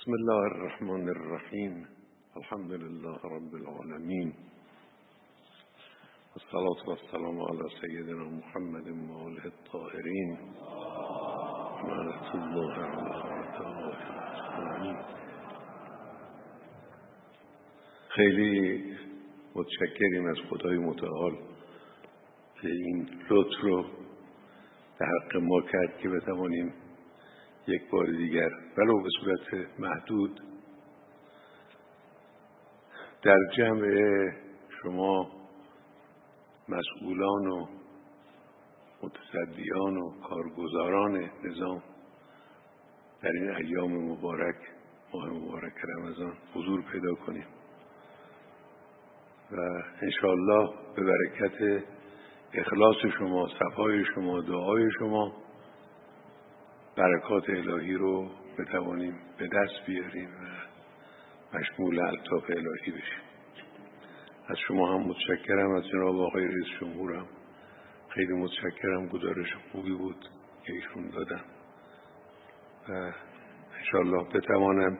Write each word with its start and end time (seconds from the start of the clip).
بسم 0.00 0.12
الله 0.12 0.42
الرحمن 0.46 1.08
الرحیم 1.08 1.86
الحمد 2.36 2.72
لله 2.72 3.18
رب 3.24 3.54
العالمين. 3.54 4.32
والصلاة 6.32 6.88
والسلام 6.88 7.40
على 7.40 7.64
سيدنا 7.80 8.24
محمد 8.24 8.88
وآله 8.88 9.44
الطاهرين. 9.44 10.30
ونعمة 11.84 12.34
الله 12.34 12.72
على 12.72 13.12
أعدائه 13.24 14.96
خیلی 18.08 18.96
متشکریم 19.54 20.26
از 20.26 20.36
خدای 20.50 20.78
متعال 20.78 21.34
که 22.62 22.68
این 22.68 23.08
لطف 23.30 23.60
رو 23.62 23.84
در 25.00 25.06
حق 25.06 25.36
ما 25.36 25.60
کرد 25.60 25.98
که 25.98 26.08
بتوانیم 26.08 26.79
یک 27.66 27.90
بار 27.90 28.06
دیگر 28.06 28.50
ولو 28.78 29.02
به 29.02 29.08
صورت 29.20 29.70
محدود. 29.78 30.40
در 33.22 33.38
جمع 33.56 33.86
شما 34.82 35.30
مسئولان 36.68 37.46
و 37.46 37.66
متصدیان 39.02 39.96
و 39.96 40.20
کارگزاران 40.28 41.30
نظام 41.44 41.82
در 43.22 43.30
این 43.30 43.50
ایام 43.50 43.92
مبارک 43.92 44.56
ماه 45.14 45.28
مبارک 45.28 45.74
رمضان 45.84 46.36
حضور 46.54 46.82
پیدا 46.92 47.14
کنیم. 47.14 47.46
و 49.52 49.82
انشاءالله 50.02 50.70
به 50.96 51.02
برکت 51.02 51.84
اخلاص 52.54 52.96
شما 53.18 53.48
صفای 53.48 54.04
شما 54.14 54.40
دعای 54.40 54.88
شما 54.98 55.39
برکات 56.96 57.50
الهی 57.50 57.94
رو 57.94 58.30
بتوانیم 58.58 59.18
به 59.38 59.48
دست 59.48 59.86
بیاریم 59.86 60.28
و 60.28 60.70
مشمول 61.58 62.00
الطاف 62.00 62.50
الهی 62.50 62.90
بشیم. 62.90 63.22
از 64.48 64.56
شما 64.68 64.94
هم 64.94 65.00
متشکرم 65.00 65.70
از 65.70 65.88
جناب 65.88 66.20
آقای 66.20 66.44
رئیس 66.44 66.80
جمهورم. 66.80 67.26
خیلی 68.08 68.32
متشکرم 68.32 69.08
گزارش 69.08 69.54
خوبی 69.72 69.92
بود 69.92 70.28
که 70.66 70.72
ایشون 70.72 71.10
دادم 71.10 71.44
و 72.88 73.12
انشاءالله 73.78 74.24
بتوانم 74.34 74.98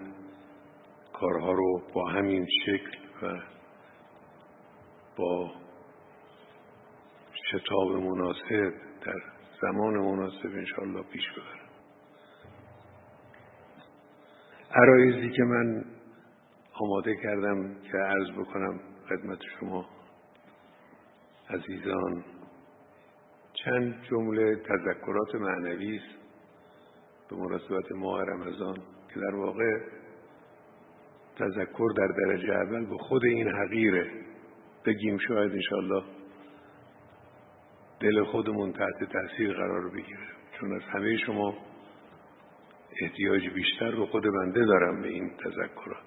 کارها 1.12 1.52
رو 1.52 1.82
با 1.94 2.08
همین 2.08 2.46
شکل 2.66 2.98
و 3.22 3.40
با 5.16 5.52
شتاب 7.50 7.92
مناسب 7.92 8.72
در 9.06 9.22
زمان 9.62 9.94
مناسب 9.94 10.46
انشاءالله 10.46 11.02
پیش 11.02 11.30
ببرم. 11.30 11.59
عرایزی 14.74 15.30
که 15.30 15.42
من 15.42 15.84
آماده 16.74 17.16
کردم 17.16 17.74
که 17.74 17.98
عرض 17.98 18.30
بکنم 18.30 18.80
خدمت 19.08 19.38
شما 19.60 19.86
عزیزان. 21.50 22.24
چند 23.52 24.02
جمله 24.10 24.56
تذکرات 24.56 25.34
معنوی 25.34 25.96
است 25.96 26.18
به 27.30 27.36
مناسبت 27.36 27.92
ماه 27.92 28.22
رمضان 28.22 28.76
که 29.14 29.20
در 29.20 29.34
واقع 29.34 29.78
تذکر 31.36 31.88
در 31.96 32.08
درجه 32.26 32.54
اول 32.54 32.86
به 32.86 32.98
خود 32.98 33.24
این 33.24 33.48
حقیره. 33.48 34.10
بگیم 34.86 35.18
شاید 35.28 35.52
انشالله 35.52 36.04
دل 38.00 38.24
خودمون 38.24 38.72
تحت 38.72 39.12
تاثیر 39.12 39.52
قرار 39.52 39.88
بگیره. 39.88 40.28
چون 40.60 40.76
از 40.76 40.82
همه 40.82 41.16
شما 41.16 41.54
احتیاج 43.02 43.48
بیشتر 43.48 43.90
رو 43.90 44.06
خود 44.06 44.22
بنده 44.22 44.64
دارم 44.64 45.02
به 45.02 45.08
این 45.08 45.30
تذکرات. 45.30 46.06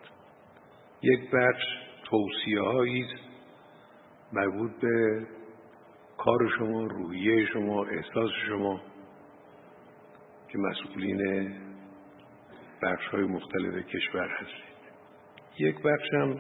یک 1.02 1.32
بخش 1.32 1.64
توصیه 2.04 2.62
هایی 2.62 3.06
مربوط 4.34 4.72
به 4.82 5.28
کار 6.18 6.50
شما 6.58 6.84
روحیه 6.84 7.46
شما 7.46 7.86
احساس 7.86 8.30
شما 8.48 8.82
که 10.50 10.58
مسئولین 10.58 11.54
بخش 12.84 13.08
های 13.08 13.24
مختلف 13.24 13.86
کشور 13.86 14.28
هستید. 14.28 14.74
یک 15.60 15.76
بخش 15.76 16.14
هم 16.14 16.40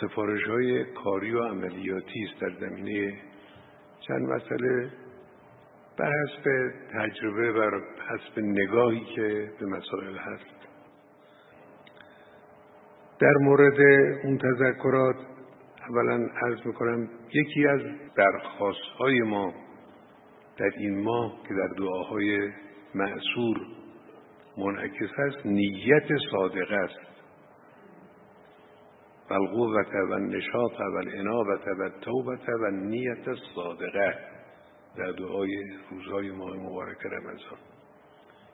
سفارش 0.00 0.42
های 0.44 0.84
کاری 0.84 1.32
و 1.32 1.42
عملیاتی 1.42 2.24
است 2.24 2.40
در 2.40 2.50
زمینه 2.60 3.18
چند 4.00 4.22
مسئله. 4.22 4.90
بر 5.98 6.12
حسب 6.12 6.72
تجربه 6.92 7.52
و 7.52 7.80
حسب 8.08 8.38
نگاهی 8.38 9.04
که 9.16 9.50
به 9.60 9.66
مسائل 9.66 10.16
هست. 10.16 10.56
در 13.18 13.34
مورد 13.40 13.80
اون 14.24 14.38
تذکرات 14.38 15.16
اولا 15.88 16.28
عرض 16.42 16.66
می‌کنم 16.66 17.08
یکی 17.34 17.66
از 17.66 17.80
درخواست 18.16 18.86
های 18.98 19.20
ما 19.20 19.54
در 20.56 20.70
این 20.78 21.02
ماه 21.02 21.42
که 21.48 21.54
در 21.54 21.74
دعاهای 21.78 22.52
معصور 22.94 23.56
منعکس 24.58 25.10
است 25.18 25.46
نیت 25.46 26.08
صادقه 26.30 26.76
است. 26.76 27.16
و 29.30 29.34
القوت 29.34 29.94
و 30.10 30.12
النشاط 30.12 30.80
و 30.80 30.96
الانابت 30.96 31.68
و 31.78 31.82
التوبت 31.82 32.48
و 32.48 32.70
نیت 32.70 33.24
صادقه 33.54 34.35
در 34.98 35.12
دعای 35.12 35.64
روزهای 35.90 36.30
ماه 36.30 36.56
مبارک 36.56 36.98
رمضان. 37.06 37.58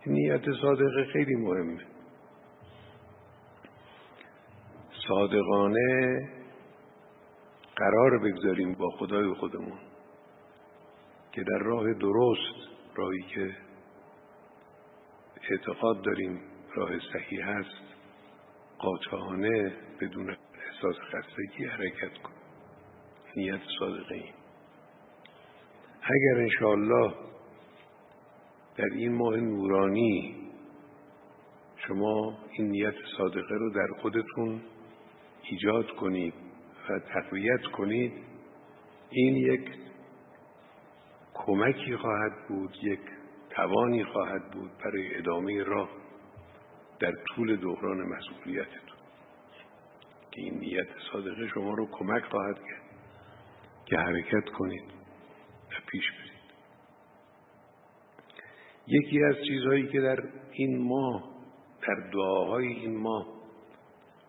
نیت 0.07 0.43
صادقه 0.63 1.05
خیلی 1.13 1.35
مهمه. 1.35 1.87
صادقانه 5.09 6.29
قرار 7.77 8.19
بگذاریم 8.19 8.75
با 8.75 8.91
خدای 8.91 9.35
خودمون 9.35 9.79
که 11.33 11.43
در 11.43 11.59
راه 11.59 11.95
درست 11.95 12.69
راهی 12.95 13.23
که 13.35 13.57
اعتقاد 15.51 16.03
داریم 16.03 16.41
راه 16.75 16.91
صحیح 17.13 17.47
هست 17.47 17.83
قاطعانه 18.79 19.73
بدون 20.01 20.31
احساس 20.31 20.97
خستگی 20.97 21.65
حرکت 21.65 22.19
کنیم. 22.23 22.39
نیت 23.37 23.61
صادقه. 23.79 24.42
اگر 26.03 26.41
انشاءالله 26.41 27.15
در 28.77 28.85
این 28.85 29.13
ماه 29.13 29.37
نورانی 29.37 30.37
شما 31.77 32.39
این 32.53 32.69
نیت 32.69 32.95
صادقه 33.19 33.55
رو 33.55 33.71
در 33.71 33.87
خودتون 34.03 34.61
ایجاد 35.43 35.91
کنید 35.91 36.35
و 36.89 36.99
تقویت 36.99 37.63
کنید 37.63 38.13
این 39.11 39.37
یک 39.37 39.71
کمکی 41.35 41.97
خواهد 41.97 42.33
بود 42.49 42.77
یک 42.83 43.01
توانی 43.51 44.05
خواهد 44.05 44.51
بود 44.51 44.71
برای 44.85 45.19
ادامه 45.19 45.63
راه 45.63 45.89
در 47.01 47.13
طول 47.35 47.57
دوران 47.57 47.99
مسئولیتتون. 47.99 48.99
که 50.31 50.41
این 50.41 50.59
نیت 50.59 50.87
صادقه 51.13 51.49
شما 51.49 51.75
رو 51.75 51.87
کمک 51.87 52.25
خواهد 52.25 52.57
کرد 52.57 52.83
که 53.87 53.97
حرکت 53.97 54.49
کنید. 54.59 55.02
پیش 55.93 56.11
برید. 56.11 56.33
یکی 58.87 59.25
از 59.25 59.35
چیزهایی 59.49 59.89
که 59.89 60.01
در 60.01 60.19
این 60.53 60.83
ماه 60.83 61.33
در 61.89 62.11
دعاهای 62.13 62.67
این 62.67 62.97
ماه 62.97 63.27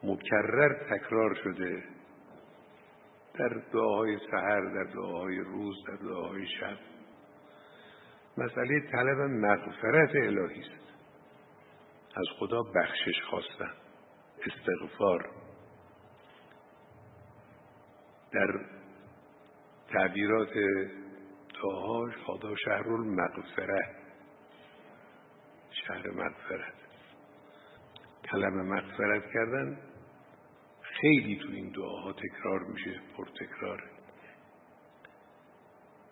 مکرر 0.04 0.74
تکرار 0.74 1.36
شده 1.44 1.84
در 3.34 3.62
دعاهای 3.74 4.18
سحر 4.32 4.62
در 4.62 4.92
دعاهای 4.94 5.40
روز 5.40 5.76
در 5.88 5.96
دعاهای 5.96 6.48
شب 6.48 6.78
مسئله 8.38 8.80
طلب 8.92 9.18
مغفرت 9.18 10.16
الهی 10.16 10.60
است. 10.60 10.84
از 12.16 12.26
خدا 12.40 12.64
بخشش 12.64 13.22
خواستن 13.30 13.74
استغفار. 14.46 15.30
در 18.32 18.66
تعبیرات 19.94 20.50
دعاهاش 21.64 22.14
خدا 22.26 22.56
شهر 22.56 22.88
المغفره 22.88 23.96
شهر 25.88 26.12
مغفرت 26.12 26.74
کلمه 28.32 28.64
مغفرت 28.64 29.24
کردن 29.34 29.78
خیلی 30.82 31.40
تو 31.44 31.50
این 31.52 31.72
دعاها 31.72 32.14
تکرار 32.14 32.60
میشه 32.60 33.02
پرتکراره 33.18 33.90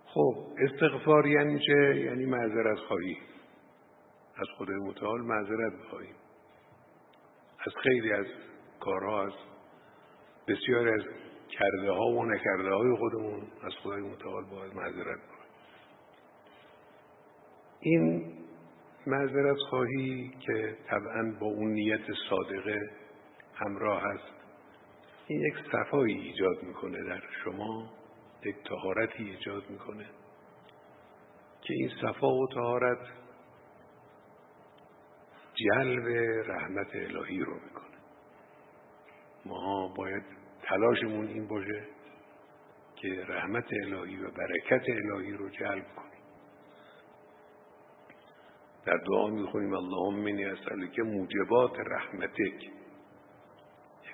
خب 0.05 0.35
استغفار 0.57 1.27
یعنی 1.27 1.59
چه؟ 1.59 1.99
یعنی 1.99 2.25
معذرت 2.25 2.77
خواهی. 2.77 3.17
از 4.35 4.47
خدای 4.57 4.75
متعال 4.75 5.21
معذرت 5.21 5.73
بخواهیم 5.79 6.15
از 7.65 7.73
خیلی 7.83 8.13
از 8.13 8.25
کارها 8.79 9.25
از 9.25 9.33
بسیاری 10.47 10.89
از 10.89 11.05
کرده 11.49 11.91
ها 11.91 12.05
و 12.05 12.25
نکرده 12.25 12.73
های 12.73 12.95
خودمون 12.97 13.41
از 13.63 13.73
خدای 13.83 14.01
متعال 14.01 14.45
باید 14.45 14.73
معذرت 14.73 15.19
این 17.81 18.33
معذرت 19.07 19.57
خواهی 19.69 20.31
که 20.39 20.77
طبعا 20.87 21.35
با 21.39 21.47
اون 21.47 21.71
نیت 21.71 22.05
صادقه 22.29 22.89
همراه 23.55 24.03
هست. 24.03 24.33
این 25.27 25.41
یک 25.41 25.53
صفایی 25.71 26.17
ایجاد 26.17 26.63
می‌کنه 26.63 27.03
در 27.03 27.21
شما 27.43 27.93
یک 28.45 28.55
تهارتی 28.65 29.23
ایجاد 29.23 29.69
می‌کنه 29.69 30.05
که 31.61 31.73
این 31.73 31.89
صفا 32.01 32.27
و 32.27 32.47
تهارت 32.53 32.99
جلب 35.53 36.07
رحمت 36.47 36.95
الهی 36.95 37.39
رو 37.39 37.53
می‌کنه. 37.53 37.97
ما 39.45 39.93
باید 39.97 40.23
تلاشمون 40.63 41.27
این 41.27 41.47
باشه 41.47 41.83
که 42.95 43.25
رحمت 43.27 43.73
الهی 43.83 44.17
و 44.17 44.31
برکت 44.31 44.89
الهی 44.89 45.31
رو 45.31 45.49
جلب 45.49 45.85
کنیم. 45.95 46.10
در 48.85 48.97
دعا 48.97 49.27
می‌خونیم 49.27 49.73
اللهم 49.73 50.19
منی 50.19 50.87
که 50.87 51.03
موجبات 51.03 51.79
رحمتک 51.79 52.39
یک 52.39 52.71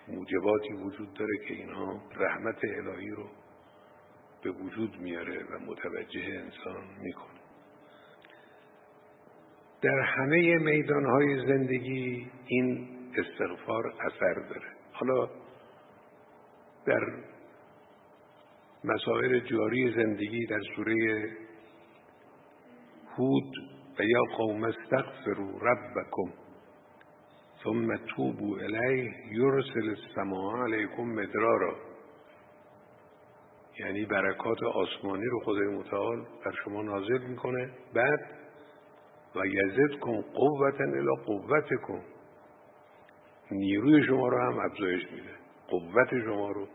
موجباتی 0.07 0.73
وجود 0.73 1.13
داره 1.13 1.37
که 1.47 1.53
اینها 1.53 2.01
رحمت 2.15 2.59
الهی 2.63 3.09
رو 3.09 3.29
به 4.43 4.51
وجود 4.51 4.99
میاره 4.99 5.43
و 5.43 5.59
متوجه 5.59 6.21
انسان 6.21 6.83
می‌کنه. 7.01 7.39
در 9.81 9.99
همه 9.99 10.57
میدانهای 10.57 11.47
زندگی 11.47 12.31
این 12.47 12.89
استغفار 13.17 13.87
اثر 13.87 14.33
داره. 14.33 14.67
حالا 14.91 15.29
در 16.85 17.23
مسائل 18.83 19.39
جاری 19.39 19.93
زندگی 19.95 20.45
در 20.45 20.61
سوره 20.75 21.29
هود 23.17 23.51
و 23.99 24.03
یا 24.03 24.23
قوم 24.38 24.63
استغفروا 24.63 25.59
ربکم 25.61 26.33
ثم 27.63 27.97
توبوا 27.97 28.57
الیه 28.57 29.13
یرسل 29.31 29.89
السماء 29.89 30.63
علیکم 30.63 31.03
مدرارا. 31.03 31.75
یعنی 33.79 34.05
برکات 34.05 34.63
آسمانی 34.63 35.25
رو 35.25 35.39
خدای 35.39 35.67
متعال 35.67 36.25
بر 36.45 36.51
شما 36.65 36.81
نازل 36.81 37.27
می‌کنه. 37.27 37.69
بعد 37.94 38.19
و 39.35 39.45
یزدکم 39.45 40.21
قوتا 40.21 40.83
الی 40.83 41.15
قوتکم. 41.25 42.01
نیروی 43.51 44.03
شما 44.03 44.27
رو 44.27 44.38
هم 44.38 44.59
افزایش 44.59 45.11
میده. 45.11 45.35
قوت 45.67 46.09
شما 46.25 46.51
رو 46.51 46.67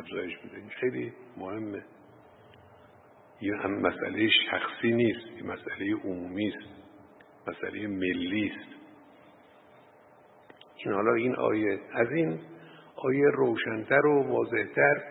افزایش 0.00 0.44
میده. 0.44 0.56
این 0.56 0.68
خیلی 0.68 1.12
مهمه. 1.36 1.84
این 3.40 3.54
هم 3.54 3.70
مسئله 3.70 4.28
شخصی 4.50 4.92
نیست 4.92 5.26
این 5.36 5.46
مسئله 5.46 5.94
عمومی 6.04 6.48
است 6.48 6.68
مسئله 7.48 7.86
ملی 7.86 8.52
است. 8.56 8.78
این 10.84 10.94
حالا 10.94 11.14
این 11.14 11.36
آیه 11.36 11.80
از 11.92 12.12
این 12.12 12.40
آیه 12.96 13.26
روشنتر 13.34 14.06
و 14.06 14.22
واضحتر 14.22 15.02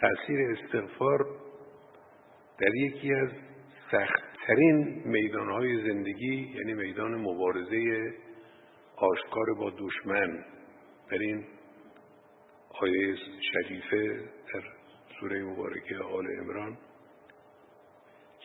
تاثیر 0.00 0.38
استغفار 0.50 1.26
در 2.58 2.74
یکی 2.74 3.14
از 3.14 3.28
سختترین 3.90 5.02
میدانهای 5.04 5.82
زندگی 5.82 6.52
یعنی 6.54 6.74
میدان 6.74 7.14
مبارزه 7.14 8.12
آشکار 8.96 9.54
با 9.58 9.72
دشمن 9.78 10.44
در 11.10 11.18
این 11.18 11.44
آیه 12.80 13.16
شریفه 13.52 14.20
در 14.54 14.62
سوره 15.20 15.44
مبارکه 15.44 15.96
آل 15.96 16.26
امران 16.40 16.78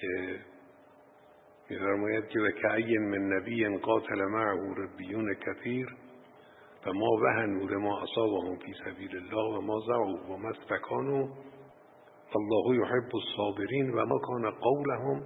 که 0.01 0.39
میفرماید 1.69 2.27
که 2.27 2.39
و 2.39 2.51
که 2.51 2.99
من 2.99 3.17
نبی 3.17 3.77
قاتل 3.77 4.25
معه 4.25 4.73
ربیون 4.77 5.33
کثیر 5.33 5.95
و 6.85 6.93
ما 6.93 7.09
وهنوا 7.21 7.79
ما 7.79 8.01
اصابهم 8.01 8.55
فی 8.55 8.73
سبیل 8.85 9.15
الله 9.15 9.57
و 9.57 9.61
ما 9.61 9.79
ضعوا 9.79 10.33
و 10.33 10.37
ما 10.37 10.49
استکانوا 10.49 11.27
الله 12.35 12.75
یحب 12.75 13.15
الصابرین 13.15 13.89
و 13.93 14.05
ما 14.05 14.19
کان 14.19 14.51
قولهم 14.51 15.23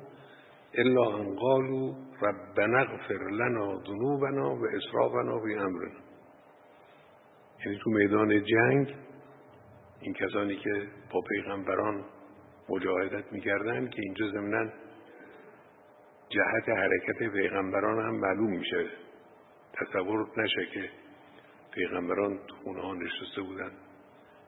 الا 0.73 1.15
ان 1.15 1.35
قالوا 1.35 1.93
ربنا 2.21 2.79
اغفر 2.79 3.29
لنا 3.31 3.79
ذنوبنا 3.87 4.55
و 4.55 4.65
اسرافنا 4.65 5.39
فی 5.39 5.53
امرنا 5.53 5.99
یعنی 7.65 7.77
تو 7.83 7.89
میدان 7.89 8.43
جنگ 8.43 8.95
این 10.01 10.13
کسانی 10.13 10.55
که 10.55 10.87
با 11.13 11.21
پیغمبران 11.21 12.05
مجاهدت 12.71 13.33
می‌کردن 13.33 13.89
که 13.89 14.01
اینجا 14.01 14.27
ضمنا 14.31 14.71
جهت 16.29 16.69
حرکت 16.69 17.33
پیغمبران 17.33 18.05
هم 18.05 18.15
معلوم 18.15 18.51
میشه. 18.51 18.89
تصور 19.73 20.27
نشه 20.37 20.65
که 20.73 20.89
پیغمبران 21.71 22.39
تو 22.47 22.55
خونه 22.55 22.81
ها 22.81 22.93
نشسته 22.93 23.41
بودن. 23.41 23.71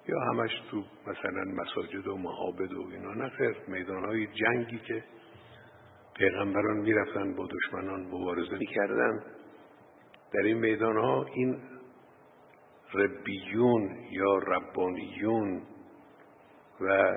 یا 0.07 0.19
همش 0.19 0.51
تو 0.71 0.83
مثلا 1.07 1.43
مساجد 1.43 2.07
و 2.07 2.17
معابد 2.17 2.73
و 2.73 2.87
اینا. 2.91 3.13
نخیر 3.13 3.55
میدان 3.67 4.05
های 4.05 4.27
جنگی 4.27 4.79
که 4.79 5.03
پیغمبران 6.15 6.77
می‌رفتن 6.77 7.35
با 7.35 7.47
دشمنان 7.47 8.01
مبارزه 8.01 8.57
می‌کردن. 8.57 9.23
در 10.33 10.39
این 10.39 10.57
میدان 10.57 10.97
ها 10.97 11.25
این 11.33 11.61
ربیون 12.93 13.97
یا 14.11 14.37
ربانیون 14.37 15.61
و 16.81 17.13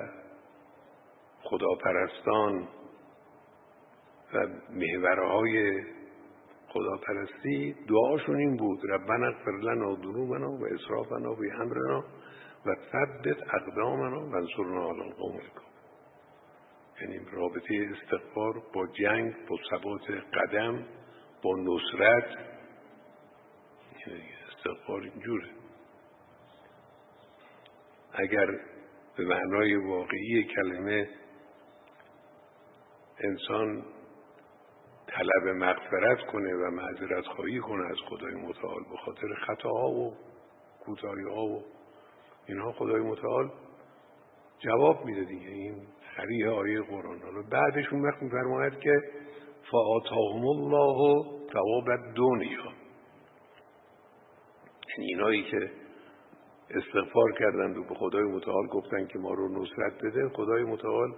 خداپرستان 1.50 2.68
و 4.34 4.46
محورهای 4.70 5.82
خداپرستی 6.68 7.76
دعاشون 7.88 8.36
این 8.36 8.56
بود. 8.56 8.80
ربنا 8.90 9.26
اغفر 9.26 9.50
لنا 9.50 9.94
ذنوبنا 9.94 10.50
و 10.50 10.64
اسرافنا 10.64 11.34
فی 11.34 11.50
امرنا 11.50 12.04
و 12.66 12.74
ثبت 12.92 13.54
اقدامنا 13.54 14.30
و 14.30 14.36
انصرنا 14.36 14.90
علی 14.90 15.00
القوم 15.00 15.40
یعنی 17.00 17.20
رابطه 17.32 17.90
استغفار 17.92 18.62
با 18.74 18.86
جنگ 18.86 19.34
با 19.48 19.56
ثبات 19.70 20.10
قدم 20.34 20.84
با 21.42 21.56
نصرت. 21.56 22.38
یعنی 24.06 24.22
استغفار 24.48 25.00
اینجوره. 25.00 25.48
اگر 28.12 28.46
به 29.16 29.24
معنای 29.24 29.76
واقعی 29.76 30.44
کلمه 30.44 31.08
انسان 33.20 33.84
طلب 35.06 35.48
مغفرت 35.56 36.26
کنه 36.32 36.54
و 36.54 36.70
معذرت 36.70 37.26
خواهی 37.26 37.58
کنه 37.58 37.86
از 37.86 37.96
خدای 38.08 38.34
متعال 38.34 38.82
به 38.90 38.96
خاطر 39.04 39.34
خطاها 39.46 39.90
و 39.90 40.14
کوتاهی 40.84 41.22
ها 41.22 41.44
و 41.44 41.62
اینها 42.46 42.72
خدای 42.72 43.00
متعال 43.00 43.50
جواب 44.58 45.04
میده 45.04 45.24
دیگه. 45.24 45.48
این 45.48 45.86
خریه 46.16 46.50
آیه 46.50 46.82
قرآن. 46.82 47.22
حالا 47.22 47.42
بعدش 47.50 47.92
اون 47.92 48.02
وقت 48.02 48.22
میفرماید 48.22 48.78
که 48.78 49.02
فآتاهم 49.70 50.46
الله 50.46 51.24
ثواب 51.52 52.14
دنیا 52.14 52.72
یعنی 54.98 55.12
اینایی 55.12 55.42
که 55.42 55.70
استغفار 56.70 57.32
کردند 57.32 57.76
و 57.76 57.84
به 57.84 57.94
خدای 57.94 58.22
متعال 58.24 58.66
گفتن 58.66 59.06
که 59.06 59.18
ما 59.18 59.30
رو 59.30 59.62
نصرت 59.62 60.04
بده 60.04 60.28
خدای 60.28 60.64
متعال 60.64 61.14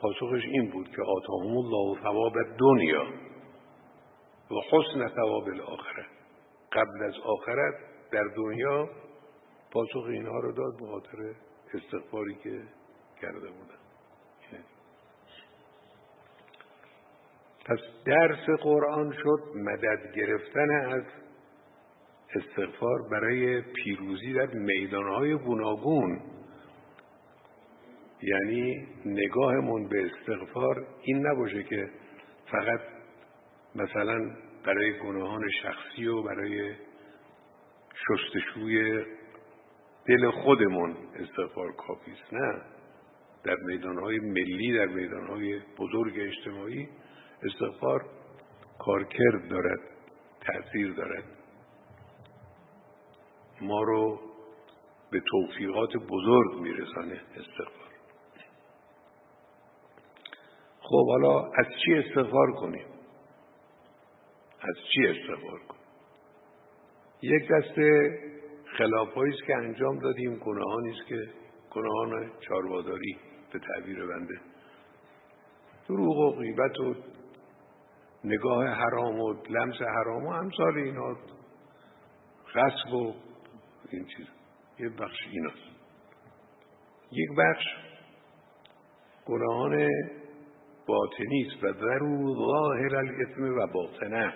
پاسخش 0.00 0.44
این 0.44 0.70
بود 0.70 0.88
که 0.88 1.02
آتاهم 1.02 1.56
الله 1.56 2.02
ثواب 2.02 2.32
دنیا 2.58 3.04
و 4.50 4.54
حسن 4.70 5.08
ثواب 5.08 5.44
الاخره. 5.44 6.06
قبل 6.72 7.02
از 7.02 7.14
آخرت 7.24 7.74
در 8.12 8.24
دنیا 8.36 8.88
پاسخ 9.72 10.04
اینها 10.08 10.38
رو 10.38 10.52
داد 10.52 10.80
به 10.80 10.86
خاطر 10.86 11.34
استغفاری 11.74 12.34
که 12.34 12.62
کرده 13.20 13.48
بودن. 13.50 13.78
پس 17.66 17.78
درس 18.04 18.60
قرآن 18.62 19.12
شد 19.12 19.42
مدد 19.54 20.14
گرفتن 20.16 20.70
از 20.70 21.02
استغفار 22.34 23.08
برای 23.10 23.62
پیروزی 23.62 24.32
در 24.32 24.46
میدانهای 24.46 25.34
گوناگون. 25.34 26.37
یعنی 28.22 28.86
نگاهمون 29.06 29.88
به 29.88 30.04
استغفار 30.06 30.86
این 31.02 31.26
نباشه 31.26 31.62
که 31.62 31.90
فقط 32.50 32.80
مثلا 33.74 34.30
برای 34.64 34.98
گناهان 34.98 35.42
شخصی 35.62 36.06
و 36.06 36.22
برای 36.22 36.74
شستشوی 37.94 39.04
دل 40.06 40.30
خودمون 40.30 40.96
استغفار 41.14 41.72
کافی 41.72 42.10
است. 42.10 42.32
نه. 42.32 42.62
در 43.44 43.56
میدانهای 43.66 44.18
ملی 44.18 44.72
در 44.78 44.86
میدانهای 44.86 45.60
بزرگ 45.78 46.14
اجتماعی 46.16 46.88
استغفار 47.42 48.04
کارکرد 48.78 49.48
دارد 49.50 49.80
تأثیر 50.40 50.92
دارد. 50.92 51.24
ما 53.60 53.82
رو 53.82 54.20
به 55.10 55.22
توفیقات 55.26 55.96
بزرگ 55.96 56.60
میرسانه 56.60 57.20
استغفار. 57.36 57.87
خب 60.90 61.08
حالا 61.08 61.44
از 61.44 61.66
چی 61.84 61.94
استغفار 61.94 62.52
کنیم؟ 62.52 62.86
از 64.60 64.76
چی 64.92 65.06
استغفار 65.06 65.58
کنیم؟ 65.58 65.82
یک 67.22 67.48
دسته 67.50 68.18
خلافهایی 68.78 69.32
است 69.32 69.46
که 69.46 69.56
انجام 69.56 69.98
دادیم 69.98 70.34
گناهانی 70.34 70.90
است 70.90 71.08
که 71.08 71.22
گناهان 71.70 72.32
چارواداری 72.40 73.16
به 73.52 73.58
تعبیر 73.58 74.06
بنده. 74.06 74.40
دروغ 75.88 76.18
و 76.18 76.30
غیبت 76.30 76.80
و 76.80 76.94
نگاه 78.24 78.66
حرام 78.66 79.20
و 79.20 79.34
لمس 79.50 79.76
حرام 79.82 80.26
و 80.26 80.30
امثال 80.30 80.76
اینا 80.76 81.16
غصب 82.54 82.94
و 82.94 83.14
این 83.90 84.06
چیز. 84.16 84.26
یه 84.78 84.88
بخش 84.88 85.18
ایناست. 85.30 85.78
یک 87.12 87.28
بخش 87.38 87.64
گناهان 89.26 89.88
باطنی 90.88 91.46
است 91.46 91.64
و 91.64 91.72
ذرو 91.72 92.34
ظاهر 92.34 92.96
الاثم 92.96 93.58
و 93.58 93.66
باطنه. 93.66 94.34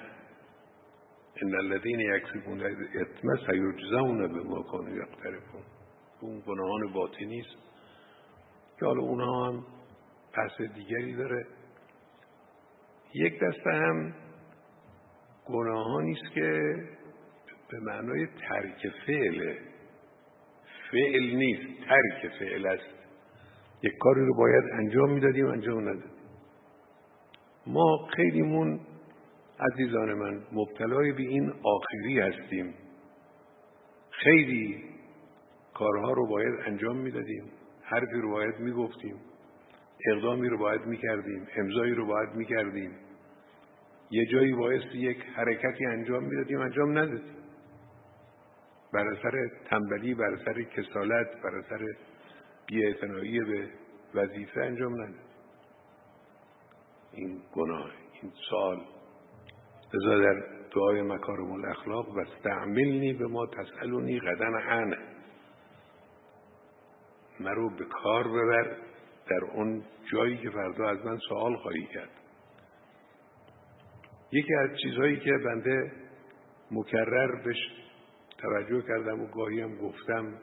ان 1.42 1.54
الذين 1.54 2.00
یکسبون 2.00 2.60
الاثم 2.60 3.36
سیجزون 3.46 4.28
بما 4.28 4.62
كانوا 4.62 4.96
یقترفون 4.96 5.62
اون 6.20 6.42
گناهان 6.46 6.92
باطنی 6.92 7.40
است 7.40 7.56
که 8.78 8.86
حالا 8.86 9.02
اونها 9.02 9.46
هم 9.46 9.64
پس 10.34 10.74
دیگری 10.74 11.16
داره. 11.16 11.46
یک 13.14 13.40
دسته 13.40 13.70
هم 13.70 14.14
گناهانی 15.46 16.12
است 16.12 16.34
که 16.34 16.74
به 17.70 17.80
معنای 17.80 18.26
ترک 18.26 18.92
فعله 19.06 19.58
فعل 20.90 21.36
نیست 21.36 21.88
ترک 21.88 22.32
فعل 22.38 22.66
است. 22.66 22.94
یک 23.82 23.92
کاری 24.00 24.26
رو 24.26 24.34
باید 24.34 24.64
انجام 24.72 25.12
می‌دادیم 25.12 25.46
انجام 25.46 25.80
ندادیم. 25.80 26.11
ما 27.66 28.08
خیلیمون 28.16 28.80
عزیزان 29.60 30.14
من 30.14 30.42
مبتلای 30.52 31.12
به 31.12 31.22
این 31.22 31.52
آخری 31.62 32.20
هستیم. 32.20 32.74
خیلی 34.10 34.84
کارها 35.74 36.12
رو 36.12 36.26
باید 36.26 36.54
انجام 36.66 36.96
می‌دادیم 36.96 37.44
حرفی 37.82 38.20
رو 38.22 38.30
باید 38.30 38.58
می‌گفتیم 38.58 39.16
اقدامی 40.10 40.48
رو 40.48 40.58
باید 40.58 40.86
می‌کردیم 40.86 41.46
امضایی 41.56 41.94
رو 41.94 42.06
باید 42.06 42.34
می‌کردیم. 42.34 42.90
یه 44.10 44.26
جایی 44.26 44.52
باعث 44.52 44.82
یک 44.94 45.18
حرکتی 45.34 45.86
انجام 45.86 46.24
می‌دادیم 46.24 46.60
انجام 46.60 46.98
ندادیم. 46.98 47.36
بر 48.92 49.06
اثر 49.08 49.48
تنبلی 49.70 50.14
بر 50.14 50.34
اثر 50.34 50.62
کسالت 50.62 51.42
بر 51.42 51.58
اثر 51.58 51.86
بیاعتنایی 52.66 53.40
به 53.40 53.68
وظیفه 54.14 54.60
انجام 54.60 54.94
ندادیم. 54.94 55.31
این 57.12 57.42
گناه 57.54 57.90
این 58.22 58.32
سال 58.50 58.80
لذا 59.94 60.18
در 60.18 60.42
دعای 60.74 61.02
مکارم 61.02 61.52
الاخلاق 61.52 62.08
و 62.08 62.18
استعملنی 62.20 63.12
به 63.12 63.26
ما 63.26 63.46
تسألونی 63.46 64.20
قدم 64.20 64.56
عنه 64.56 64.96
مرو 67.40 67.70
به 67.70 67.84
کار 67.84 68.28
ببر 68.28 68.76
در 69.30 69.44
اون 69.54 69.84
جایی 70.12 70.36
که 70.36 70.50
فردا 70.50 70.88
از 70.88 71.04
من 71.04 71.18
سوال 71.28 71.56
خواهی 71.56 71.86
کرد. 71.86 72.10
یکی 74.32 74.54
از 74.54 74.70
چیزهایی 74.82 75.20
که 75.20 75.32
بنده 75.44 75.92
مکرر 76.70 77.42
بهش 77.44 77.58
توجه 78.38 78.82
کردم 78.82 79.20
و 79.20 79.26
گاهی 79.26 79.60
هم 79.60 79.76
گفتم 79.76 80.34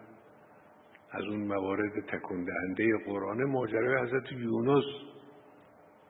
از 1.12 1.24
اون 1.24 1.40
موارد 1.40 2.06
تکون 2.08 2.46
دهنده 2.46 2.98
قرآن 3.06 3.44
ماجرای 3.44 4.08
حضرت 4.08 4.32
یونس. 4.32 4.84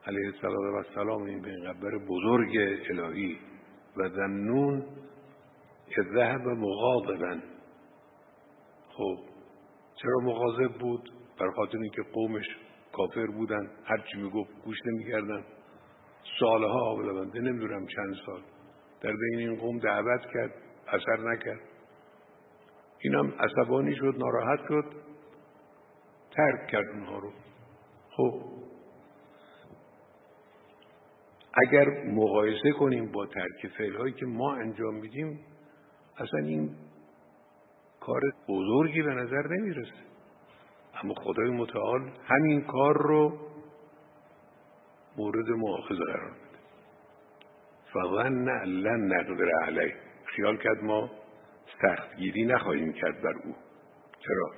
علیه 0.06 0.32
السلام 0.76 1.22
این 1.22 1.42
پیغمبر 1.42 1.98
بزرگ 2.08 2.56
الهی 2.90 3.38
و 3.96 4.08
ذنون 4.08 4.86
که 5.86 6.02
ذهب 6.14 6.48
مغاضبا. 6.48 7.40
خب 8.88 9.16
چرا 10.02 10.18
مغاضب 10.22 10.78
بود؟ 10.78 11.10
بر 11.40 11.50
خاطر 11.50 11.78
اینکه 11.78 12.02
قومش 12.12 12.46
کافر 12.92 13.26
بودن 13.26 13.70
هرچی 13.84 14.16
می‌گفت 14.16 14.50
گوش 14.64 14.76
نمی‌کردن. 14.86 15.44
سالها 16.40 16.96
بنده 16.96 17.40
نمی‌دونم 17.40 17.86
چند 17.86 18.14
سال. 18.26 18.40
در 19.00 19.12
بین 19.12 19.38
این 19.38 19.56
قوم 19.56 19.78
دعوت 19.78 20.20
کرد 20.34 20.54
اثر 20.88 21.32
نکرد. 21.32 21.60
اینم 23.00 23.34
عصبانی 23.38 23.96
شد 23.96 24.14
ناراحت 24.18 24.60
شد. 24.68 24.84
ترک 26.30 26.66
کرد 26.70 26.88
اونها 26.88 27.18
رو. 27.18 27.32
خب 28.10 28.42
اگر 31.54 32.04
مقایسه 32.04 32.70
کنیم 32.72 33.12
با 33.12 33.26
ترک 33.26 33.72
فعل 33.78 34.10
که 34.10 34.26
ما 34.26 34.54
انجام 34.54 34.94
میدیم 34.94 35.40
اصلا 36.18 36.40
این 36.40 36.70
کار 38.00 38.20
بزرگی 38.48 39.02
به 39.02 39.14
نظر 39.14 39.48
نمی‌رسه. 39.48 40.10
اما 41.02 41.14
خدای 41.14 41.50
متعال 41.50 42.10
همین 42.24 42.60
کار 42.60 43.02
رو 43.02 43.38
مورد 45.16 45.50
مؤاخذه 45.50 46.04
قرار 46.04 46.30
میده. 46.30 46.58
فظن 47.92 48.64
لن 48.64 49.12
نقدر 49.12 49.50
علیه 49.66 49.94
خیال 50.24 50.56
کرد 50.56 50.82
ما 50.82 51.10
سختگیری 51.82 52.44
نخواهیم 52.44 52.92
کرد 52.92 53.22
بر 53.22 53.34
او. 53.44 53.54
چرا؟ 54.18 54.50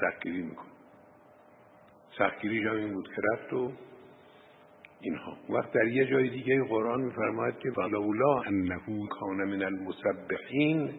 سختگیری 0.00 0.42
میکن 0.42 0.66
سختگیریش 2.18 2.66
هم 2.66 2.92
بود 2.92 3.08
که 3.08 3.22
رفت 3.32 3.52
و 3.52 3.72
اینها. 5.00 5.36
وقت 5.48 5.72
در 5.72 5.86
یه 5.86 6.06
جای 6.06 6.30
دیگه 6.30 6.64
قرآن 6.64 7.00
میفرماید 7.00 7.58
که 7.58 7.70
ولولا 7.70 8.40
انه 8.40 9.08
کان 9.10 9.36
من 9.36 9.62
المسبحین 9.62 10.94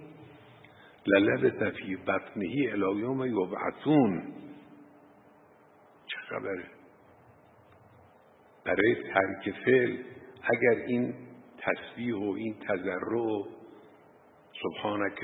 للبث 1.08 1.74
فی 1.74 1.96
بطنه 1.96 2.48
الی 2.72 3.00
یوم 3.00 3.26
یبعثون 3.26 4.24
چه 6.08 6.18
خبره؟ 6.30 6.66
برای 8.66 8.96
ترک 8.96 9.56
فعل 9.66 9.98
اگر 10.44 10.86
این 10.88 11.14
تسبیح 11.58 12.16
و 12.16 12.34
این 12.38 12.56
تضرع 12.68 13.44
سبحانک 14.64 15.20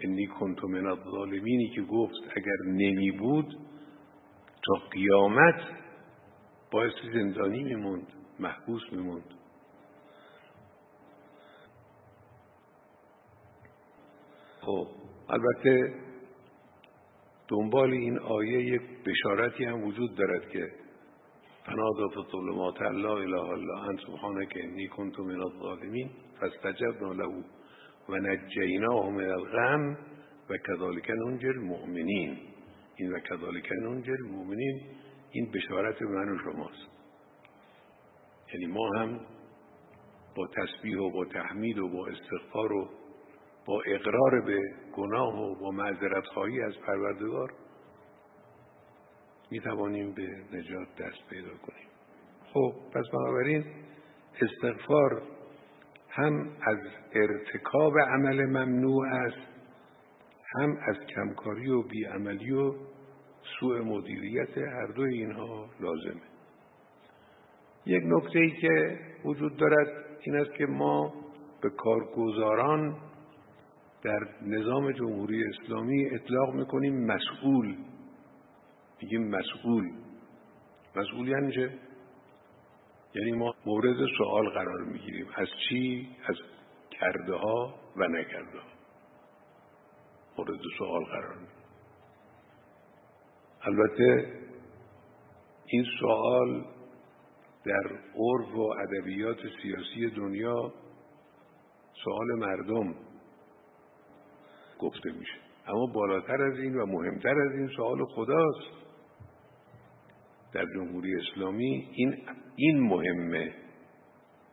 انی 0.00 0.26
کنت 0.26 0.64
من 0.64 0.86
الظالمینی 0.86 1.68
که 1.74 1.82
گفت 1.82 2.14
اگر 2.36 2.56
نمی 2.66 3.10
بود 3.10 3.58
تا 4.66 4.74
قیامت 4.90 5.60
باعث 6.72 6.92
زندانی 7.14 7.62
میموند. 7.62 8.06
محبوس 8.40 8.82
میموند 8.92 9.34
خب 14.60 14.86
البته 15.28 15.94
دنبال 17.48 17.90
این 17.90 18.18
آیه 18.18 18.62
یک 18.62 18.82
بشارتی 19.06 19.64
هم 19.64 19.84
وجود 19.84 20.14
دارد 20.14 20.48
که 20.48 20.72
فنادا 21.66 22.08
فی 22.08 22.30
ظلمات 22.32 22.82
لا 22.82 23.16
اله 23.16 23.44
الا 23.44 23.78
انت 23.78 24.00
سبحانك 24.00 24.56
انی 24.56 24.88
کنت 24.88 25.18
من 25.20 25.40
الظالمین 25.40 26.10
فاستجبنا 26.40 27.12
له 27.12 27.44
و 28.08 28.16
نجیناه 28.16 29.10
من 29.10 29.30
الغم 29.30 29.98
و 30.50 30.56
کذالک 30.56 31.10
ننجی 31.10 31.46
المؤمنین. 31.46 32.38
این 32.96 33.12
و 33.12 33.18
کذالک 33.18 33.72
ننجی 33.82 34.10
المؤمنین 34.10 34.80
این 35.30 35.50
بشارت 35.54 36.02
من 36.02 36.28
و 36.28 36.38
شماست. 36.38 36.95
یعنی 38.52 38.66
ما 38.66 38.88
هم 38.98 39.20
با 40.36 40.46
تسبیح 40.46 40.98
و 40.98 41.10
با 41.10 41.24
تحمید 41.24 41.78
و 41.78 41.88
با 41.88 42.06
استغفار 42.06 42.72
و 42.72 42.88
با 43.66 43.82
اقرار 43.86 44.40
به 44.40 44.60
گناه 44.96 45.40
و 45.40 45.54
با 45.60 45.70
معذرت 45.70 46.24
خواهی 46.24 46.62
از 46.62 46.74
پروردگار 46.86 47.52
می 49.50 49.60
توانیم 49.60 50.12
به 50.12 50.22
نجات 50.52 50.88
دست 50.98 51.28
پیدا 51.30 51.48
کنیم. 51.48 51.88
خب 52.52 52.72
پس 52.94 53.04
بنابراین 53.12 53.64
استغفار 54.40 55.22
هم 56.10 56.56
از 56.62 56.78
ارتکاب 57.12 57.98
عمل 57.98 58.44
ممنوع 58.44 59.06
است 59.06 59.46
هم 60.54 60.76
از 60.88 60.96
کمکاری 61.06 61.70
و 61.70 61.82
بیعملی 61.82 62.52
و 62.52 62.74
سوء 63.60 63.82
مدیریت 63.82 64.58
هر 64.58 64.86
دو 64.86 65.02
اینها 65.02 65.70
لازمه. 65.80 66.35
یک 67.86 68.02
نکته 68.06 68.38
ای 68.38 68.50
که 68.50 68.98
وجود 69.24 69.56
دارد 69.56 69.88
این 70.20 70.36
است 70.36 70.54
که 70.54 70.66
ما 70.66 71.14
به 71.62 71.70
کارگزاران 71.70 72.96
در 74.02 74.28
نظام 74.42 74.92
جمهوری 74.92 75.44
اسلامی 75.44 76.06
اطلاق 76.06 76.54
می‌کنیم 76.54 77.06
مسئول. 77.06 77.76
میگیم 79.02 79.28
مسئول. 79.28 79.90
مسئول 80.96 81.28
یعنی 81.28 81.52
چه؟ 81.52 81.78
یعنی 83.14 83.32
ما 83.32 83.54
مورد 83.66 83.96
سوال 84.18 84.48
قرار 84.48 84.84
می‌گیریم. 84.84 85.26
از 85.34 85.48
چی؟ 85.68 86.08
از 86.28 86.36
کرده 86.90 87.34
ها 87.34 87.74
و 87.96 88.08
نکرده 88.08 88.58
ها 88.58 88.68
مورد 90.38 90.60
سوال 90.78 91.04
قرار 91.04 91.34
می‌گیریم. 91.34 91.56
البته 93.62 94.32
این 95.66 95.84
سوال 96.00 96.75
در 97.66 97.90
عرف 98.14 98.54
و 98.54 98.60
ادبیات 98.60 99.36
سیاسی 99.62 100.10
دنیا 100.16 100.72
سوال 102.04 102.38
مردم 102.38 102.94
گفته 104.78 105.12
میشه. 105.12 105.38
اما 105.66 105.86
بالاتر 105.86 106.42
از 106.42 106.58
این 106.58 106.76
و 106.76 106.86
مهمتر 106.86 107.40
از 107.40 107.52
این 107.52 107.68
سوال 107.76 108.04
خداست. 108.04 108.86
در 110.52 110.64
جمهوری 110.74 111.14
اسلامی 111.16 111.88
این 111.92 112.16
این 112.56 112.80
مهمه 112.80 113.54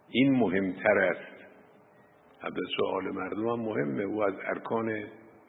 این 0.10 0.32
مهمتر 0.36 0.98
است. 0.98 1.34
البته 2.42 2.62
سوال 2.78 3.12
مردم 3.12 3.48
هم 3.48 3.60
مهمه. 3.60 4.04
او 4.04 4.24
از 4.24 4.34
ارکان 4.46 5.04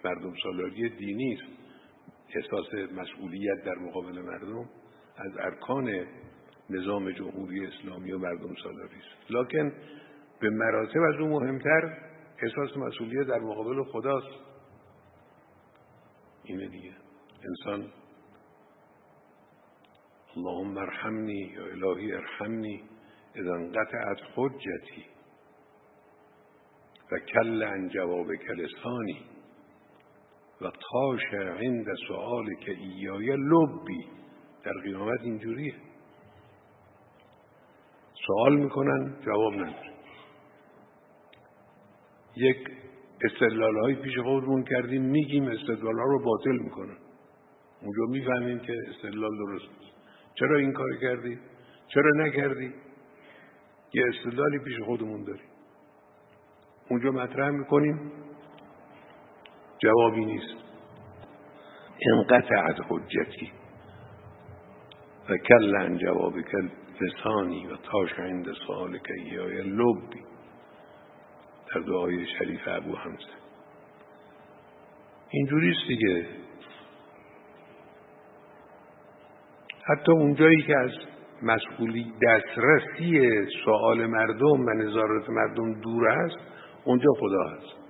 مردم 0.05 0.35
سالاری 0.43 0.89
دینی 0.89 1.35
است. 1.35 1.65
احساس 2.35 2.75
مسئولیت 2.75 3.65
در 3.65 3.75
مقابل 3.75 4.21
مردم 4.21 4.69
از 5.17 5.33
ارکان 5.39 6.07
نظام 6.71 7.11
جمهوری 7.11 7.67
اسلامی 7.67 8.13
و 8.13 8.19
مردم 8.19 8.55
سالاری 8.63 8.97
است. 8.97 9.31
لکن 9.31 9.73
به 10.41 10.51
مراتب 10.51 11.01
از 11.15 11.21
اون 11.21 11.31
مهمتر 11.31 11.99
احساس 12.43 12.77
مسئولیت 12.77 13.27
در 13.27 13.39
مقابل 13.39 13.85
خداست. 13.85 14.45
اینه 16.45 16.69
دیگه. 16.69 16.93
انسان 17.49 17.93
اللهم 20.37 20.79
ارحمنی 20.79 21.53
یا 21.55 21.65
الهی 21.67 22.13
ارحمنی 22.13 22.83
اذا 23.35 23.55
انقطعت 23.55 24.19
حجتی 24.35 25.05
و 27.13 27.19
کل 27.19 27.63
عن 27.63 27.89
جواب 27.89 28.35
کلسانی 28.35 29.23
و 30.61 30.71
تاش 30.93 31.35
عند 31.35 31.87
سؤال 32.09 32.55
که 32.55 32.73
ایای 32.73 33.37
لبی. 33.37 34.25
در 34.65 34.73
قیامت 34.85 35.21
اینجوریه. 35.21 35.75
سوال 38.27 38.57
می‌کنن 38.57 39.17
جواب 39.27 39.55
نداره 39.55 39.95
یک 42.37 42.57
استدلال 43.25 43.79
های 43.79 43.95
پیش 43.95 44.19
خودمون 44.19 44.65
کردیم 44.65 45.03
میگیم 45.03 45.49
استدلال 45.49 45.99
ها 45.99 46.05
رو 46.05 46.25
باطل 46.25 46.59
می‌کنن. 46.59 46.97
اونجا 47.83 48.03
می‌فهمیم 48.09 48.59
که 48.59 48.73
استدلال 48.89 49.31
درست 49.39 49.65
نیست. 49.81 49.97
چرا 50.35 50.59
این 50.59 50.73
کار 50.73 50.97
کردی؟ 51.01 51.39
چرا 51.89 52.11
نکردی؟ 52.17 52.75
یه 53.95 54.05
استدلالی 54.09 54.59
پیش 54.59 54.81
خودمون 54.81 55.25
داریم. 55.25 55.49
اونجا 56.91 57.11
مطرح 57.11 57.51
می‌کنیم 57.51 58.13
جوابی 59.79 60.25
نیست. 60.25 60.55
انقطعت 62.13 62.77
حجتی. 62.89 63.53
و 65.31 65.37
کل 65.37 65.77
عن 65.77 65.99
جواب 65.99 66.41
کل 66.41 66.69
لسانی 67.01 67.67
و 67.67 67.77
تاش 67.77 68.13
عند 68.19 68.47
سوال 68.67 68.99
که 68.99 69.15
ایای 69.15 69.63
لبی 69.63 70.25
در 71.75 71.81
دعای 71.81 72.27
شریف 72.39 72.61
ابو 72.67 72.97
حمزه. 72.97 73.35
اینجوریست 75.31 75.89
دیگه. 75.89 76.27
حتی 79.85 80.13
اونجایی 80.13 80.63
که 80.63 80.77
از 80.77 80.91
مسئولی 81.43 82.13
دسترسی 82.23 83.31
سوال 83.65 84.07
مردم 84.07 84.67
و 84.67 84.71
نظارت 84.71 85.31
مردم 85.31 85.81
دور 85.81 86.09
است 86.09 86.37
اونجا 86.85 87.11
خدا 87.21 87.49
هست. 87.57 87.85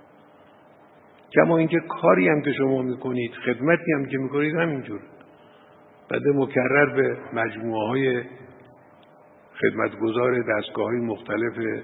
کما 1.33 1.57
اینکه 1.57 1.79
کاری 1.79 2.29
هم 2.29 2.41
که 2.41 2.53
شما 2.53 2.81
می‌کنید 2.81 3.31
خدمتی 3.45 3.91
هم 3.93 4.05
که 4.05 4.17
می‌کنید 4.17 4.55
همینجور. 4.55 5.01
بعد 6.09 6.21
مکرر 6.35 6.95
به 6.95 7.17
مجموعه 7.33 7.87
های 7.87 8.23
خدمتگزار 9.61 10.41
دستگاه 10.41 10.85
های 10.85 10.99
مختلف 10.99 11.83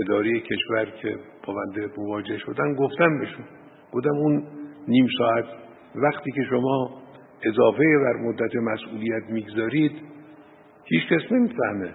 اداری 0.00 0.40
کشور 0.40 0.84
که 0.84 1.18
با 1.46 1.54
بنده 1.54 1.90
مواجه 1.98 2.38
شدن 2.38 2.74
گفتم 2.74 3.18
بهشون. 3.18 3.44
گفتم 3.92 4.10
اون 4.10 4.46
نیم 4.88 5.06
ساعت 5.18 5.44
وقتی 5.94 6.30
که 6.32 6.42
شما 6.50 7.02
اضافه 7.42 7.84
بر 8.02 8.16
مدت 8.16 8.56
مسئولیت 8.56 9.22
می‌گذارید 9.30 9.92
هیچ 10.84 11.02
کس 11.08 11.32
نمی‌فهمه. 11.32 11.92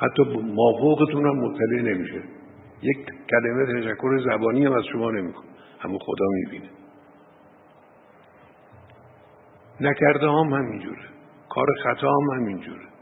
حتی 0.00 0.22
مافوقتون 0.54 1.26
هم 1.26 1.36
مطلع 1.36 1.82
نمیشه. 1.82 2.22
یک 2.82 2.98
کلمه 3.30 3.80
تشکر 3.80 4.18
زبانی 4.18 4.66
هم 4.66 4.72
از 4.72 4.84
شما 4.92 5.10
نمیکن 5.10 5.44
اما 5.84 5.98
خدا 5.98 6.26
می‌بینه. 6.32 6.70
نکرده 9.80 10.26
هم 10.26 10.52
همینجوره. 10.52 11.08
کار 11.48 11.66
خطا 11.84 12.08
هم 12.08 12.40
همینجوره. 12.40 12.97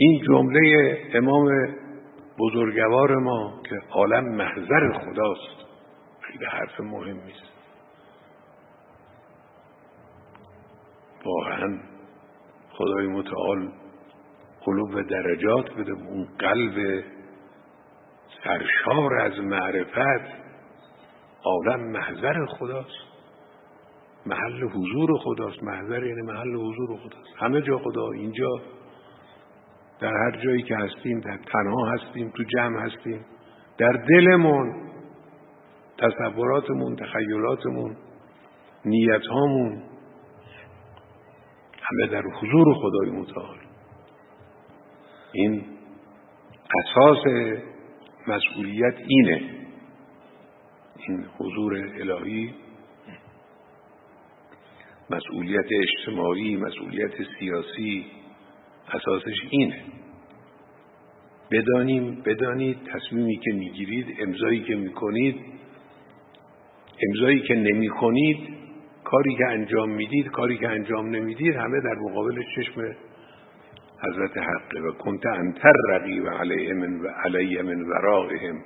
این 0.00 0.22
جمله 0.28 0.98
امام 1.14 1.48
بزرگوار 2.38 3.16
ما 3.16 3.60
که 3.68 3.76
عالم 3.90 4.24
محضر 4.36 4.92
خداست 4.92 5.66
خیلی 6.20 6.44
حرف 6.44 6.80
مهمی 6.80 7.32
است 7.32 7.52
واقعا 11.24 11.78
خدای 12.70 13.06
متعال 13.06 13.68
قلوب 14.64 15.02
درجات 15.02 15.70
بده 15.70 15.92
اون 15.92 16.28
قلب 16.38 17.04
سرشار 18.44 19.20
از 19.20 19.38
معرفت 19.38 20.38
عالم 21.44 21.90
محضر 21.90 22.46
خداست. 22.46 23.08
محل 24.26 24.68
حضور 24.68 25.18
خداست. 25.18 25.62
محضر 25.62 26.04
یعنی 26.04 26.22
محل 26.22 26.54
حضور 26.54 26.96
خداست. 26.96 27.28
همه 27.36 27.62
جا 27.62 27.78
خدا 27.78 28.10
اینجا 28.10 28.60
در 30.00 30.12
هر 30.12 30.40
جایی 30.44 30.62
که 30.62 30.76
هستیم 30.76 31.20
در 31.20 31.38
تنها 31.52 31.90
هستیم 31.90 32.32
تو 32.36 32.42
جمع 32.42 32.80
هستیم 32.80 33.24
در 33.78 33.92
دلمون 33.92 34.88
تصوراتمون 35.98 36.96
تخیلاتمون 36.96 37.96
نیتهامون 38.84 39.82
همه 41.82 42.06
در 42.06 42.22
حضور 42.22 42.74
خدای 42.74 43.10
متعال. 43.10 43.56
این 45.32 45.64
اساس 46.84 47.24
مسئولیت 48.26 48.94
اینه. 49.06 49.42
این 51.08 51.24
حضور 51.38 51.74
الهی 51.74 52.54
مسئولیت 55.10 55.66
اجتماعی 55.82 56.56
مسئولیت 56.56 57.12
سیاسی 57.38 58.06
اساسش 58.92 59.36
اینه. 59.50 59.82
بدانیم 61.50 62.22
بدانید 62.26 62.78
تصمیمی 62.92 63.36
که 63.36 63.50
می‌گیرید 63.52 64.06
امضایی 64.20 64.60
که 64.60 64.74
می‌کنید 64.74 65.36
امضایی 67.08 67.40
که 67.40 67.54
نمی‌کنید 67.54 68.38
کاری 69.04 69.36
که 69.36 69.46
انجام 69.46 69.90
می‌دید 69.90 70.28
کاری 70.30 70.58
که 70.58 70.68
انجام 70.68 71.08
نمی‌دید 71.08 71.56
همه 71.56 71.80
در 71.80 71.94
مقابل 71.94 72.42
چشم 72.56 72.80
حضرت 74.02 74.38
حقه. 74.38 74.80
و 74.80 74.92
کنت 74.92 75.26
انتر 75.26 75.72
رقیب 75.88 76.28
علیه 76.28 76.74
من 76.74 77.00
و 77.00 77.08
علیه 77.24 77.62
من 77.62 77.82
ورائهم 77.82 78.64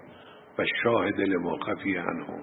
و 0.59 0.65
شاهد 0.83 1.21
لما 1.21 1.57
خفی 1.57 1.97
عنهم. 1.97 2.43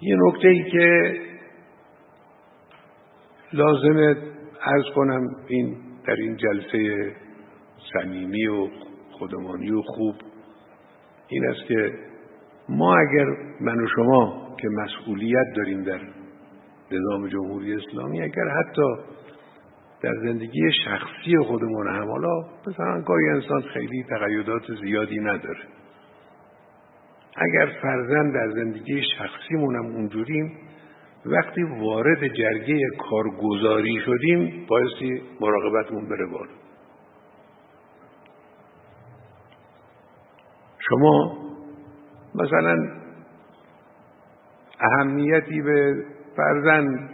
یه 0.00 0.16
نکته 0.18 0.48
ای 0.48 0.70
که 0.70 1.14
لازمه 3.52 4.16
ارز 4.66 4.84
کنم 4.94 5.36
این 5.48 5.76
در 6.06 6.14
این 6.14 6.36
جلسه 6.36 7.12
صمیمی 7.92 8.46
و 8.46 8.68
خودمانی 9.10 9.70
و 9.70 9.82
خوب 9.82 10.14
این 11.28 11.48
است 11.48 11.66
که 11.68 11.92
ما 12.68 12.96
اگر 12.96 13.26
من 13.60 13.84
و 13.84 13.86
شما 13.94 14.56
که 14.60 14.68
مسئولیت 14.68 15.46
داریم 15.56 15.82
در 15.82 16.00
نظام 16.90 17.28
جمهوری 17.28 17.74
اسلامی 17.74 18.22
اگر 18.22 18.48
حتی 18.48 18.96
در 20.02 20.14
زندگی 20.22 20.72
شخصی 20.84 21.36
خودمون 21.46 21.88
هم 21.88 22.08
حالا 22.08 22.40
مثلا 22.66 23.00
گاهی 23.00 23.28
انسان 23.28 23.62
خیلی 23.62 24.04
تقیدات 24.10 24.62
زیادی 24.82 25.20
نداره. 25.20 25.62
اگر 27.36 27.72
فرزن 27.82 28.30
در 28.30 28.50
زندگی 28.50 29.02
شخصیمون 29.18 29.76
هم 29.76 29.84
اونجوریم 29.84 30.52
وقتی 31.26 31.62
وارد 31.62 32.28
جرگه 32.28 32.78
کارگزاری 33.10 34.00
شدیم 34.06 34.66
بایستی 34.68 35.22
مراقبتمون 35.40 36.08
بره 36.08 36.26
بالا. 36.26 36.52
شما 40.78 41.38
مثلا 42.34 42.76
اهمیتی 44.80 45.62
به 45.62 46.04
فرزن 46.36 47.10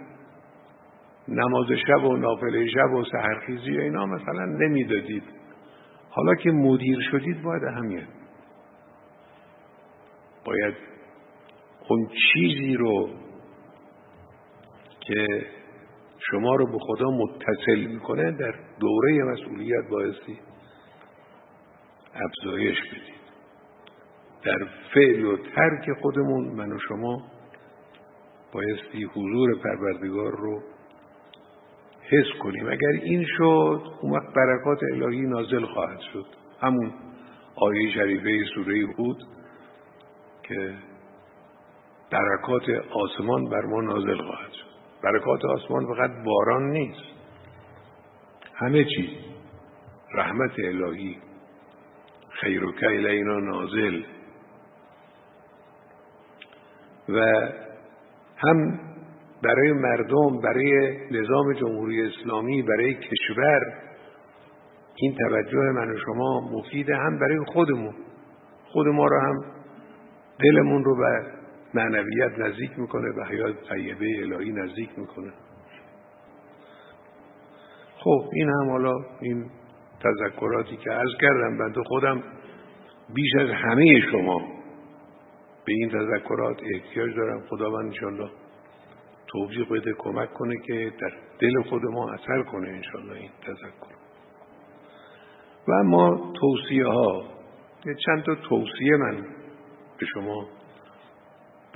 نماز 1.28 1.66
شب 1.86 2.04
و 2.04 2.16
نافله 2.16 2.66
شب 2.66 2.92
و 2.92 3.04
سهرخیزی 3.04 3.78
و 3.78 3.80
اینا 3.80 4.06
مثلا 4.06 4.44
نمی‌دادید. 4.44 5.22
حالا 6.10 6.34
که 6.34 6.50
مدیر 6.50 6.98
شدید 7.10 7.42
باید 7.42 7.64
اهمیت 7.64 8.08
باید 10.44 10.74
اون 11.88 12.08
چیزی 12.08 12.74
رو 12.74 13.10
که 15.08 15.46
شما 16.30 16.54
رو 16.54 16.66
به 16.66 16.78
خدا 16.80 17.10
متصل 17.10 17.86
می‌کنه 17.86 18.30
در 18.30 18.54
دوره 18.80 19.24
مسئولیت 19.24 19.88
بایستی 19.90 20.38
افزایش 22.14 22.78
بدید. 22.80 23.18
در 24.42 24.68
فعل 24.94 25.24
و 25.24 25.36
ترک 25.36 26.00
خودمون 26.00 26.48
من 26.48 26.72
و 26.72 26.78
شما 26.88 27.22
بایستی 28.52 29.04
حضور 29.04 29.58
پروردگار 29.58 30.32
رو 30.32 30.62
حس 32.02 32.38
کنیم. 32.42 32.66
اگر 32.66 33.02
این 33.02 33.24
شد 33.36 33.82
اون 34.00 34.12
وقت 34.12 34.34
برکات 34.34 34.78
الهی 34.92 35.20
نازل 35.20 35.64
خواهد 35.64 36.00
شد. 36.12 36.26
همون 36.60 36.92
آیه 37.56 37.94
شریفه 37.94 38.44
سوره 38.54 38.86
بود 38.96 39.22
که 40.42 40.74
برکات 42.10 42.62
آسمان 42.90 43.44
بر 43.44 43.60
ما 43.60 43.80
نازل 43.80 44.16
خواهد 44.16 44.52
شد. 44.52 44.77
برکات 45.02 45.44
آسمان 45.44 45.86
فقط 45.86 46.10
باران 46.24 46.70
نیست. 46.70 47.02
همه 48.54 48.84
چیز. 48.84 49.10
رحمت 50.14 50.58
الهی. 50.58 51.18
خیر 52.30 52.64
و 52.64 52.72
اینا 53.06 53.40
نازل. 53.40 54.02
و 57.08 57.48
هم 58.36 58.80
برای 59.42 59.72
مردم 59.72 60.40
برای 60.40 60.98
نظام 61.10 61.52
جمهوری 61.52 62.06
اسلامی 62.06 62.62
برای 62.62 62.94
کشور 62.94 63.60
این 64.94 65.16
توجه 65.16 65.58
من 65.58 65.90
و 65.90 65.98
شما 65.98 66.40
مفیده 66.40 66.96
هم 66.96 67.18
برای 67.18 67.44
خودمون. 67.46 67.94
خود 68.64 68.86
ما 68.86 69.06
رو 69.06 69.20
هم 69.20 69.36
دلمون 70.38 70.84
رو 70.84 70.96
به 70.96 71.37
معنویت 71.74 72.38
نزدیک 72.38 72.78
می‌کنه 72.78 73.12
به 73.12 73.26
حیات 73.26 73.56
طیبه 73.68 74.22
الهی 74.22 74.52
نزدیک 74.52 74.98
می‌کنه. 74.98 75.32
خب 77.98 78.30
این 78.32 78.48
هم 78.48 78.70
حالا 78.70 78.94
این 79.20 79.50
تذکراتی 80.00 80.76
که 80.76 80.90
عرض 80.90 81.10
کردم 81.20 81.58
بنده 81.58 81.82
خودم 81.82 82.22
بیش 83.14 83.30
از 83.40 83.48
همه 83.50 84.00
شما 84.10 84.38
به 85.64 85.72
این 85.72 85.88
تذکرات 85.88 86.60
احتیاج 86.74 87.16
دارم. 87.16 87.40
خداوند 87.40 87.86
انشالله 87.86 88.30
توفیق 89.26 89.72
بده 89.72 89.92
کمک 89.98 90.32
کنه 90.32 90.56
که 90.66 90.92
در 91.00 91.12
دل 91.38 91.62
خود 91.62 91.82
ما 91.84 92.12
اثر 92.12 92.42
کنه 92.42 92.68
انشالله 92.68 93.16
این 93.16 93.30
تذکر. 93.46 93.94
و 95.68 95.72
اما 95.72 96.32
توصیه 96.40 96.86
ها 96.86 97.24
چند 98.06 98.22
تا 98.22 98.34
توصیه 98.34 98.96
من 98.96 99.26
به 99.98 100.06
شما 100.06 100.48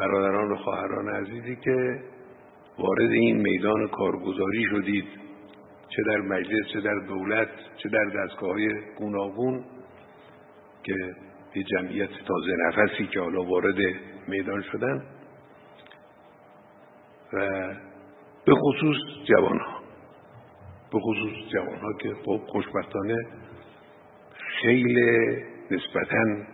برادران 0.03 0.53
و 0.53 0.57
خواهران 0.57 1.09
عزیزی 1.09 1.57
که 1.57 2.01
وارد 2.79 3.11
این 3.11 3.37
میدان 3.37 3.89
کارگزاری 3.89 4.65
شدید 4.71 5.05
چه 5.89 6.03
در 6.07 6.17
مجلس 6.17 6.67
چه 6.73 6.81
در 6.81 6.99
دولت 7.09 7.49
چه 7.77 7.89
در 7.89 8.05
دستگاه 8.05 8.51
های 8.51 8.69
گوناگون 8.99 9.65
که 10.83 10.95
یه 11.55 11.63
جمعیت 11.63 12.09
تازه 12.27 12.53
نفسی 12.67 13.07
که 13.07 13.21
حالا 13.21 13.43
وارد 13.43 13.77
میدان 14.29 14.63
شدن 14.63 15.03
و 17.33 17.69
به 18.45 18.55
خصوص 18.55 18.97
جوان 19.25 19.59
ها 19.59 19.83
به 20.93 20.99
خصوص 20.99 21.53
جوان 21.53 21.79
ها 21.79 21.93
که 22.01 22.15
خب 22.25 22.41
خوشبختانه 22.47 23.17
خیلی 24.63 25.37
نسبتا 25.71 26.52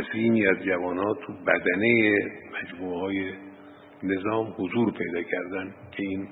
عظیمی 0.00 0.46
از 0.46 0.56
جوان 0.56 0.98
ها 0.98 1.14
تو 1.14 1.32
بدنه 1.32 2.18
مجموعه 2.52 3.00
های 3.00 3.32
نظام 4.02 4.54
حضور 4.58 4.92
پیدا 4.92 5.22
کردن 5.22 5.74
که 5.90 6.02
این 6.02 6.28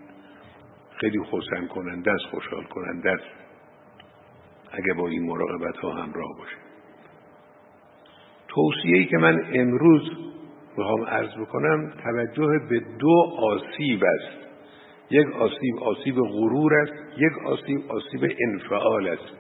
خیلی 0.97 1.19
خوشن 1.19 1.67
کننده 1.67 2.13
است 2.13 2.25
خوشحال 2.31 2.65
کننده 2.65 3.11
است. 3.11 3.25
اگه 4.73 4.95
با 4.95 5.09
این 5.09 5.23
مراقبت 5.23 5.77
ها 5.77 5.93
همراه 5.93 6.39
باشه 6.39 6.57
توصیه‌ای 8.49 9.05
که 9.05 9.17
من 9.17 9.47
امروز 9.55 10.11
می‌خوام 10.77 11.05
عرض 11.05 11.31
بکنم 11.41 11.93
توجه 12.03 12.59
به 12.71 12.81
دو 12.99 13.15
آسیب 13.39 14.05
است. 14.05 14.43
یک 15.11 15.27
آسیب 15.37 15.77
آسیب 15.83 16.15
غرور 16.15 16.75
است 16.75 16.93
یک 17.17 17.47
آسیب 17.47 17.81
آسیب 17.89 18.37
انفعال 18.49 19.09
است. 19.09 19.33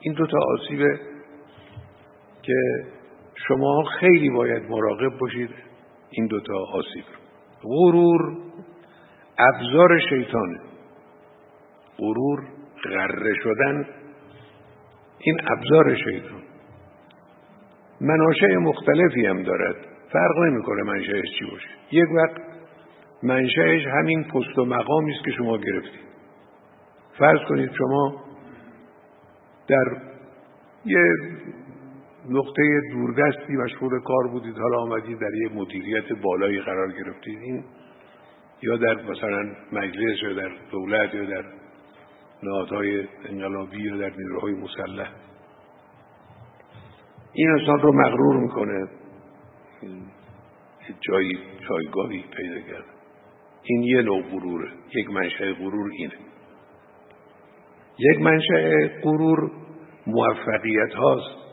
این 0.00 0.14
دو 0.14 0.26
تا 0.26 0.38
آسیب 0.38 0.80
که 2.42 2.54
شما 3.48 3.84
خیلی 4.00 4.30
باید 4.30 4.62
مراقب 4.70 5.18
باشید. 5.18 5.50
این 6.10 6.26
دوتا 6.26 6.54
آسیب 6.72 7.04
غرور 7.62 8.36
ابزار 9.38 9.98
شیطانه. 10.08 10.60
غرور 11.98 12.44
غره 12.84 13.34
شدن. 13.42 13.86
این 15.18 15.36
ابزار 15.50 15.96
شیطان. 15.96 16.42
مناشه 18.00 18.56
مختلفی 18.56 19.26
هم 19.26 19.42
دارد. 19.42 19.76
فرق 20.12 20.38
نمی‌کنه 20.38 20.82
منشأش 20.82 21.24
چی 21.38 21.44
باشه. 21.50 21.68
یک 21.90 22.08
وقت 22.16 22.42
منشأش 23.22 23.86
همین 23.86 24.24
پست 24.24 24.58
و 24.58 24.64
مقامی 24.64 25.12
است 25.12 25.24
که 25.24 25.30
شما 25.30 25.58
گرفتید. 25.58 26.06
فرض 27.18 27.40
کنید 27.48 27.72
شما 27.72 28.24
در 29.68 29.96
یه 30.84 31.00
نقطه 32.30 32.80
دوردستی 32.92 33.52
مشغول 33.52 34.00
کار 34.00 34.28
بودید. 34.28 34.58
حالا 34.58 34.78
آمدید 34.78 35.18
در 35.18 35.34
یه 35.42 35.48
مدیریت 35.54 36.12
بالایی 36.22 36.60
قرار 36.60 36.92
گرفتید. 36.92 37.38
این 37.38 37.64
یا 38.62 38.76
در 38.76 38.94
مثلا 38.94 39.52
مجلس 39.72 40.22
یا 40.22 40.32
در 40.32 40.50
دولت 40.70 41.14
یا 41.14 41.24
در 41.24 41.44
نهادهای 42.42 43.04
انقلابی 43.24 43.82
یا 43.82 43.96
در 43.96 44.12
نیروهای 44.16 44.54
مسلح. 44.54 45.10
این 47.32 47.50
انسان 47.50 47.80
رو 47.80 47.92
مغرور 47.92 48.36
می‌کنه. 48.36 48.88
جایی 51.00 51.38
جایگاهی 51.68 52.24
پیدا 52.36 52.60
کرد. 52.60 52.84
این 53.62 53.82
یه 53.82 54.02
نوع 54.02 54.22
غروره. 54.22 54.70
یک 54.94 55.10
منشأ 55.10 55.52
غرور 55.52 55.90
اینه. 55.92 56.14
یک 57.98 58.20
منشأ 58.20 58.88
غرور 59.02 59.50
موفقیت 60.06 60.94
هاست. 60.94 61.45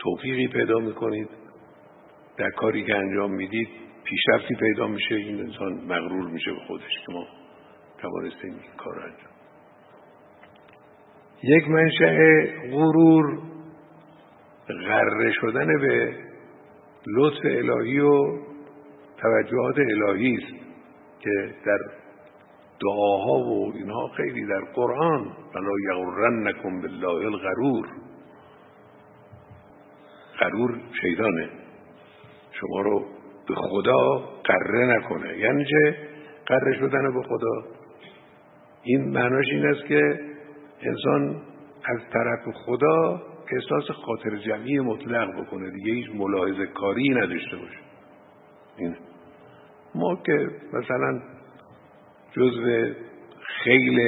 توفیقی 0.00 0.48
پیدا 0.48 0.78
می‌کنید. 0.78 1.28
در 2.36 2.50
کاری 2.50 2.84
که 2.84 2.96
انجام 2.96 3.30
می‌دید 3.30 3.68
پیشرفتی 4.04 4.54
پیدا 4.54 4.86
میشه. 4.86 5.14
این 5.14 5.40
انسان 5.40 5.72
مغرور 5.72 6.30
میشه 6.30 6.52
به 6.52 6.60
خودش 6.66 6.92
که 7.06 7.12
ما 7.12 7.26
توانستیم 7.98 8.52
این 8.52 8.76
کار 8.76 9.00
انجام 9.00 9.30
یک 11.42 11.68
منشأ 11.68 12.16
غرور 12.70 13.38
غره 14.68 15.32
شدن 15.32 15.66
به 15.80 16.14
لطف 17.06 17.44
الهی 17.44 18.00
و 18.00 18.38
توجهات 19.16 19.78
الهی 19.78 20.34
است 20.34 20.64
که 21.20 21.54
در 21.66 21.78
دعاها 22.80 23.38
و 23.38 23.72
اینها 23.74 24.08
خیلی 24.16 24.46
در 24.46 24.60
قرآن 24.74 25.32
ولا 25.54 26.28
نکن 26.30 26.80
بالله 26.80 27.26
الغرور 27.26 27.88
غرور 30.40 30.80
شیطانه. 31.00 31.48
شما 32.52 32.80
رو 32.80 33.04
به 33.48 33.54
خدا 33.54 34.16
قره 34.44 34.86
نکنه. 34.86 35.38
یعنی 35.38 35.64
چه؟ 35.64 35.96
قره 36.46 36.78
شدن 36.78 37.14
به 37.14 37.22
خدا. 37.22 37.64
این 38.82 39.08
معناش 39.08 39.46
این 39.50 39.66
است 39.66 39.86
که 39.86 40.20
انسان 40.82 41.42
از 41.84 42.00
طرف 42.12 42.54
خدا 42.54 43.22
احساس 43.52 43.90
خاطر 43.90 44.36
جمعی 44.36 44.78
مطلق 44.78 45.40
بکنه. 45.40 45.70
دیگه 45.70 45.92
هیچ 45.92 46.10
ملاحظه 46.14 46.66
کاری 46.66 47.08
نداشته 47.08 47.56
باشه. 47.56 47.78
این. 48.76 48.96
ما 49.94 50.16
که 50.26 50.50
مثلا 50.72 51.20
جزو 52.32 52.94
خیل 53.64 53.98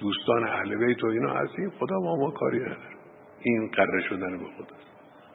دوستان 0.00 0.48
اهل 0.48 0.86
بیت 0.86 1.04
و 1.04 1.06
اینا 1.06 1.32
هستیم 1.32 1.70
خدا 1.70 1.98
ما 2.00 2.16
ما 2.16 2.30
کاری 2.30 2.60
نداره. 2.60 2.96
این 3.40 3.70
قره 3.70 4.02
شدن 4.08 4.38
به 4.38 4.44
خدا. 4.44 4.91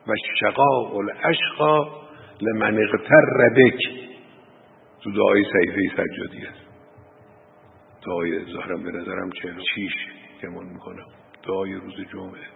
و 0.08 0.14
شقاء 0.40 0.98
الاشقا 0.98 2.08
لمن 2.42 2.78
اغتر 2.84 3.50
بک. 3.56 3.80
تو 5.04 5.12
دعای 5.12 5.44
صحیفه 5.44 5.82
سجادی 5.96 6.46
است 6.46 6.68
دعای 8.06 8.46
ظاهرم 8.46 8.84
به 8.84 8.92
نظرم 8.92 9.30
چهل 9.32 9.62
چیش 9.76 9.94
من 10.44 10.66
می‌کنم. 10.74 11.06
دعای 11.48 11.74
روز 11.74 11.96
جمعه. 12.14 12.48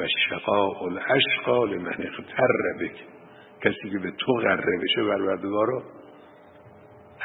و 0.00 0.06
شقاء 0.28 0.82
الاشقا 0.82 1.64
لمن 1.64 1.96
اغتر 1.98 2.48
بک. 2.80 3.04
کسی 3.62 3.90
که 3.92 3.98
به 3.98 4.10
تو 4.10 4.32
غره 4.32 4.78
بشه 4.82 5.00
رو 5.64 5.82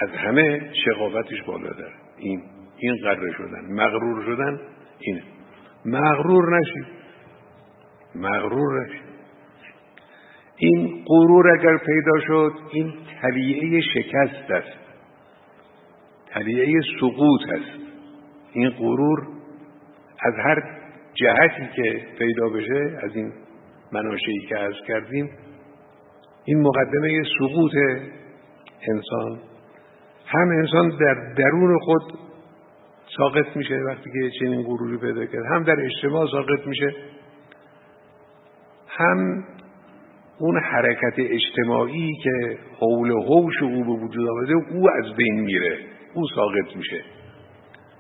از 0.02 0.10
همه 0.10 0.72
شقاوتش 0.86 1.42
بالا 1.48 1.70
داره. 1.70 1.94
این 2.18 2.44
این 2.78 2.98
غره 3.04 3.32
شدن 3.38 3.74
مغرور 3.74 4.26
شدن 4.26 4.60
اینه. 5.00 5.24
مغرور 5.86 6.60
نشید 6.60 7.05
مغرور. 8.16 8.88
این 10.58 11.04
غرور 11.08 11.60
اگر 11.60 11.78
پیدا 11.78 12.20
شد 12.28 12.54
این 12.72 12.94
طبیعه 13.22 13.82
شکست 13.82 14.52
است. 14.52 14.78
هدیه 16.32 16.82
سقوط 17.00 17.42
هست 17.42 17.80
این 18.54 18.70
غرور 18.70 19.28
از 20.26 20.34
هر 20.46 20.64
جهتی 21.14 21.70
که 21.76 22.06
پیدا 22.20 22.50
بشه 22.50 23.00
از 23.04 23.16
این 23.16 23.34
مناشهی 23.92 24.40
که 24.50 24.56
عرض 24.56 24.76
کردیم 24.88 25.30
این 26.46 26.62
مقدمه 26.62 27.24
سقوط 27.40 27.72
انسان. 28.90 29.40
هم 30.26 30.50
انسان 30.50 30.90
در 30.90 31.34
درون 31.38 31.80
خود 31.80 32.20
ساقط 33.18 33.58
میشه 33.58 33.76
وقتی 33.76 34.10
که 34.14 34.30
چنین 34.40 34.64
غروری 34.64 34.98
پیدا 34.98 35.26
کرد 35.26 35.46
هم 35.52 35.64
در 35.64 35.76
اجتماع 35.86 36.28
ساقط 36.32 36.68
میشه. 36.68 36.94
هم 38.98 39.44
اون 40.40 40.60
حرکت 40.60 41.14
اجتماعی 41.18 42.14
که 42.24 42.58
حول 42.80 43.12
و 43.12 43.22
حوش 43.22 43.64
او 43.64 43.84
به 43.84 44.04
وجود 44.06 44.30
آمده 44.30 44.54
او 44.54 44.90
از 44.90 45.16
بین 45.16 45.40
میره 45.40 45.78
او 46.14 46.28
ساقط 46.36 46.76
میشه. 46.76 47.02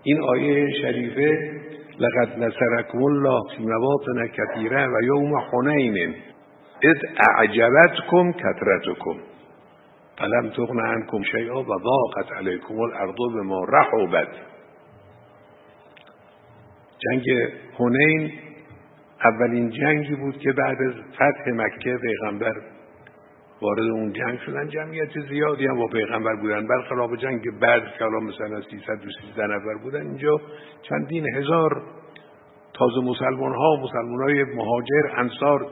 این 0.03 0.21
آیه 0.21 0.67
شریفه 0.81 1.51
لقد 1.99 2.39
نصرکم 2.39 3.03
الله 3.03 3.41
فی 3.58 3.63
مواطن 3.63 4.27
کثیره 4.27 4.88
و 4.88 5.03
یوم 5.03 5.36
حنین 5.36 6.15
اذ 6.84 6.97
اعجبتکم 7.29 8.31
کثرتکم. 8.31 9.15
فلم 10.17 10.49
تغن 10.49 10.79
عنکم 10.79 11.23
شیئا 11.23 11.62
و 11.62 11.65
ضاقت 11.65 12.31
علیکم 12.38 12.79
الارض 12.79 13.15
بما 13.36 13.63
رحبت. 13.63 14.27
جنگ 16.99 17.23
هنین 17.79 18.31
اولین 19.25 19.69
جنگی 19.69 20.15
بود 20.15 20.38
که 20.38 20.51
بعد 20.51 20.81
از 20.81 20.93
فتح 21.13 21.51
مکه 21.51 21.97
پیغمبر 21.97 22.53
وارد 23.61 23.79
اون 23.79 24.13
جنگ 24.13 24.39
شدن. 24.45 24.67
جمعیت 24.67 25.19
زیادی 25.29 25.67
هم 25.67 25.77
با 25.77 25.88
پیغمبر 25.88 26.35
بودن. 26.35 26.67
برخلاف 26.67 27.11
جنگ 27.13 27.41
بعد 27.61 27.83
که 27.97 28.05
الان 28.05 28.23
مثلا 28.23 28.61
313 28.61 29.47
نفر 29.47 29.77
بودن 29.83 30.01
اینجا 30.01 30.41
چندین 30.81 31.35
هزار 31.35 31.83
تازه 32.73 33.01
مسلمان 33.01 33.55
ها 33.55 33.75
مسلمان 33.83 34.21
های 34.21 34.43
مهاجر 34.43 35.19
انصار 35.19 35.65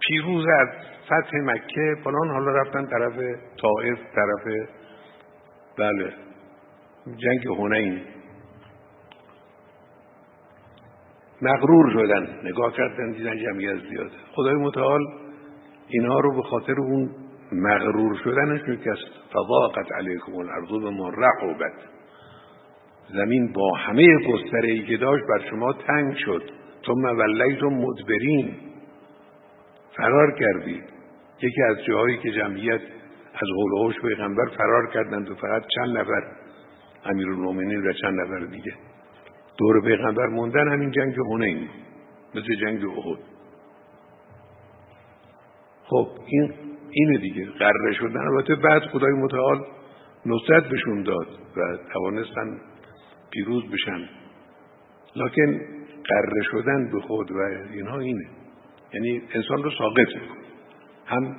پیروز 0.00 0.46
از 0.60 0.68
فتح 1.06 1.38
مکه 1.42 1.94
فلان. 2.04 2.28
حالا 2.28 2.52
رفتن 2.52 2.86
طرف 2.86 3.14
طائف 3.60 3.98
طرف 4.14 4.68
بله 5.78 6.12
جنگ 7.06 7.58
هنین 7.58 8.00
مغرور 11.42 11.92
شدن. 11.92 12.28
نگاه 12.44 12.72
کردن 12.72 13.10
دیدن 13.10 13.36
جمعیت 13.36 13.78
زیاده 13.90 14.16
خدای 14.32 14.54
متعال 14.54 15.00
اینها 15.88 16.20
رو 16.20 16.36
به 16.36 16.42
خاطر 16.42 16.74
اون 16.78 17.10
مغرور 17.52 18.16
شدنش 18.24 18.60
شکست 18.60 19.32
فضاقت 19.32 19.92
علیکم 19.92 20.36
الارض 20.36 20.68
بما 20.68 21.08
رحبت 21.08 21.72
زمین 23.14 23.52
با 23.52 23.76
همه 23.76 24.06
گستره 24.32 24.70
ای 24.70 24.86
که 24.86 24.96
داشت 24.96 25.24
بر 25.28 25.50
شما 25.50 25.72
تنگ 25.72 26.14
شد. 26.16 26.42
ثم 26.86 27.18
ولیتم 27.18 27.66
مدبرین. 27.66 28.54
فرار 29.96 30.38
کردید 30.38 30.84
یکی 31.42 31.62
از 31.70 31.84
جاهایی 31.84 32.18
که 32.18 32.30
جمعیت 32.30 32.80
از 33.34 33.48
حول 33.56 33.92
پیغمبر 34.02 34.44
فرار 34.56 34.90
کردند 34.94 35.30
و 35.30 35.34
فقط 35.34 35.62
چند 35.74 35.98
نفر 35.98 36.22
امیرالمومنین 37.04 37.86
و 37.86 37.92
چند 37.92 38.20
نفر 38.20 38.38
دیگه. 38.38 38.72
دور 39.58 39.80
پیغمبر 39.84 40.26
موندن 40.26 40.72
همین 40.72 40.90
جنگ 40.90 41.14
هنین 41.30 41.68
مثل 42.34 42.54
جنگ 42.60 42.84
احد. 42.84 43.18
خب 45.84 46.08
این 46.26 46.52
اینه 46.90 47.18
دیگه 47.18 47.44
قره 47.44 47.92
شدن. 47.92 48.20
البته 48.20 48.54
بعد 48.54 48.82
خدای 48.82 49.12
متعال 49.12 49.64
نصرت 50.26 50.68
بهشون 50.68 51.02
داد 51.02 51.26
و 51.56 51.78
توانستن 51.92 52.60
پیروز 53.30 53.64
بشن. 53.64 54.08
لکن 55.16 55.58
قره 56.04 56.42
شدن 56.50 56.90
به 56.92 57.00
خود 57.00 57.30
و 57.30 57.38
اینها 57.72 57.98
اینه. 57.98 58.26
یعنی 58.94 59.22
انسان 59.34 59.62
رو 59.62 59.70
ساقط 59.70 60.06
می‌کنه. 60.14 60.38
هم 61.06 61.36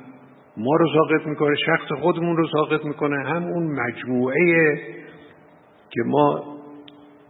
ما 0.58 0.76
رو 0.76 0.88
ساقط 0.94 1.28
می‌کنه 1.28 1.56
شخص 1.56 1.92
خودمون 2.02 2.38
رو 2.38 2.48
ساقط 2.48 2.86
می‌کنه 2.86 3.30
هم 3.30 3.44
اون 3.44 3.80
مجموعه 3.80 4.76
که 5.90 6.02
ما 6.06 6.59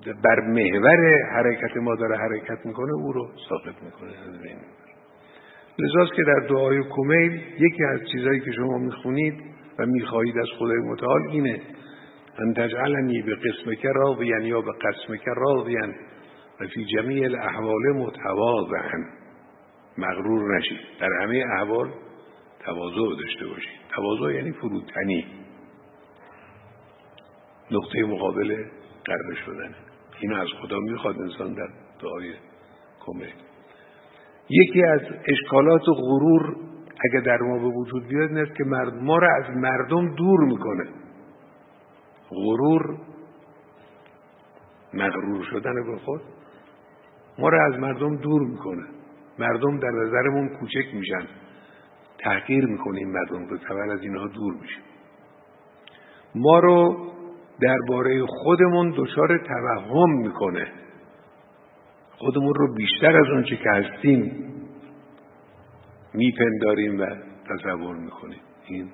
بر 0.06 0.40
محور 0.40 1.24
حرکت 1.32 1.78
ما 1.78 1.96
داره 1.96 2.18
حرکت 2.18 2.66
می‌کنه 2.66 2.94
او 2.94 3.12
رو 3.12 3.30
ساقط 3.50 3.84
می‌کنه. 3.84 4.12
لذاست 5.80 6.14
که 6.14 6.24
در 6.24 6.48
دعای 6.50 6.84
کمیل 6.90 7.42
یکی 7.60 7.84
از 7.84 8.00
چیزهایی 8.12 8.40
که 8.40 8.52
شما 8.52 8.78
می‌خونید 8.78 9.44
و 9.80 9.86
می‌خواهید 9.86 10.38
از 10.38 10.48
خدای 10.60 10.78
متعال 10.78 11.22
اینه 11.32 11.62
ان 12.40 12.54
تجعلنی 12.54 13.22
به 13.22 13.36
قسمک 13.36 13.86
راضیان 13.86 14.42
یا 14.42 14.62
به 14.62 14.72
قسمک 14.72 15.24
راضیان 15.28 15.96
و 16.62 16.68
فی 16.68 16.86
جمیع 16.86 17.26
الاحوال 17.26 17.92
متواضعا. 17.96 19.06
مغرور 19.98 20.58
نشید. 20.58 20.80
در 21.00 21.10
همه 21.22 21.46
احوال 21.60 21.90
تواضع 22.60 23.22
داشته 23.22 23.48
باشید. 23.48 23.80
تواضع 23.96 24.34
یعنی 24.36 24.52
فروتنی. 24.52 25.26
نقطه 27.72 28.04
مقابل 28.04 28.66
قرر 29.06 29.36
شدن. 29.46 29.76
این 30.20 30.34
از 30.34 30.48
خدا 30.62 30.80
می‌خواد 30.80 31.22
انسان 31.22 31.54
در 31.54 31.70
دعای 32.02 32.34
کمیل 33.06 33.34
یکی 34.50 34.84
از 34.84 35.02
اشکالات 35.28 35.82
غرور 35.88 36.56
اگر 37.10 37.20
در 37.20 37.38
ما 37.38 37.58
به 37.58 37.76
وجود 37.76 38.08
بیاد 38.08 38.38
این 38.38 38.46
که 38.46 38.64
ما 39.02 39.18
را 39.18 39.28
از 39.36 39.56
مردم 39.56 40.16
دور 40.16 40.40
می‌کنه. 40.46 40.90
غرور 42.30 42.98
مغرور 44.94 45.44
شدن 45.44 45.74
به 45.74 45.98
خود 45.98 46.22
ما 47.40 47.50
را 47.50 47.66
از 47.66 47.80
مردم 47.80 48.16
دور 48.16 48.42
می‌کنه. 48.42 48.84
مردم 49.40 49.80
در 49.80 49.92
نظرمون 49.92 50.50
کوچک 50.50 50.94
میشن. 50.94 51.28
تحقیر 52.18 52.66
می‌کنیم 52.66 53.10
مردم 53.12 53.46
رو 53.46 53.58
تبر 53.58 53.90
از 53.90 54.02
اینها 54.02 54.28
دور 54.28 54.54
میشه 54.62 54.80
ما 56.36 56.60
رو 56.60 57.08
درباره 57.62 58.26
خودمون 58.26 58.94
دچار 58.98 59.38
توهم 59.38 60.12
می‌کنه. 60.18 60.68
خودمون 62.12 62.54
رو 62.56 62.76
بیشتر 62.76 63.18
از 63.18 63.28
اونچه 63.34 63.56
که 63.56 63.70
هستیم 63.70 64.46
میپنداریم 66.14 67.02
و 67.02 67.06
تصور 67.50 67.96
می‌کنیم. 67.96 68.40
این 68.68 68.90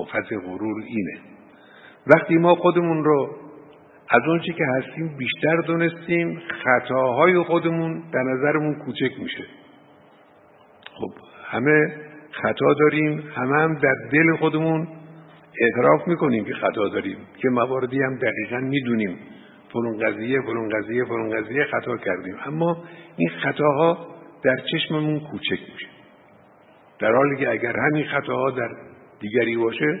آفت 0.00 0.32
غرور 0.32 0.82
اینه. 0.86 1.20
وقتی 2.06 2.34
ما 2.34 2.54
خودمون 2.54 3.04
رو 3.04 3.36
از 4.10 4.22
اونچه 4.26 4.52
که 4.52 4.64
هستیم 4.76 5.16
بیشتر 5.18 5.56
دونستیم 5.66 6.42
خطاهای 6.64 7.42
خودمون 7.42 8.02
در 8.12 8.22
نظرمون 8.22 8.74
کوچک 8.74 9.20
میشه. 9.22 9.44
خب 10.94 11.12
همه 11.44 11.96
خطا 12.30 12.74
داریم 12.80 13.22
همه 13.34 13.56
هم 13.62 13.74
در 13.74 13.94
دل 14.12 14.36
خودمون 14.36 14.88
اعتراف 15.60 16.08
می‌کنیم 16.08 16.44
که 16.44 16.54
خطا 16.54 16.88
داریم 16.88 17.18
که 17.36 17.48
مواردی 17.48 18.02
هم 18.02 18.18
دقیقا 18.18 18.58
می‌دونیم. 18.58 19.18
فلون 19.72 19.98
قضیه 19.98 20.40
فلون 20.40 20.68
قضیه 20.68 21.04
فلون 21.04 21.30
قضیه 21.30 21.64
خطا 21.64 21.96
کردیم. 21.96 22.36
اما 22.46 22.84
این 23.16 23.28
خطاها 23.28 24.06
در 24.44 24.56
چشممون 24.72 25.20
کوچک 25.20 25.60
میشه. 25.72 25.86
در 26.98 27.12
حالی 27.12 27.36
که 27.36 27.50
اگر 27.50 27.76
همین 27.76 28.04
خطاها 28.04 28.50
در 28.50 28.68
دیگری 29.20 29.56
باشه 29.56 30.00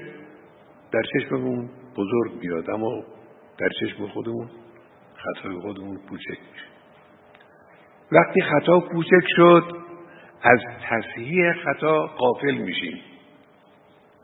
در 0.92 1.02
چشممون 1.02 1.70
بزرگ 1.96 2.40
بیاد 2.40 2.70
اما 2.70 3.04
در 3.58 3.68
چشم 3.80 4.06
خودمون 4.06 4.48
خطای 5.16 5.52
خودمون 5.52 5.96
کوچک 5.96 6.38
میشه. 6.52 6.66
وقتی 8.12 8.40
خطا 8.40 8.80
کوچک 8.80 9.26
شد 9.36 9.64
از 10.42 10.60
تصحیح 10.88 11.52
خطا 11.52 12.06
قافل 12.06 12.54
میشیم. 12.54 12.98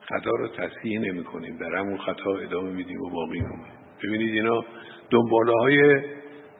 خطا 0.09 0.31
رو 0.31 0.49
تصحیح 0.49 1.01
نمی 1.01 1.25
کنیم 1.25 1.57
در 1.57 1.77
همون 1.77 1.99
خطا 1.99 2.37
ادامه 2.43 2.71
میدیم 2.71 3.01
و 3.01 3.11
باقی 3.11 3.41
میمونه. 3.41 3.73
ببینید 4.05 4.35
اینا 4.35 4.65
دنباله 5.11 5.53
های 5.61 6.03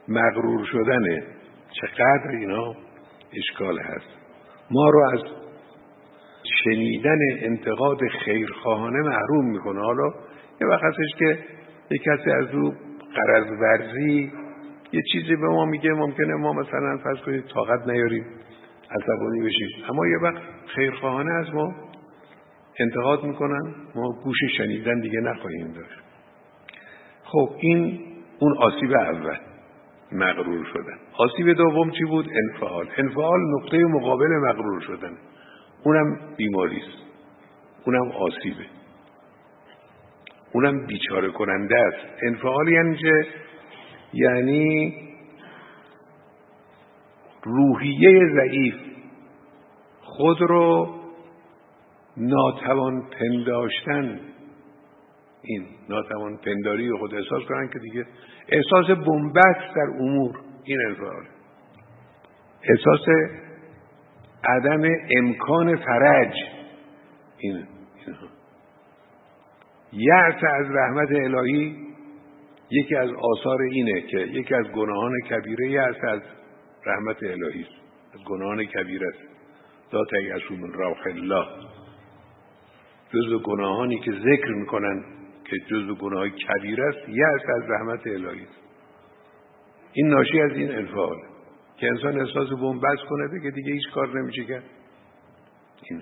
مغرور 0.07 0.65
شدنه 0.65 1.23
چقدر 1.71 2.29
اینا 2.39 2.73
اشکال 3.37 3.79
هست. 3.79 4.09
ما 4.71 4.89
رو 4.89 5.09
از 5.13 5.19
شنیدن 6.63 7.17
انتقاد 7.41 7.97
خیرخواهانه 8.25 9.09
محروم 9.09 9.51
می‌کنه. 9.51 9.81
حالا 9.81 10.07
یه 10.61 10.67
وقت 10.67 10.83
هستش 10.83 11.19
که 11.19 11.39
یه 11.91 11.97
کسی 11.97 12.31
از 12.31 12.51
رو 12.51 12.73
قرض 13.15 13.47
ورزی 13.61 14.31
یه 14.91 15.01
چیزی 15.11 15.35
به 15.35 15.47
ما 15.47 15.65
میگه 15.65 15.89
ممکنه 15.89 16.33
ما 16.35 16.53
مثلا 16.53 16.97
فرض 17.03 17.17
کنید 17.25 17.45
طاقت 17.45 17.87
نیاریم 17.87 18.25
عصبانی 18.91 19.41
بشیم. 19.45 19.67
اما 19.89 20.07
یه 20.07 20.17
وقت 20.21 20.41
خیرخواهانه 20.75 21.33
از 21.33 21.53
ما 21.53 21.88
انتقاد 22.79 23.23
می‌کنن 23.23 23.75
ما 23.95 24.11
گوش 24.23 24.37
شنیدن 24.57 24.99
دیگه 24.99 25.19
نخواهیم 25.19 25.71
داشت. 25.71 25.99
خب 27.23 27.49
این 27.59 27.99
اون 28.39 28.57
آسیب 28.57 28.91
اول 28.91 29.37
مغرور 30.11 30.65
شدن. 30.73 30.97
آسیب 31.17 31.53
دوم 31.53 31.91
چی 31.91 32.03
بود؟ 32.05 32.29
انفعال. 32.43 32.87
انفعال 32.97 33.39
نقطه 33.57 33.77
مقابل 33.77 34.27
مغرور 34.27 34.81
شدن. 34.81 35.17
اونم 35.83 36.19
بیماری 36.37 36.77
است. 36.77 36.97
اونم 37.85 38.11
آسیبه. 38.11 38.65
اونم 40.53 40.85
بیچاره 40.85 41.29
کننده 41.31 41.75
است. 41.79 42.23
انفعال 42.23 42.67
یعنی 42.67 42.97
چه؟ 42.97 43.27
یعنی 44.13 44.93
روحیه 47.43 48.19
ضعیف. 48.35 48.75
خود 50.03 50.41
رو 50.41 50.98
ناتوان 52.19 53.09
پنداشتن. 53.19 54.19
این 55.43 55.65
ناتوان 55.89 56.37
پنداری 56.37 56.91
خود 56.99 57.15
احساس 57.15 57.43
کنن 57.43 57.69
که 57.73 57.79
دیگه 57.79 58.05
احساس 58.49 58.97
بنبست 58.97 59.75
در 59.75 59.89
امور 59.99 60.39
این 60.63 60.77
انفعال 60.87 61.23
احساس 62.63 63.05
عدم 64.43 64.81
امکان 65.17 65.75
فرج. 65.75 66.33
این 67.37 67.67
یعص 69.93 70.43
از 70.59 70.65
رحمت 70.75 71.11
الهی 71.11 71.75
یکی 72.71 72.95
از 72.95 73.09
آثار 73.09 73.61
اینه 73.61 74.01
که 74.01 74.17
یکی 74.17 74.55
از 74.55 74.65
گناهان 74.65 75.11
کبیره 75.29 75.71
یعص 75.71 76.03
از 76.03 76.21
رحمت 76.85 77.23
الهی 77.23 77.61
است. 77.61 77.79
از 78.13 78.19
گناهان 78.25 78.65
کبیره 78.65 79.07
است. 79.07 79.29
لا 79.93 80.05
تیأسوا 80.05 80.55
من 80.57 80.71
الله. 81.05 81.45
جزو 83.13 83.39
گناهانی 83.39 83.99
که 83.99 84.11
ذکر 84.11 84.49
می‌کنن 84.49 85.03
که 85.45 85.57
جزو 85.67 85.95
گناه 85.95 86.29
کبیر 86.29 86.81
است 86.81 87.09
یأس 87.09 87.49
از 87.55 87.69
رحمت 87.69 88.07
الهی 88.07 88.43
است. 88.43 88.59
این 89.93 90.07
ناشی 90.07 90.41
از 90.41 90.51
این 90.51 90.75
انفعال 90.75 91.17
که 91.77 91.87
انسان 91.87 92.19
احساس 92.19 92.49
بنبست 92.49 93.01
کنه 93.09 93.27
بگه 93.27 93.51
دیگه 93.51 93.73
هیچ 93.73 93.89
کار 93.93 94.21
نمیشه 94.21 94.43
کرد. 94.43 94.63
این 95.89 96.01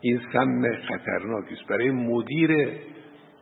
این 0.00 0.20
سم 0.32 0.76
خطرناکی 0.88 1.54
است. 1.54 1.66
برای 1.68 1.90
مدیر 1.90 2.50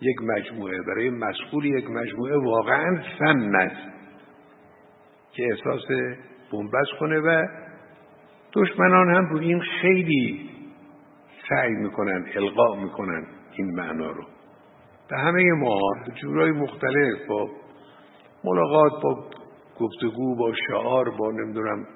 یک 0.00 0.16
مجموعه 0.22 0.82
برای 0.82 1.10
مسئول 1.10 1.64
یک 1.64 1.90
مجموعه 1.90 2.36
واقعا 2.36 3.02
سم 3.18 3.54
است 3.54 3.92
که 5.32 5.42
احساس 5.50 5.82
بنبست 6.52 6.98
کنه 7.00 7.18
و 7.18 7.46
دشمنان 8.52 9.14
هم 9.14 9.28
رو 9.30 9.38
این 9.38 9.60
خیلی 9.60 10.51
سعی 11.48 11.72
می‌کنن 11.72 12.26
القا 12.34 12.76
می‌کنن 12.76 13.26
این 13.52 13.74
معنا 13.74 14.10
رو. 14.10 14.24
به 15.10 15.18
همه 15.18 15.52
ما 15.52 15.78
جورای 16.14 16.50
مختلف 16.50 17.26
با 17.28 17.50
ملاقات 18.44 18.92
با 19.02 19.24
گفتگو 19.80 20.36
با 20.36 20.52
شعار 20.68 21.10
با 21.10 21.30
نمی‌دونم 21.30 21.86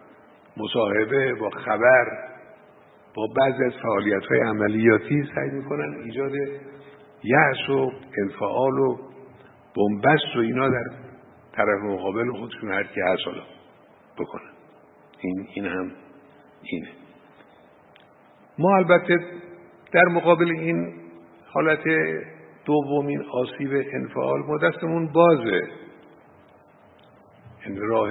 مصاحبه 0.56 1.34
با 1.34 1.50
خبر 1.50 2.04
با 3.14 3.26
بعضی 3.36 3.64
از 3.64 3.72
فعالیت 3.82 4.22
های 4.22 4.40
عملیاتی 4.40 5.22
سعی 5.34 5.50
می‌کنن 5.50 5.94
ایجاد 6.04 6.32
یأس 7.24 7.68
و 7.68 7.92
انفعال 8.22 8.78
و 8.78 8.96
بنبست 9.76 10.36
و 10.36 10.38
اینا 10.38 10.68
در 10.68 10.84
طرف 11.52 11.82
مقابل 11.82 12.32
خودشون 12.32 12.72
هر 12.72 12.84
کی 12.84 13.00
هست 13.00 13.22
حالا 13.26 13.42
بکنن. 14.18 14.50
این 15.20 15.48
این 15.54 15.66
هم 15.66 15.92
اینه. 16.62 16.88
ما 18.58 18.76
البته 18.76 19.18
در 19.92 20.04
مقابل 20.04 20.50
این 20.50 20.94
حالت 21.52 21.84
دومین 22.64 23.24
آسیب 23.32 23.70
انفعال 23.92 24.40
ما 24.40 24.58
دستمون 24.58 25.12
بازه. 25.12 25.68
این 27.66 27.80
راه 27.80 28.10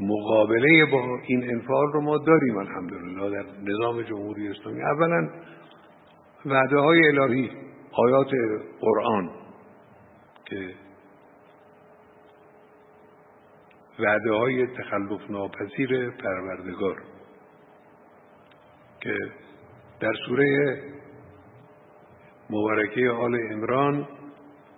مقابله 0.00 0.86
با 0.92 1.18
این 1.26 1.50
انفعال 1.50 1.92
رو 1.92 2.00
ما 2.00 2.18
داریم 2.18 2.56
الحمدلله 2.58 3.30
در 3.30 3.44
نظام 3.62 4.02
جمهوری 4.02 4.48
اسلامی. 4.48 4.82
اولا 4.82 5.28
وعده 6.46 6.78
های 6.78 7.08
الهی 7.08 7.50
آیات 7.92 8.30
قرآن 8.80 9.30
که 10.44 10.74
وعده 13.98 14.32
های 14.32 14.66
تخلف 14.66 15.30
ناپذیر 15.30 16.10
پروردگار. 16.10 17.02
که 19.00 19.14
در 20.00 20.12
سوره 20.26 20.78
مبارکه 22.50 23.10
آل 23.10 23.36
امران 23.52 24.08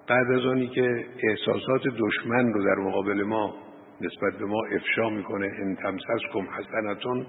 بعد 0.08 0.30
از 0.30 0.46
آنی 0.46 0.68
که 0.68 1.06
احساسات 1.28 1.82
دشمن 1.98 2.52
رو 2.52 2.64
در 2.64 2.74
مقابل 2.74 3.22
ما 3.22 3.54
نسبت 4.00 4.38
به 4.38 4.44
ما 4.46 4.60
افشا 4.72 5.10
می‌کنه 5.10 5.46
ان 5.58 5.76
تمسسکم 5.76 6.46
حسنتون 6.58 7.26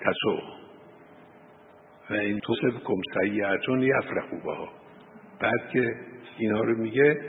تسو 0.00 0.40
و 2.10 2.14
این 2.14 2.40
کم 2.86 3.00
سیعتون 3.20 3.82
یفرحو 3.82 4.40
بها. 4.44 4.68
بعد 5.40 5.70
که 5.72 5.94
اینا 6.38 6.60
رو 6.60 6.78
میگه 6.78 7.20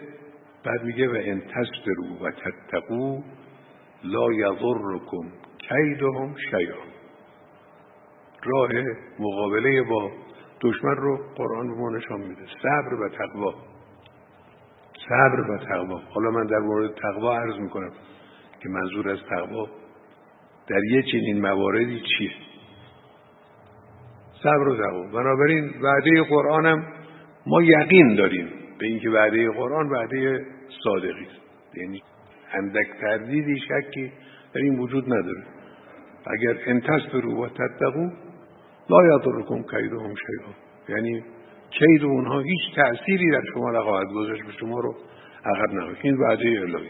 بعد 0.63 0.83
میگه 0.83 1.07
و 1.07 1.15
ان 1.23 1.41
تصبروا 1.41 2.23
و 2.23 2.31
تتقو 2.31 3.21
لا 4.03 4.33
یضرکم 4.33 5.31
کیدهم 5.57 6.35
شیئا. 6.49 6.86
راه 8.43 8.69
مقابله 9.19 9.81
با 9.81 10.11
دشمن 10.61 10.95
رو 10.95 11.19
قرآن 11.35 11.67
به 11.67 11.73
ما 11.73 11.89
نشان 11.89 12.19
میده. 12.19 12.45
صبر 12.63 12.93
و 12.93 13.09
تقوا. 13.09 13.53
صبر 15.09 15.39
و 15.49 15.57
تقوا. 15.57 16.01
حالا 16.09 16.31
من 16.31 16.45
در 16.45 16.59
مورد 16.59 16.93
تقوا 16.93 17.37
عرض 17.37 17.59
می‌کنم 17.59 17.91
که 18.59 18.69
منظور 18.69 19.09
از 19.09 19.19
تقوا 19.29 19.67
در 20.67 20.83
یه 20.91 21.03
چنین 21.03 21.41
مواردی 21.41 22.01
چیه 22.17 22.31
صبر 24.43 24.67
و 24.67 24.77
تقوا. 24.77 25.03
بنابراین 25.13 25.73
وعده 25.81 26.23
قرآنم 26.23 26.93
ما 27.47 27.61
یقین 27.61 28.15
داریم 28.15 28.49
به 28.79 28.85
اینکه 28.85 29.09
وعده 29.09 29.51
قرآن 29.51 29.89
وعده 29.89 30.45
صادقی 30.83 31.09
است. 31.25 31.77
یعنی 31.77 32.03
اندک 32.53 32.87
تردیدی 33.01 33.59
شکی 33.59 34.11
در 34.53 34.61
این 34.61 34.79
وجود 34.79 35.05
نداره. 35.05 35.43
اگر 36.27 36.57
انتصبروا 36.65 37.41
و 37.41 37.47
تتقو 37.47 38.09
لا 38.89 38.97
یضرکم 39.15 39.63
کیدهم 39.63 40.13
شیئا. 40.15 40.51
یعنی 40.89 41.23
کید 41.69 42.03
اونها 42.03 42.39
هیچ 42.39 42.75
تأثیری 42.75 43.31
در 43.31 43.41
شما 43.53 43.71
نخواهد 43.71 44.07
گذاشت 44.15 44.45
به 44.45 44.51
شما 44.51 44.79
رو 44.79 44.95
عقب 45.45 45.73
نخواهد. 45.73 45.97
این 46.01 46.17
وعده 46.17 46.61
الهی. 46.61 46.89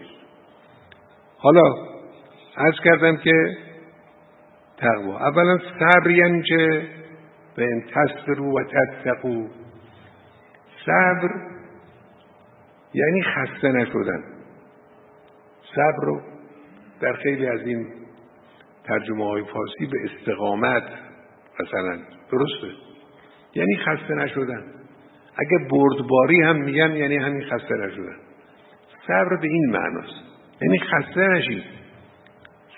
حالا 1.38 1.62
عرض 2.58 2.80
کردم 2.84 3.18
که 3.18 3.58
تقوا. 4.78 5.20
اولا 5.20 5.58
صبر 5.58 6.12
یعنی 6.12 6.44
چه؟ 6.44 6.88
به 7.56 7.64
این 7.64 7.84
تصبرو 7.94 8.60
و 8.60 8.64
تتقو 8.64 9.48
صبر 10.86 11.30
یعنی 12.94 13.24
خسته 13.24 13.72
نشدن. 13.72 14.24
صبر 15.76 16.06
رو 16.06 16.22
در 17.02 17.14
خیلی 17.14 17.48
از 17.48 17.62
این 17.62 17.88
ترجمه 18.84 19.26
های 19.26 19.44
فارسی 19.44 19.86
به 19.86 19.98
استقامت 20.04 20.84
مثلا. 21.60 21.98
درسته؟ 22.32 22.68
یعنی 23.56 23.78
خسته 23.78 24.14
نشدن. 24.14 24.64
اگه 25.38 25.68
بردباری 25.72 26.42
هم 26.42 26.56
میگن 26.56 26.92
یعنی 26.92 27.18
همین 27.18 27.44
خسته 27.44 27.76
نشدن. 27.76 28.18
صبر 29.08 29.38
به 29.42 29.48
این 29.48 29.70
معناست. 29.72 30.24
یعنی 30.62 30.80
خسته 30.80 31.28
نشید. 31.28 31.64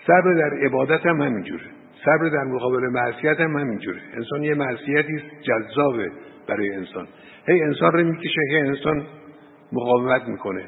صبر 0.08 0.34
در 0.34 0.66
عبادت 0.66 1.06
هم 1.06 1.22
همینجوره. 1.22 1.66
صبر 2.06 2.30
در 2.30 2.44
مقابل 2.44 2.90
معصیت 2.92 3.40
هم 3.40 3.58
همینجوره. 3.58 4.02
انسان 4.14 4.44
یه 4.44 4.54
معصیتی 4.54 5.24
جذابه 5.42 6.12
برای 6.48 6.76
انسان. 6.76 7.08
هی 7.48 7.62
انسان 7.62 7.92
رو 7.94 8.04
می‌کشه 8.04 8.42
هی 8.50 8.58
انسان 8.58 9.08
مقاومت 9.72 10.28
می‌کنه. 10.28 10.66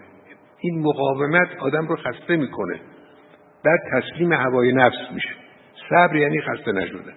این 0.59 0.79
مقاومت 0.79 1.47
آدم 1.59 1.87
رو 1.87 1.95
خسته 1.95 2.35
می‌کنه. 2.35 2.79
بعد 3.65 3.79
تسلیم 3.93 4.33
هوای 4.33 4.73
نفس 4.73 5.11
میشه. 5.13 5.29
صبر 5.89 6.15
یعنی 6.15 6.41
خسته 6.41 6.71
نشدن. 6.71 7.13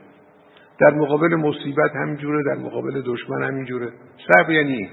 در 0.79 0.91
مقابل 0.91 1.35
مصیبت 1.35 1.91
همینجوره 1.97 2.43
در 2.43 2.63
مقابل 2.63 3.03
دشمن 3.07 3.43
همینجوره. 3.43 3.93
صبر 4.29 4.51
یعنی 4.51 4.91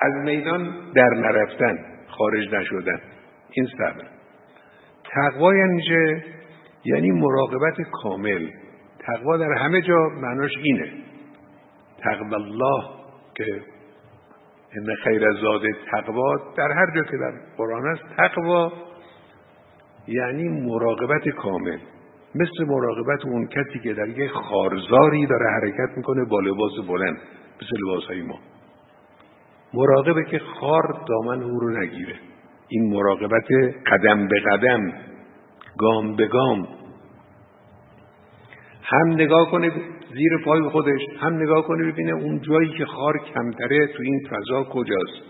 از 0.00 0.12
میدان 0.24 0.74
در 0.94 1.08
نرفتن 1.14 1.78
خارج 2.08 2.54
نشدن. 2.54 3.00
این 3.50 3.66
صبر. 3.78 4.06
تقوا 5.12 5.54
یعنی 5.54 5.82
چه؟ 5.82 6.24
یعنی 6.84 7.10
مراقبت 7.10 7.80
کامل. 8.02 8.48
تقوا 8.98 9.36
در 9.36 9.52
همه 9.52 9.80
جا 9.80 10.08
معناش 10.08 10.52
اینه. 10.62 10.92
تقوا 11.98 12.36
الله 12.36 12.84
که 13.34 13.62
ان 14.76 14.94
خیر 15.04 15.32
زاد 15.32 15.62
تقوا 15.92 16.36
در 16.56 16.72
هر 16.72 16.86
جا 16.94 17.02
که 17.02 17.16
در 17.16 17.32
قرآن 17.56 17.86
است 17.86 18.02
تقوا 18.16 18.72
یعنی 20.08 20.48
مراقبت 20.48 21.28
کامل. 21.28 21.78
مثل 22.40 22.64
مراقبت 22.72 23.24
اون 23.24 23.46
کسی 23.46 23.78
که 23.82 23.94
در 23.94 24.08
یک 24.08 24.30
خارزاری 24.30 25.26
داره 25.26 25.46
حرکت 25.50 25.96
می‌کنه 25.96 26.24
با 26.24 26.40
لباس 26.40 26.72
بلند 26.88 27.16
مثل 27.56 27.70
لباس 27.86 28.04
های 28.04 28.22
ما. 28.22 28.38
مراقبه 29.74 30.24
که 30.24 30.38
خار 30.38 31.04
دامن 31.08 31.42
او 31.42 31.60
رو 31.60 31.78
نگیره. 31.80 32.14
این 32.68 32.92
مراقبت 32.92 33.46
قدم 33.86 34.28
به 34.28 34.40
قدم 34.40 34.92
گام 35.78 36.16
به 36.16 36.26
گام. 36.26 36.68
هم 38.82 39.12
نگاه 39.12 39.50
کنه 39.50 39.70
زیر 40.14 40.44
پای 40.44 40.62
خودش 40.62 41.00
هم 41.20 41.34
نگاه 41.34 41.66
کنه 41.66 41.92
ببینه 41.92 42.12
اون 42.12 42.40
جایی 42.40 42.78
که 42.78 42.84
خار 42.84 43.18
کمتره 43.34 43.86
تو 43.86 44.02
این 44.02 44.20
فضا 44.30 44.64
کجاست. 44.64 45.22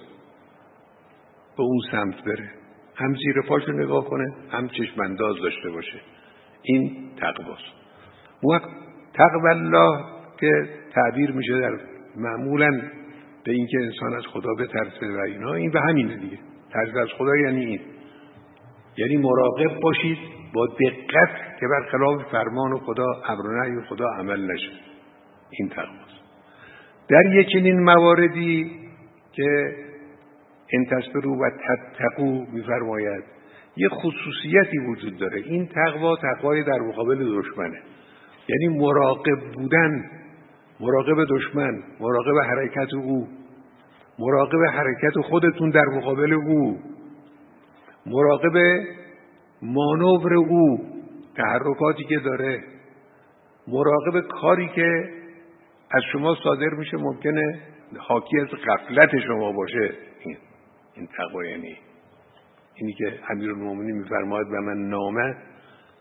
به 1.56 1.62
اون 1.62 1.80
سمت 1.90 2.24
بره. 2.24 2.50
هم 2.94 3.14
زیر 3.14 3.42
پاشو 3.48 3.72
نگاه 3.72 4.04
کنه 4.04 4.34
هم 4.50 4.68
چشمانداز 4.68 5.36
داشته 5.42 5.70
باشه. 5.70 6.00
این 6.66 6.96
تقواست 7.20 7.76
وقت 8.52 8.68
تقوی 9.14 9.50
الله 9.50 10.04
که 10.40 10.68
تعبیر 10.94 11.32
میشه 11.32 11.60
در 11.60 11.78
معمولا 12.16 12.70
به 13.44 13.52
اینکه 13.52 13.78
انسان 13.78 14.14
از 14.14 14.26
خدا 14.26 14.54
بترسه 14.54 15.06
و 15.06 15.20
اینا 15.26 15.54
این 15.54 15.70
به 15.70 15.80
همینه 15.80 16.16
دیگه. 16.16 16.38
ترس 16.72 16.96
از 17.02 17.08
خدا 17.18 17.36
یعنی 17.36 17.64
این. 17.64 17.80
یعنی 18.96 19.16
مراقب 19.16 19.80
باشید 19.80 20.18
با 20.54 20.66
دقت 20.66 21.58
که 21.60 21.66
برخلاف 21.66 22.22
فرمان 22.30 22.78
خدا 22.78 23.06
امر 23.28 23.80
خدا 23.88 24.06
عمل 24.18 24.52
نشه. 24.52 24.72
این 25.50 25.68
تقواست 25.68 26.16
در 27.08 27.34
یک 27.34 27.48
چنین 27.52 27.80
مواردی 27.80 28.80
که 29.32 29.76
ان 30.72 30.84
تصبروا 30.84 31.32
و 31.32 31.50
تتقو 31.50 32.44
میفرماید 32.52 33.35
یه 33.76 33.88
خصوصیتی 33.88 34.78
وجود 34.78 35.18
داره. 35.18 35.42
این 35.44 35.68
تقوا 35.68 36.16
تقوای 36.16 36.62
در 36.62 36.78
مقابل 36.78 37.40
دشمنه. 37.40 37.80
یعنی 38.48 38.78
مراقب 38.78 39.52
بودن 39.54 40.10
مراقب 40.80 41.24
دشمن 41.30 41.82
مراقب 42.00 42.38
حرکت 42.46 42.94
او 42.94 43.28
مراقب 44.18 44.64
حرکت 44.72 45.20
خودتون 45.28 45.70
در 45.70 45.84
مقابل 45.94 46.32
او 46.32 46.78
مراقب 48.06 48.84
مانور 49.62 50.34
او 50.34 50.78
تحرکاتی 51.36 52.04
که 52.04 52.18
داره 52.18 52.64
مراقب 53.68 54.20
کاری 54.20 54.68
که 54.68 55.10
از 55.90 56.02
شما 56.12 56.34
صادر 56.44 56.70
میشه 56.78 56.96
ممکنه 56.96 57.60
حاکی 57.98 58.40
از 58.40 58.48
غفلت 58.48 59.18
شما 59.26 59.52
باشه. 59.52 59.90
این 60.24 60.36
این 60.94 61.08
یعنی. 61.50 61.85
اینی 62.76 62.92
که 62.92 63.20
امیرالمومنین 63.30 63.96
میفرماید 63.96 64.46
و 64.46 64.60
من 64.60 64.88
نامه 64.88 65.36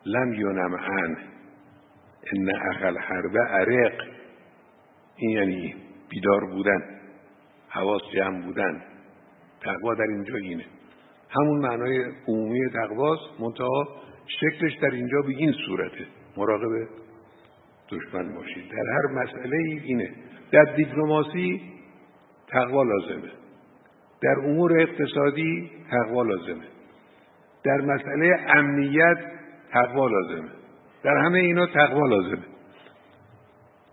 لم 0.06 0.34
یونم 0.34 0.74
ان. 0.74 1.18
ان 2.34 2.50
اقل 2.50 2.98
حربه 2.98 3.40
عرق 3.40 4.02
این 5.16 5.30
یعنی 5.30 5.76
بیدار 6.10 6.46
بودن 6.46 6.82
حواس 7.70 8.02
جمع 8.16 8.46
بودن. 8.46 8.82
تقوا 9.62 9.94
در 9.94 10.04
اینجا 10.04 10.36
اینه. 10.36 10.66
همون 11.30 11.60
معنای 11.60 12.06
عمومی 12.28 12.70
تقواست 12.74 13.40
منتها 13.40 13.88
شکلش 14.28 14.74
در 14.82 14.90
اینجا 14.90 15.22
به 15.22 15.34
این 15.38 15.54
صورته. 15.66 16.06
مراقب 16.38 16.88
دشمن 17.90 18.36
باشید. 18.36 18.72
در 18.72 18.84
هر 18.94 19.24
مسئله 19.24 19.58
اینه. 19.84 20.10
در 20.52 20.64
دیپلماسی 20.76 21.62
تقوا 22.48 22.84
لازمه. 22.84 23.32
در 24.22 24.40
امور 24.40 24.82
اقتصادی 24.82 25.72
تقوا 25.92 26.24
لازمه. 26.24 26.66
در 27.64 27.82
مسئله 27.82 28.46
امنیت 28.56 29.18
تقوا 29.72 30.08
لازمه. 30.08 30.50
در 31.04 31.18
همه 31.18 31.40
اینا 31.40 31.66
تقوا 31.66 32.08
لازمه. 32.08 32.46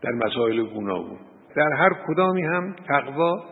در 0.03 0.13
مسائل 0.13 0.63
گوناگون. 0.63 1.19
در 1.57 1.73
هر 1.73 1.91
کدامی 2.09 2.43
هم 2.43 2.77
تقوا 2.89 3.45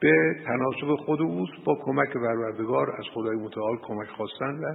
به 0.00 0.12
تناسب 0.46 0.94
خود 1.04 1.20
اوست 1.20 1.64
با 1.64 1.78
کمک 1.84 2.12
پروردگار 2.12 2.90
از 2.98 3.04
خدای 3.14 3.36
متعال 3.36 3.76
کمک 3.76 4.08
خواستن 4.08 4.54
و 4.54 4.74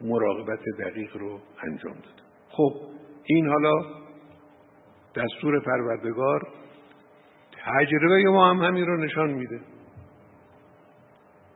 مراقبت 0.00 0.60
دقیق 0.78 1.16
رو 1.16 1.40
انجام 1.62 1.94
داد. 1.94 2.22
خب 2.48 2.72
این 3.24 3.48
حالا 3.48 3.72
دستور 5.16 5.60
پروردگار 5.60 6.48
تجربه 7.64 8.24
ما 8.24 8.50
هم 8.50 8.62
همین 8.62 8.86
رو 8.86 8.96
نشان 8.96 9.30
میده. 9.30 9.60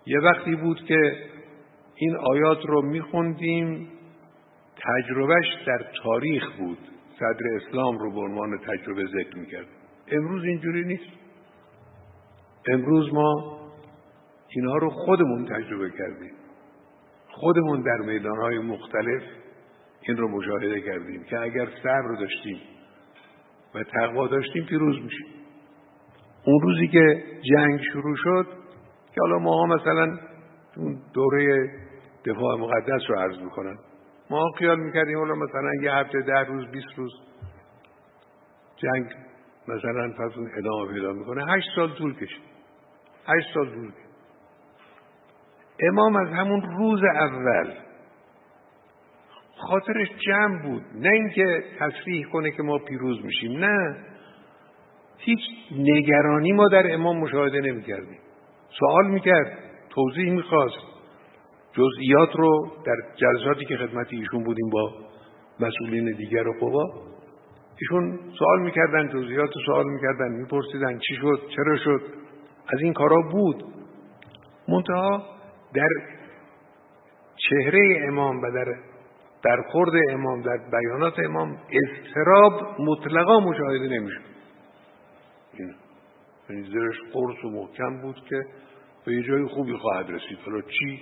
یه 0.06 0.20
وقتی 0.20 0.56
بود 0.56 0.84
که 0.84 1.16
این 1.96 2.16
آیات 2.16 2.66
رو 2.66 2.82
میخوندیم 2.82 3.88
تجربهش 4.76 5.46
در 5.66 5.86
تاریخ 6.02 6.56
بود. 6.58 6.78
صدر 7.18 7.56
اسلام 7.56 7.98
رو 7.98 8.12
به 8.12 8.20
عنوان 8.20 8.58
تجربه 8.58 9.06
ذکر 9.06 9.38
می‌کرد. 9.38 9.66
امروز 10.08 10.44
اینجوری 10.44 10.84
نیست. 10.84 11.12
امروز 12.68 13.14
ما 13.14 13.58
اینها 14.48 14.76
رو 14.76 14.90
خودمون 14.90 15.44
تجربه 15.44 15.90
کردیم. 15.90 16.32
خودمون 17.28 17.82
در 17.82 18.06
میدانهای 18.06 18.58
مختلف 18.58 19.22
این 20.02 20.16
رو 20.16 20.28
مشاهده 20.28 20.80
کردیم 20.80 21.24
که 21.24 21.38
اگر 21.38 21.68
صبر 21.82 22.16
داشتیم 22.20 22.60
و 23.74 23.82
تقوا 23.82 24.26
داشتیم 24.26 24.64
پیروز 24.64 25.02
میشیم. 25.02 25.26
اون 26.44 26.60
روزی 26.60 26.88
که 26.88 27.22
جنگ 27.42 27.80
شروع 27.92 28.16
شد 28.16 28.61
که 29.14 29.20
حالا 29.20 29.38
ما 29.38 29.66
مثلا 29.66 30.18
اون 30.76 31.02
دوره 31.14 31.70
دفاع 32.26 32.58
مقدس 32.58 33.02
رو 33.08 33.18
عرض 33.18 33.38
می‌کنن. 33.38 33.78
ما 34.30 34.50
خیال 34.58 34.80
می‌کردیم 34.80 35.18
حالا 35.18 35.34
مثلا 35.34 35.70
یه 35.82 35.92
هفته 35.92 36.20
ده 36.20 36.40
روز 36.40 36.66
بیست 36.70 36.88
روز 36.96 37.12
جنگ 38.76 39.06
مثلا 39.68 40.12
پس 40.18 40.32
ادامه 40.58 40.92
پیدا 40.92 41.12
می‌کنه. 41.12 41.44
هشت 41.54 41.68
سال 41.76 41.94
طول 41.94 42.14
کشید. 42.14 42.42
هشت 43.26 43.54
سال 43.54 43.70
طول 43.74 43.90
کشید. 43.90 44.12
امام 45.80 46.16
از 46.16 46.28
همون 46.28 46.62
روز 46.62 47.00
اول 47.04 47.72
خاطرش 49.56 50.08
جمع 50.26 50.62
بود. 50.62 50.82
نه 50.94 51.08
اینکه 51.08 51.64
تصریح 51.78 52.26
کنه 52.32 52.50
که 52.50 52.62
ما 52.62 52.78
پیروز 52.78 53.24
میشیم. 53.24 53.64
نه. 53.64 53.96
هیچ 55.18 55.40
نگرانی 55.78 56.52
ما 56.52 56.68
در 56.68 56.94
امام 56.94 57.18
مشاهده 57.18 57.60
نمی‌کردیم. 57.60 58.18
سوال 58.78 59.06
می‌کرد 59.06 59.58
توضیح 59.90 60.32
می‌خواست. 60.32 60.92
جزئیات 61.72 62.36
رو 62.36 62.72
در 62.86 62.96
جلساتی 63.16 63.64
که 63.64 63.76
خدمت 63.76 64.06
ایشون 64.10 64.44
بودیم 64.44 64.70
با 64.70 64.92
مسئولین 65.60 66.16
دیگر 66.16 66.48
و 66.48 66.52
قوا 66.60 66.84
ایشون 67.80 68.18
سوال 68.38 68.60
می‌کردن 68.60 69.08
جزئیات 69.08 69.50
سوال 69.66 69.84
می‌کردن 69.86 70.28
میپرسیدن 70.28 70.98
چی 70.98 71.14
شد 71.14 71.40
چرا 71.56 71.76
شد؟ 71.76 72.02
از 72.74 72.80
این 72.80 72.92
کارا 72.92 73.22
بود. 73.30 73.64
منتها 74.68 75.22
در 75.74 75.88
چهره 77.36 78.06
امام 78.08 78.42
و 78.42 78.50
در 78.50 78.74
در 79.44 79.62
خورد 79.72 79.92
امام 80.10 80.42
در 80.42 80.58
بیانات 80.72 81.18
امام 81.18 81.58
استراب 81.72 82.80
مطلقا 82.80 83.40
مشاهده 83.40 83.88
نمیشه 83.88 84.20
یعنی 86.52 86.70
زیرش 86.70 86.96
قرص 87.12 87.44
و 87.44 87.50
محکم 87.50 88.02
بود 88.02 88.16
که 88.28 88.42
به 89.06 89.12
یه 89.12 89.22
جای 89.22 89.46
خوبی 89.46 89.76
خواهد 89.76 90.10
رسید. 90.10 90.38
حالا 90.46 90.60
چی؟ 90.60 91.00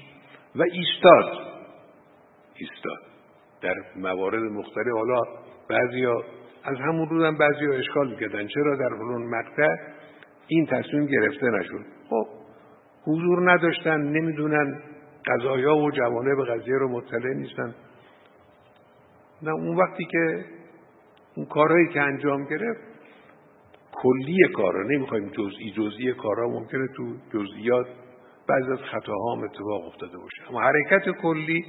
و 0.57 0.62
ایستاد. 0.62 1.38
ایستاد. 2.55 2.98
در 3.62 3.74
موارد 3.96 4.42
مختلف. 4.42 4.94
حالا 4.94 5.20
بعضیا 5.68 6.24
از 6.64 6.76
همون 6.76 7.09
روز 7.09 7.24
هم 7.24 7.38
بعضیا 7.38 7.72
اشکال 7.72 8.11
می‌کردن. 8.11 8.46
چرا 8.46 8.76
در 8.76 8.88
فلان 8.88 9.22
مقطع 9.22 9.76
این 10.46 10.66
تصمیم 10.66 11.07
گرفته 11.07 11.46
نشد؟ 11.46 11.84
خب 12.11 12.26
حضور 13.07 13.53
نداشتن 13.53 14.01
نمی‌دونن. 14.01 14.82
قضایا 15.26 15.76
و 15.76 15.90
به 16.36 16.44
قضیه 16.44 16.74
رو 16.74 16.88
مطلع 16.88 17.34
نیستن. 17.34 17.74
نه 19.42 19.51
اون 19.51 19.76
وقتی 19.76 20.05
که 20.05 20.44
اون 21.34 21.46
کارهایی 21.46 21.88
که 21.88 22.01
انجام 22.01 22.44
گرفت 22.44 22.89
کلی 23.93 24.36
کارا 24.57 24.82
نمی‌خوایم 24.82 25.28
جزئی 25.28 25.70
جزئی 25.76 26.12
کارا 26.12 26.49
ممکنه 26.49 26.86
تو 26.97 27.16
جزئیات 27.32 27.86
بعضی 28.49 28.72
از 28.72 28.78
خطاها 28.78 29.34
هم 29.34 29.45
اتفاق 29.45 29.86
افتاده 29.86 30.18
باشه. 30.18 30.49
اما 30.49 30.61
حرکت 30.61 31.11
کلی 31.22 31.64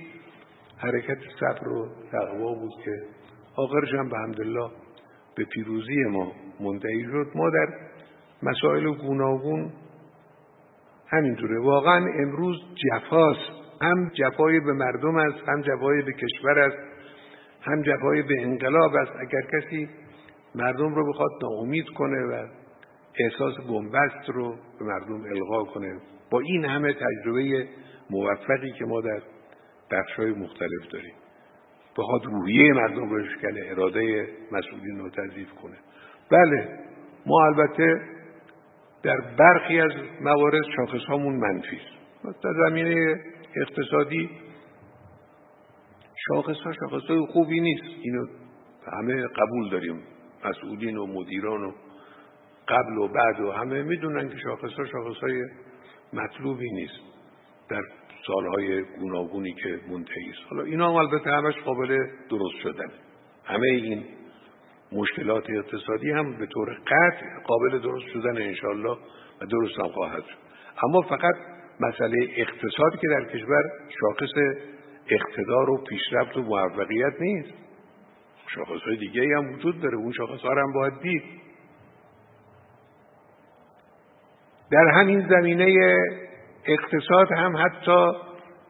حرکت 0.78 1.17
صبر 1.39 1.67
و 1.67 1.89
تقوا 2.11 2.53
بود 2.53 2.72
که 2.86 2.91
آخرش 3.55 3.93
هم 3.93 4.09
به 4.09 4.17
حمدالله 4.17 4.69
به 5.36 5.45
پیروزی 5.45 6.03
ما 6.11 6.32
منتهی 6.59 7.03
شد. 7.03 7.28
ما 7.36 7.49
در 7.49 7.67
مسائل 8.43 8.93
گوناگون 8.93 9.72
همینطوره. 11.07 11.59
واقعا 11.59 12.05
امروز 12.24 12.57
جفاست. 12.76 13.61
هم 13.82 14.11
جفای 14.13 14.59
به 14.59 14.74
مردم 14.74 15.15
است 15.15 15.49
هم 15.49 15.61
جفای 15.61 16.01
به 16.01 16.13
کشور 16.13 16.59
است 16.59 16.78
هم 17.61 17.82
جفای 17.82 18.22
به 18.22 18.41
انقلاب 18.41 18.95
است. 18.95 19.11
اگر 19.19 19.41
کسی 19.41 19.89
مردم 20.56 20.95
رو 20.95 21.14
بخواد 21.14 21.32
ناامید 21.41 21.89
کنه 21.89 22.26
و 22.26 22.47
احساس 23.20 23.54
گنبست 23.70 24.30
رو 24.30 24.56
به 24.80 24.86
مردم 24.86 25.24
القا 25.24 25.64
کنه. 25.64 25.99
با 26.32 26.39
این 26.39 26.66
همه 26.66 26.93
تجربه 26.93 27.68
موفقی 28.10 28.72
که 28.72 28.86
ما 28.86 29.02
در 29.02 29.22
بخشهای 29.91 30.32
مختلف 30.32 30.91
داریم. 30.91 31.14
بخواد 31.97 32.26
روحیه 32.26 32.74
مردم 32.74 33.10
رو 33.10 33.24
کنه 33.41 33.72
اراده 33.72 34.28
مسئولین 34.52 34.99
رو 34.99 35.10
تضعیف 35.10 35.49
کنه. 35.52 35.78
بله 36.32 36.80
ما 37.26 37.45
البته 37.45 38.02
در 39.04 39.18
برخی 39.39 39.80
از 39.80 39.91
موارد 40.22 40.62
شاخص 40.76 41.06
هامون 41.08 41.36
منفی 41.36 41.78
در 42.43 42.54
زمینه 42.68 43.16
اقتصادی 43.56 44.30
شاخص 46.28 46.58
ها 46.66 46.72
شاخص 46.74 47.08
های 47.10 47.26
خوبی 47.26 47.60
نیست. 47.60 47.84
اینو 48.02 48.26
همه 48.93 49.28
قبول 49.28 49.70
داریم. 49.72 50.02
مسئولین 50.46 50.98
و 50.98 51.06
مدیران 51.06 51.64
و 51.64 51.72
قبل 52.68 52.98
و 52.98 53.08
بعد 53.08 53.39
و 53.39 53.52
همه 53.52 53.84
می‌دونن 53.84 54.30
که 54.30 54.38
شاخص 54.38 54.74
ها 54.74 54.86
شاخص 54.86 55.18
های 55.18 55.44
مطلوبی 56.14 56.72
نیست 56.72 57.00
در 57.70 57.82
سالهای 58.28 58.84
گوناگونی 58.84 59.54
که 59.54 59.80
منتهی 59.89 60.30
است. 60.30 60.39
حالا 60.50 60.64
اینا 60.64 60.89
هم 60.89 60.96
البته 60.96 61.32
همش 61.32 61.56
قابل 61.56 62.08
درست 62.30 62.56
شدن. 62.64 62.92
همه 63.46 63.68
این 63.68 64.04
مشکلات 64.92 65.50
اقتصادی 65.50 66.12
هم 66.12 66.38
به 66.38 66.46
طور 66.46 66.74
قطع 66.74 67.44
قابل 67.48 67.80
درست 67.80 68.08
شدن 68.08 68.38
انشالله 68.42 68.98
و 69.42 69.46
درست 69.46 69.80
هم 69.80 69.88
خواهد 69.88 70.24
شد. 70.24 70.38
اما 70.84 71.02
فقط 71.02 71.36
مسئله 71.80 72.28
اقتصادی 72.36 72.98
که 73.02 73.08
در 73.08 73.24
کشور 73.24 73.64
شاخص 74.00 74.34
اقتدار 75.10 75.70
و 75.70 75.84
پیشرفت 75.84 76.38
و 76.38 76.42
موفقیت 76.42 77.14
نیست. 77.20 77.54
شاخص 78.56 78.82
های 78.86 78.97
دیگه 78.97 79.38
هم 79.38 79.54
وجود 79.54 79.82
داره. 79.82 79.97
اون 79.97 80.12
شاخص 80.12 80.45
هم 80.45 80.74
باید 80.74 80.99
دید. 81.02 81.24
در 84.72 84.88
همین 84.88 85.28
زمینه 85.30 85.95
اقتصاد 86.66 87.32
هم 87.32 87.58
حتی 87.58 88.12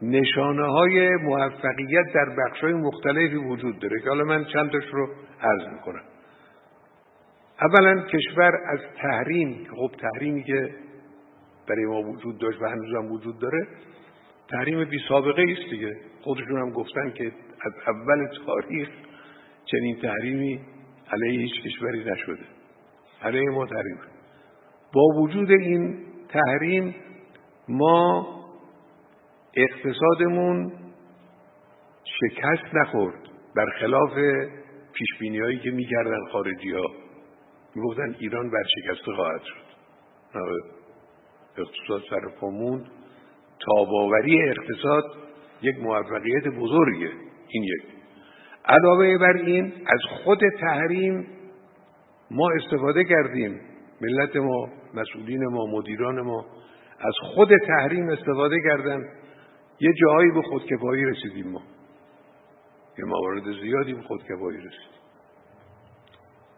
نشانه 0.02 0.66
های 0.66 1.16
موفقیت 1.16 2.12
در 2.14 2.36
بخش 2.38 2.60
های 2.60 2.72
مختلفی 2.72 3.36
وجود 3.36 3.78
داره 3.78 4.00
که 4.00 4.08
حالا 4.08 4.24
من 4.24 4.44
چندش 4.44 4.84
رو 4.92 5.08
عرض 5.40 5.72
می‌کنم. 5.72 6.02
اولا 7.62 8.02
کشور 8.02 8.52
از 8.66 8.80
تحریم 8.96 9.66
خب 9.76 9.90
تحریمی 10.00 10.44
که 10.44 10.74
برای 11.68 11.84
ما 11.84 12.02
وجود 12.02 12.38
داشت 12.38 12.62
و 12.62 12.66
هنوز 12.66 13.10
وجود 13.10 13.38
داره 13.38 13.66
تحریم 14.50 14.84
بی 14.84 14.98
سابقه 15.08 15.42
است 15.42 15.70
دیگه. 15.70 15.96
خودشون 16.20 16.60
هم 16.60 16.70
گفتن 16.70 17.10
که 17.10 17.32
از 17.66 17.72
اول 17.86 18.28
تاریخ 18.46 18.88
چنین 19.64 20.00
تحریمی 20.02 20.60
علیه 21.12 21.40
هیچ 21.40 21.62
کشوری 21.64 22.04
نشده. 22.04 22.44
علیه 23.22 23.50
ما 23.50 23.66
تحریم 23.66 23.98
با 24.94 25.02
وجود 25.16 25.50
این 25.50 26.06
تحریم 26.28 26.94
ما 27.68 28.26
اقتصادمون 29.54 30.72
شکست 32.04 32.74
نخورد. 32.74 33.28
برخلاف 33.56 34.10
پیشبینی 34.94 35.38
هایی 35.38 35.58
که 35.58 35.70
می‌کردن 35.70 36.24
خارجی 36.32 36.70
ها 36.70 36.86
می‌گفتن 37.74 38.16
ایران 38.18 38.50
برشکسته 38.50 39.12
خواهد 39.16 39.40
شد. 39.42 39.62
اقتصاد 41.58 42.02
سرپامون 42.10 42.86
تاباوری 43.60 44.42
اقتصاد 44.42 45.04
یک 45.62 45.76
موفقیت 45.78 46.44
بزرگه. 46.60 47.10
این 47.48 47.64
یک 47.64 47.91
علاوه 48.64 49.18
بر 49.18 49.36
این 49.36 49.72
از 49.86 50.00
خود 50.24 50.40
تحریم 50.60 51.26
ما 52.30 52.50
استفاده 52.50 53.04
کردیم. 53.04 53.60
ملت 54.00 54.36
ما 54.36 54.68
مسئولین 54.94 55.44
ما 55.44 55.66
مدیران 55.66 56.20
ما 56.20 56.46
از 56.98 57.14
خود 57.34 57.48
تحریم 57.66 58.08
استفاده 58.08 58.56
کردن. 58.64 59.04
یه 59.80 59.92
جایی 60.00 60.30
به 60.30 60.42
خودکفایی 60.42 61.04
رسیدیم 61.04 61.52
ما. 61.52 61.62
یه 62.98 63.04
موارد 63.04 63.42
زیادی 63.62 63.94
به 63.94 64.02
خودکفایی 64.02 64.58
رسیدیم. 64.58 64.92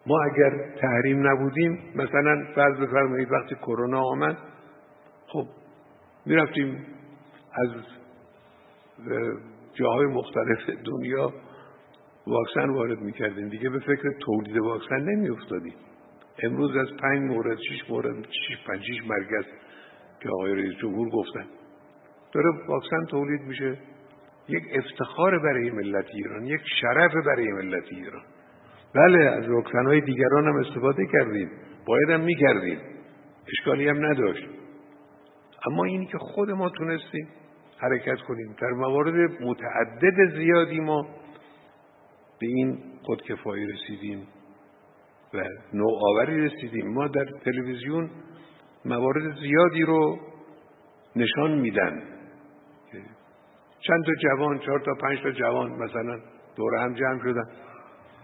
ما 0.06 0.16
اگر 0.24 0.74
تحریم 0.80 1.28
نبودیم 1.28 1.92
مثلا 1.94 2.46
فرض 2.54 2.80
بفرمایید 2.80 3.32
وقتی 3.32 3.54
کرونا 3.54 4.00
آمد 4.00 4.36
خب 5.26 5.46
می‌رفتیم 6.26 6.86
از 7.52 7.70
جاهای 9.74 10.06
مختلف 10.06 10.70
دنیا 10.84 11.32
واکسن 12.26 12.70
وارد 12.70 12.98
می‌کردیم. 12.98 13.48
دیگه 13.48 13.70
به 13.70 13.78
فکر 13.78 14.12
تولید 14.20 14.56
واکسن 14.56 15.00
نمیافتادیم 15.00 15.74
امروز 16.42 16.76
از 16.76 16.88
پنج 17.02 17.30
مورد 17.30 17.58
شش 17.58 17.90
مورد 17.90 18.22
شش 18.22 18.66
پنج 18.66 18.80
شش 18.82 19.06
مرکز 19.06 19.44
که 20.20 20.28
آقای 20.28 20.54
رئیس 20.54 20.74
جمهور 20.78 21.08
گفتن. 21.10 21.46
داره 22.32 22.48
واکسن 22.68 23.04
تولید 23.04 23.40
میشه. 23.40 23.78
یک 24.48 24.62
افتخار 24.72 25.38
برای 25.38 25.70
ملت 25.70 26.06
ایران 26.14 26.44
یک 26.44 26.60
شرف 26.80 27.12
برای 27.26 27.52
ملت 27.52 27.84
ایران. 27.90 28.22
بله 28.94 29.24
از 29.24 29.48
واکسن 29.48 29.86
های 29.86 30.00
دیگران 30.00 30.48
هم 30.48 30.56
استفاده 30.56 31.06
کردیم. 31.12 31.50
باید 31.86 32.10
هم 32.10 32.20
می‌کردیم. 32.20 32.78
اشکالی 33.48 33.88
هم 33.88 34.06
نداشت. 34.06 34.48
اما 35.66 35.84
اینی 35.84 36.06
که 36.06 36.18
خود 36.18 36.50
ما 36.50 36.68
تونستیم 36.68 37.28
حرکت 37.78 38.20
کنیم. 38.28 38.56
در 38.60 38.70
موارد 38.70 39.42
متعدد 39.42 40.36
زیادی 40.36 40.80
ما 40.80 41.06
به 42.40 42.46
این 42.46 42.78
خودکفایی 43.02 43.66
رسیدیم 43.66 44.26
و 45.34 45.44
نوآوری 45.72 46.40
رسیدیم. 46.40 46.88
ما 46.88 47.08
در 47.08 47.24
تلویزیون 47.44 48.10
موارد 48.84 49.36
زیادی 49.40 49.82
رو 49.82 50.18
نشان 51.16 51.58
میدن. 51.58 52.02
چند 53.80 54.04
تا 54.04 54.12
جوان 54.14 54.58
چهار 54.58 54.80
تا 54.80 54.92
پنج 55.02 55.22
تا 55.22 55.30
جوان 55.30 55.70
مثلا 55.72 56.20
دور 56.56 56.74
هم 56.74 56.94
جمع 56.94 57.22
شدن. 57.22 57.48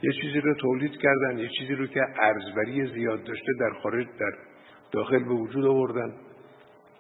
یه 0.03 0.13
چیزی 0.13 0.41
رو 0.41 0.55
تولید 0.55 0.93
کردن 1.03 1.39
یه 1.39 1.49
چیزی 1.59 1.75
رو 1.75 1.87
که 1.87 2.01
ارزبری 2.21 2.87
زیاد 2.95 3.25
داشته 3.25 3.53
در 3.61 3.71
خارج 3.83 4.07
در 4.07 4.33
داخل 4.93 5.19
به 5.19 5.35
وجود 5.35 5.65
آوردن. 5.65 6.15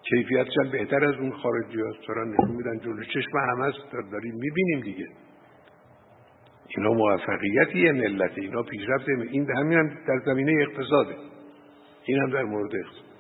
کیفیتش 0.02 0.58
هم 0.64 0.70
بهتر 0.70 1.04
از 1.04 1.14
اون 1.14 1.32
خارجی 1.32 1.80
هست 1.80 2.08
دارن 2.08 2.28
نشون 2.28 2.56
میدن 2.56 2.78
جلو 2.78 3.04
چشم 3.04 3.38
همه 3.38 3.64
است 3.64 3.92
داریم 4.12 4.34
می‌بینیم 4.34 4.80
دیگه. 4.84 5.06
اینا 6.76 6.90
موفقیتی 6.90 7.90
ملت 7.90 8.38
اینا 8.38 8.62
پیشرفت 8.62 9.08
این 9.08 9.50
همین 9.56 9.78
هم 9.78 9.88
در 9.88 10.18
زمینه 10.24 10.62
اقتصاده. 10.62 11.14
این 12.04 12.22
هم 12.22 12.30
در 12.30 12.42
مورد 12.42 12.74
اقتصاد. 12.74 13.10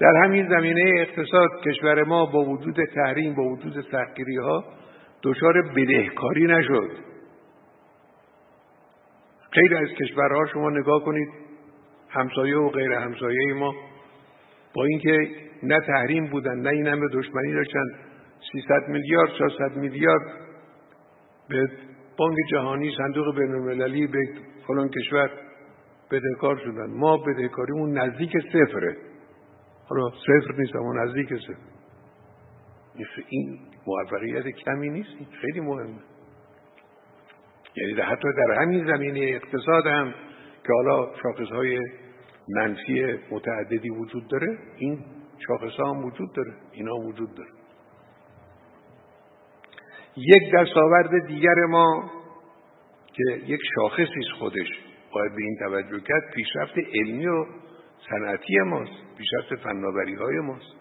در 0.00 0.12
همین 0.24 0.48
زمینه 0.48 0.92
اقتصاد 1.00 1.48
کشور 1.66 2.04
ما 2.04 2.26
با 2.26 2.44
وجود 2.44 2.76
تحریم 2.94 3.34
با 3.34 3.42
وجود 3.42 3.84
سختگیری 3.92 4.36
ها 4.36 4.64
دچار 5.22 5.62
بدهکاری 5.62 6.46
نشد. 6.46 6.90
خیلی 9.50 9.74
از 9.74 9.88
کشورها 9.88 10.46
شما 10.46 10.70
نگاه 10.70 11.04
کنید 11.04 11.28
همسایه 12.08 12.56
و 12.56 12.68
غیر 12.68 12.92
همسایه 12.92 13.54
ما 13.54 13.74
با 14.74 14.84
اینکه 14.84 15.28
نه 15.62 15.80
تحریم 15.80 16.26
بودن 16.26 16.60
نه 16.60 16.68
این 16.68 16.86
همه 16.86 17.06
دشمنی 17.12 17.52
داشتن. 17.52 17.84
300 18.52 18.88
میلیارد 18.88 19.30
400 19.38 19.76
میلیارد 19.76 20.22
به 21.48 21.68
بانک 22.18 22.36
جهانی 22.50 22.90
صندوق 22.98 23.38
بینالمللی 23.38 24.06
به 24.06 24.18
فلان 24.66 24.88
کشور 24.88 25.30
بدهکار 26.10 26.56
شدن. 26.56 26.90
ما 26.90 27.16
بدهکاریمون 27.16 27.98
نزدیک 27.98 28.32
صفره. 28.52 28.96
حالا 29.88 30.10
صفر 30.10 30.54
نیست 30.58 30.76
اما 30.76 30.92
نزدیک 30.92 31.28
صفر. 31.28 31.54
این 33.28 33.58
موفقیت 33.86 34.48
کمی 34.48 34.90
نیست 34.90 35.10
خیلی 35.40 35.60
مهمه. 35.60 35.98
یعنی 37.76 38.00
حتی 38.00 38.28
در 38.36 38.62
همین 38.62 38.86
زمینه 38.86 39.20
اقتصاد 39.20 39.86
هم 39.86 40.14
که 40.66 40.72
حالا 40.72 41.10
شاخص 41.22 41.52
های 41.52 41.80
منفی 42.48 43.18
متعددی 43.30 43.90
وجود 43.90 44.28
داره 44.28 44.58
این 44.76 45.04
شاخص 45.46 45.80
ها 45.80 45.94
هم 45.94 46.04
وجود 46.04 46.32
داره. 46.36 46.52
اینا 46.72 46.94
وجود 46.94 47.34
داره. 47.34 47.57
یک 50.18 50.54
دستاورد 50.54 51.26
دیگر 51.26 51.54
ما 51.68 52.10
که 53.12 53.40
یک 53.46 53.60
شاخصی 53.74 54.30
خودش. 54.38 54.68
باید 55.12 55.34
به 55.34 55.42
این 55.42 55.56
توجه 55.58 56.00
کرد 56.00 56.30
پیشرفت 56.34 56.74
علمی 56.94 57.26
و 57.26 57.44
صنعتی 58.10 58.58
ماست 58.58 58.92
پیشرفت 59.18 59.64
فناوری 59.64 60.14
های 60.14 60.40
ماست. 60.40 60.74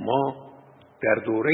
ما 0.00 0.52
در 1.02 1.14
دوره 1.24 1.52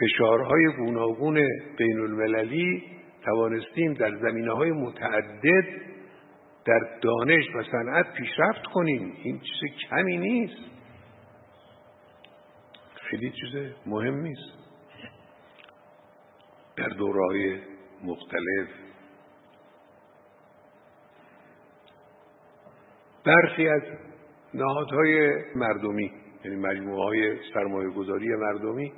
فشارهای 0.00 0.66
گوناگون 0.76 1.34
بین 1.78 2.00
المللی 2.00 2.84
توانستیم 3.24 3.92
در 3.92 4.16
زمینه 4.16 4.52
های 4.52 4.72
متعدد 4.72 5.64
در 6.64 6.80
دانش 7.02 7.44
و 7.54 7.62
صنعت 7.62 8.14
پیشرفت 8.14 8.66
کنیم. 8.74 9.12
این 9.22 9.40
چیز 9.40 9.88
کمی 9.90 10.18
نیست. 10.18 10.72
خیلی 13.10 13.30
چیز 13.30 13.72
مهم 13.86 14.20
نیست. 14.20 14.61
در 16.76 16.88
دورهای 16.88 17.58
مختلف. 18.04 18.68
برخی 23.26 23.68
از 23.68 23.82
نهادهای 24.54 25.30
مردمی 25.56 26.12
یعنی 26.44 26.56
مجموعه 26.56 27.04
های 27.04 27.36
سرمایه 27.54 27.90
گذاری 27.90 28.36
مردمی 28.36 28.92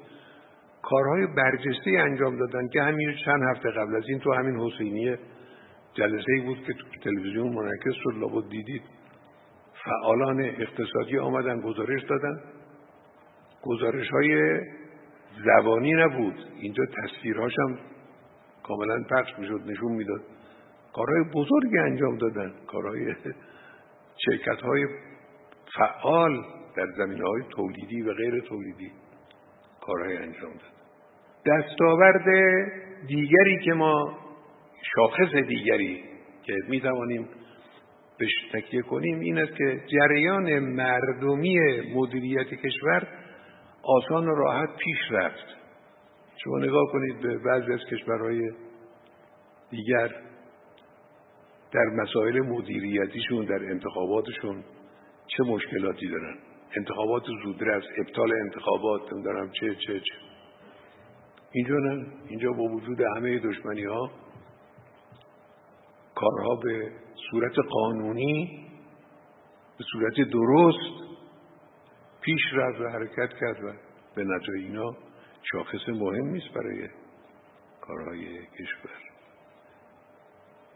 کارهای 0.83 1.27
برجسته 1.27 1.91
انجام 1.91 2.39
دادن 2.39 2.69
که 2.69 2.83
همین 2.83 3.15
چند 3.25 3.43
هفته 3.43 3.71
قبل 3.71 3.97
از 3.97 4.03
این 4.09 4.19
تو 4.19 4.33
همین 4.33 4.61
حسینیه 4.61 5.19
جلسه 5.95 6.33
ای 6.33 6.41
بود 6.41 6.59
که 6.67 6.73
تو 6.73 6.85
تلویزیون 7.03 7.49
منعکس 7.49 7.95
شد 8.03 8.15
لابد 8.21 8.49
دیدید. 8.49 8.83
فعالان 9.85 10.41
اقتصادی 10.41 11.19
آمدن 11.19 11.61
گزارش 11.61 12.03
دادن. 12.03 12.41
گزارش 13.63 14.11
های 14.11 14.61
زبانی 15.45 15.93
نبود. 15.93 16.35
اینجا 16.61 16.85
تصویرهاش 17.03 17.53
هم 17.59 17.79
کاملا 18.63 19.05
پخش 19.11 19.39
می‌شد 19.39 19.61
نشون 19.67 19.93
می‌داد. 19.93 20.21
کارهای 20.95 21.25
بزرگی 21.35 21.79
انجام 21.79 22.17
دادن. 22.17 22.53
کارهای 22.67 23.15
شرکت 24.27 24.61
های 24.61 24.87
فعال 25.79 26.45
در 26.77 26.87
زمین 26.97 27.23
های 27.23 27.43
تولیدی 27.51 28.03
و 28.03 28.15
غیر 28.15 28.41
تولیدی 28.41 28.93
کارهای 29.81 30.17
انجام 30.17 30.53
داد. 30.53 30.75
دستاورد 31.47 32.25
دیگری 33.07 33.59
که 33.65 33.73
ما 33.73 34.19
شاخص 34.95 35.35
دیگری 35.35 36.05
که 36.43 36.55
می 36.69 36.81
توانیم 36.81 37.29
بهش 38.19 38.33
تکیه 38.53 38.83
کنیم 38.83 39.21
این 39.21 39.39
است 39.39 39.57
که 39.57 39.81
جریان 39.87 40.59
مردمی 40.59 41.59
مدیریت 41.95 42.47
کشور 42.47 43.09
آسان 43.87 44.29
و 44.29 44.35
راحت 44.35 44.77
پیش 44.77 44.99
رفت. 45.11 45.47
شما 46.45 46.59
نگاه 46.59 46.85
کنید 46.93 47.21
به 47.21 47.39
بعضی 47.39 47.73
از 47.73 47.81
کشورهای 47.91 48.51
دیگر 49.71 50.09
در 51.73 51.85
مسائل 52.03 52.41
مدیریتیشون 52.41 53.45
در 53.45 53.71
انتخاباتشون 53.71 54.65
چه 55.27 55.43
مشکلاتی 55.43 56.09
دارن؟ 56.09 56.39
انتخابات 56.77 57.23
زودرس 57.45 57.85
ابطال 57.99 58.33
انتخابات 58.33 59.13
نمی‌دونم 59.13 59.51
چه 59.51 59.75
چه 59.75 60.01
چه. 60.01 60.15
اینجا 61.53 61.75
نه. 61.75 62.07
اینجا 62.29 62.53
با 62.53 62.65
وجود 62.65 63.01
همه 63.17 63.39
دشمنی 63.39 63.85
ها 63.85 64.11
کارها 66.15 66.57
به 66.57 66.93
صورت 67.31 67.55
قانونی 67.71 68.67
به 69.79 69.85
صورت 69.93 70.31
درست 70.31 71.14
پیش 72.25 72.41
رفت 72.53 72.81
و 72.81 72.89
حرکت 72.89 73.35
کرد 73.41 73.65
و 73.65 73.73
به 74.15 74.25
نتیجه 74.25 74.53
اینا 74.53 74.97
شاخص 75.53 75.89
مهم 75.89 76.29
نیست 76.29 76.55
برای 76.55 76.89
کارهای 77.81 78.47
کشور. 78.47 78.91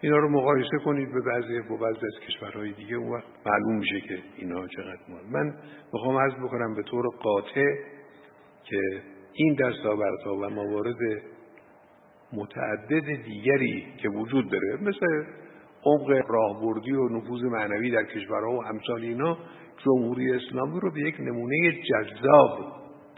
اینا 0.00 0.16
رو 0.16 0.28
مقایسه 0.28 0.78
کنید 0.84 1.12
به 1.12 1.20
بعضی 1.20 1.60
با 1.60 1.76
بعضی 1.76 2.06
از 2.06 2.28
کشورهای 2.28 2.72
دیگه 2.72 2.96
اون 2.96 3.12
وقت 3.12 3.24
معلوم 3.46 3.78
میشه 3.78 4.00
که 4.00 4.18
اینا 4.36 4.66
چقدر 4.66 4.98
مهم 5.08 5.30
من 5.30 5.54
می‌خوام 5.92 6.16
عرض 6.16 6.34
بکنم 6.34 6.74
به 6.74 6.82
طور 6.82 7.04
قاطع 7.22 7.74
که 8.64 9.02
این 9.32 9.54
دستاوردها 9.54 10.34
و 10.34 10.48
موارد 10.50 10.96
متعدد 12.32 13.22
دیگری 13.24 13.86
که 14.02 14.08
وجود 14.08 14.50
داره 14.50 14.78
مثل 14.82 15.24
عمق 15.84 16.30
راهبردی 16.30 16.92
و 16.92 17.08
نفوذ 17.08 17.42
معنوی 17.42 17.90
در 17.90 18.04
کشورها 18.04 18.52
و 18.52 18.64
امثال 18.64 19.02
اینا 19.02 19.38
جمهوری 19.84 20.34
اسلامی 20.34 20.80
رو 20.80 20.90
به 20.90 21.00
یک 21.00 21.20
نمونه 21.20 21.72
جذاب 21.72 22.58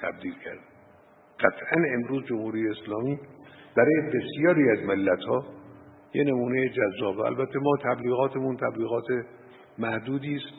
تبدیل 0.03 0.35
کرد. 0.45 0.59
قطعا 1.41 1.85
امروز 1.95 2.25
جمهوری 2.25 2.69
اسلامی 2.69 3.19
برای 3.77 4.03
بسیاری 4.15 4.71
از 4.71 4.79
ملت 4.79 5.23
ها 5.23 5.45
یه 6.15 6.25
نمونه 6.25 6.69
جذاب. 6.69 7.21
البته 7.21 7.59
ما 7.59 7.77
تبلیغاتمون 7.83 8.57
تبلیغات 8.57 9.07
محدودی 9.79 10.35
است. 10.35 10.55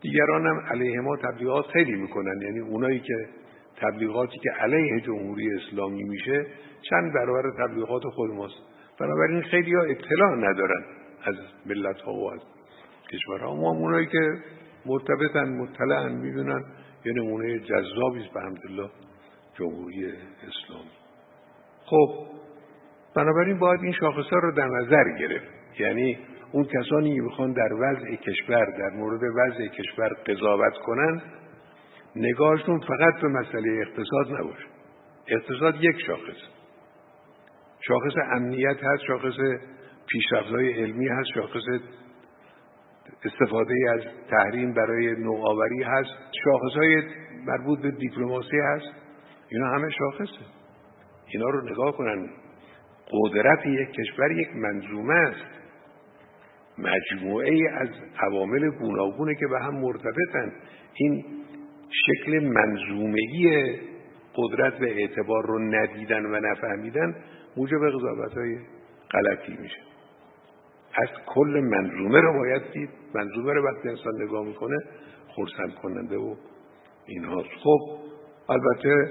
دیگران 0.00 0.46
هم 0.46 0.60
علیه 0.70 1.00
ما 1.00 1.16
تبلیغات 1.16 1.66
خیلی 1.66 1.92
می‌کنن. 1.92 2.42
یعنی 2.42 2.60
اونایی 2.60 3.00
که 3.00 3.28
تبلیغاتی 3.76 4.38
که 4.38 4.50
علیه 4.50 5.00
جمهوری 5.00 5.48
اسلامی 5.54 6.02
میشه 6.02 6.46
چند 6.90 7.12
برابر 7.14 7.42
تبلیغات 7.58 8.02
خود 8.02 8.30
ماست. 8.30 8.62
بنابراین 9.00 9.42
خیلی 9.42 9.74
ها 9.74 9.82
اطلاع 9.82 10.36
ندارن 10.36 10.84
از 11.24 11.34
ملت 11.66 12.00
ها 12.00 12.12
و 12.12 12.32
از 12.32 12.40
کشورها. 13.12 13.54
ما 13.54 13.70
اونایی 13.70 14.06
که 14.06 14.18
مرتبطن 14.86 15.48
مطلعن 15.48 16.12
می‌دونن. 16.12 16.64
یه 17.04 17.12
نمونه 17.12 17.58
جذابی 17.58 18.24
است 18.24 18.34
به 18.34 18.40
حمدالله 18.40 18.90
جمهوری 19.58 20.06
اسلامی 20.06 20.90
خب 21.84 22.26
بنابراین 23.16 23.58
باید 23.58 23.80
این 23.82 23.92
شاخص 23.92 24.32
ها 24.32 24.38
رو 24.38 24.52
در 24.52 24.66
نظر 24.66 25.18
گرفت. 25.18 25.46
یعنی 25.78 26.18
اون 26.52 26.64
کسانی 26.64 27.14
که 27.14 27.22
بخوان 27.22 27.52
در 27.52 27.72
وضع 27.74 28.14
کشور 28.14 28.64
در 28.78 28.96
مورد 28.96 29.20
وضع 29.22 29.66
کشور 29.66 30.08
قضاوت 30.26 30.78
کنن 30.86 31.22
نگاهشون 32.16 32.80
فقط 32.80 33.20
به 33.22 33.28
مسئله 33.28 33.86
اقتصاد 33.86 34.40
نباشه. 34.40 34.66
اقتصاد 35.28 35.74
یک 35.80 36.00
شاخص. 36.06 36.38
شاخص 37.80 38.14
امنیت 38.32 38.76
هست 38.82 39.02
شاخص 39.06 39.36
پیشرفت‌های 40.06 40.72
علمی 40.72 41.08
هست 41.08 41.28
شاخص 41.34 41.62
استفاده 43.24 43.74
از 43.94 44.00
تحریم 44.30 44.72
برای 44.72 45.14
نوآوری 45.14 45.82
هست. 45.82 46.10
شاخص 46.44 46.76
های 46.76 47.02
مربوط 47.46 47.80
به 47.80 47.90
دیپلماسی 47.90 48.56
هست. 48.56 48.94
اینا 49.48 49.66
همه 49.66 49.90
شاخصه. 49.90 50.44
اینا 51.26 51.46
رو 51.46 51.70
نگاه 51.70 51.92
کنن. 51.92 52.30
قدرت 53.12 53.66
یک 53.66 53.88
کشور 53.90 54.32
یک 54.32 54.48
منظومه 54.56 55.14
است. 55.14 55.60
مجموعه 56.78 57.70
از 57.74 57.88
عوامل 58.18 58.70
گوناگونه 58.70 59.34
که 59.34 59.46
به 59.46 59.60
هم 59.60 59.74
مرتبطن. 59.74 60.52
این 60.94 61.24
شکل 61.90 62.38
منظومگی 62.38 63.76
قدرت 64.34 64.80
و 64.80 64.84
اعتبار 64.84 65.46
رو 65.46 65.58
ندیدن 65.58 66.26
و 66.26 66.40
نفهمیدن 66.40 67.14
موجب 67.56 67.88
قضاوت 67.88 68.32
های 68.34 68.58
غلطی 69.10 69.56
میشه. 69.62 69.89
از 70.94 71.08
کل 71.26 71.60
منظومه 71.60 72.20
رو 72.20 72.32
باید 72.38 72.62
دید. 72.72 72.90
منظومه 73.14 73.52
رو 73.52 73.64
وقتی 73.64 73.88
انسان 73.88 74.22
نگاه 74.22 74.44
می‌کنه 74.44 74.76
خورسند 75.28 75.74
کننده 75.74 76.16
و 76.16 76.34
اینهاست. 77.06 77.48
خب 77.62 77.78
البته 78.48 79.10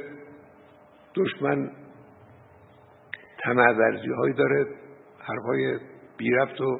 دشمن 1.15 1.71
تمعورزی 3.43 4.09
هایی 4.09 4.33
داره 4.33 4.65
حرفهای 5.19 5.79
بیرفت 6.17 6.61
و 6.61 6.79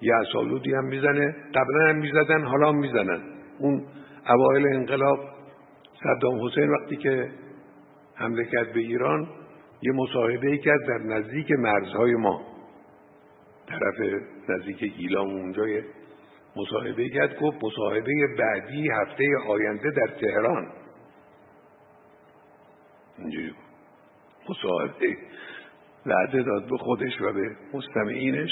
یعصالودی 0.00 0.74
هم 0.74 0.84
می‌زنه. 0.84 1.36
قبلا 1.54 1.88
هم 1.88 1.96
می‌زدن 1.96 2.44
حالا 2.44 2.68
هم 2.68 2.78
می‌زنن. 2.78 3.20
اون 3.58 3.86
اوایل 4.28 4.66
انقلاب 4.66 5.18
صدام 6.02 6.46
حسین 6.46 6.70
وقتی 6.70 6.96
که 6.96 7.30
حمله 8.14 8.44
کرد 8.44 8.72
به 8.72 8.80
ایران 8.80 9.28
یه 9.82 9.92
مصاحبه 9.92 10.58
کرد 10.58 10.80
در 10.88 10.98
نزدیک 10.98 11.50
مرزهای 11.50 12.14
ما. 12.14 12.49
طرف 13.70 14.22
نزدیک 14.48 14.84
گیلام 14.84 15.28
اونجای 15.28 15.82
مصاحبه 16.56 17.08
کرد 17.08 17.38
گفت 17.40 17.64
مصاحبه 17.64 18.12
بعدی 18.38 18.88
هفته 18.90 19.24
آینده 19.48 19.90
در 19.90 20.14
تهران. 20.20 20.72
اینجوری 23.18 23.54
مصاحبه 24.48 25.16
وعده 26.06 26.42
داد 26.42 26.68
به 26.70 26.76
خودش 26.76 27.20
و 27.20 27.32
به 27.32 27.56
مستمعینش 27.74 28.50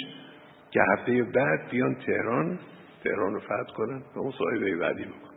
که 0.71 0.81
هفته 0.93 1.23
بعد 1.23 1.71
بیان 1.71 1.95
تهران 1.95 2.59
تهران 3.05 3.35
رو 3.35 3.41
فتح 3.41 3.75
کنن 3.77 4.03
و 4.16 4.23
مصاحبه 4.23 4.77
بعدی 4.77 5.05
بکن 5.05 5.35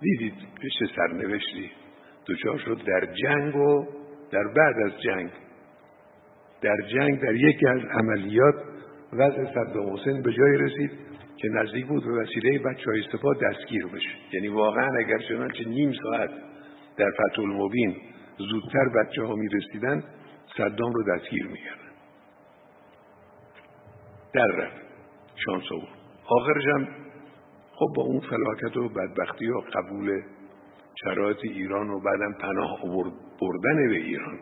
دیدید 0.00 0.34
چه 0.78 0.86
سرنوشتی 0.96 1.70
دوچار 2.26 2.58
شد 2.58 2.80
در 2.86 3.14
جنگ 3.14 3.56
و 3.56 3.86
در 4.30 4.44
بعد 4.56 4.76
از 4.86 5.00
جنگ 5.02 5.30
در 6.62 6.76
جنگ 6.92 7.20
در 7.20 7.34
یکی 7.34 7.66
از 7.66 7.80
عملیات 8.00 8.54
وضع 9.12 9.44
صدام 9.54 9.96
حسین 9.96 10.22
به 10.22 10.32
جای 10.32 10.56
رسید 10.56 10.90
که 11.36 11.48
نزدیک 11.48 11.86
بود 11.86 12.04
به 12.04 12.22
وسیله 12.22 12.58
بچه 12.58 12.90
های 12.90 13.00
استفا 13.00 13.34
دستگیر 13.34 13.86
بشه. 13.86 14.10
یعنی 14.32 14.48
واقعا 14.48 14.88
اگر 14.98 15.18
چنانچه 15.18 15.68
نیم 15.68 15.92
ساعت 16.02 16.30
در 16.96 17.10
فتح 17.10 17.42
المبین 17.42 17.96
زودتر 18.38 18.88
بچه 18.88 19.22
ها 19.22 19.34
می 19.34 19.48
رسیدن 19.48 20.04
صدام 20.56 20.92
رو 20.92 21.16
دستگیر 21.16 21.46
می 21.46 21.58
کردن. 21.58 21.92
در 24.34 24.46
رفت 24.46 24.82
شانس 25.46 25.68
بود 25.70 25.88
آخرش 26.26 26.64
هم 26.76 26.88
خب 27.74 27.86
با 27.96 28.02
اون 28.02 28.20
فلاکت 28.20 28.76
و 28.76 28.88
بدبختی 28.88 29.48
و 29.48 29.60
قبول 29.60 30.22
شرایط 31.04 31.38
ایران 31.42 31.90
و 31.90 32.00
بعدم 32.00 32.32
پناه 32.32 32.80
بردن 33.40 33.88
به 33.88 33.96
ایران 33.96 34.38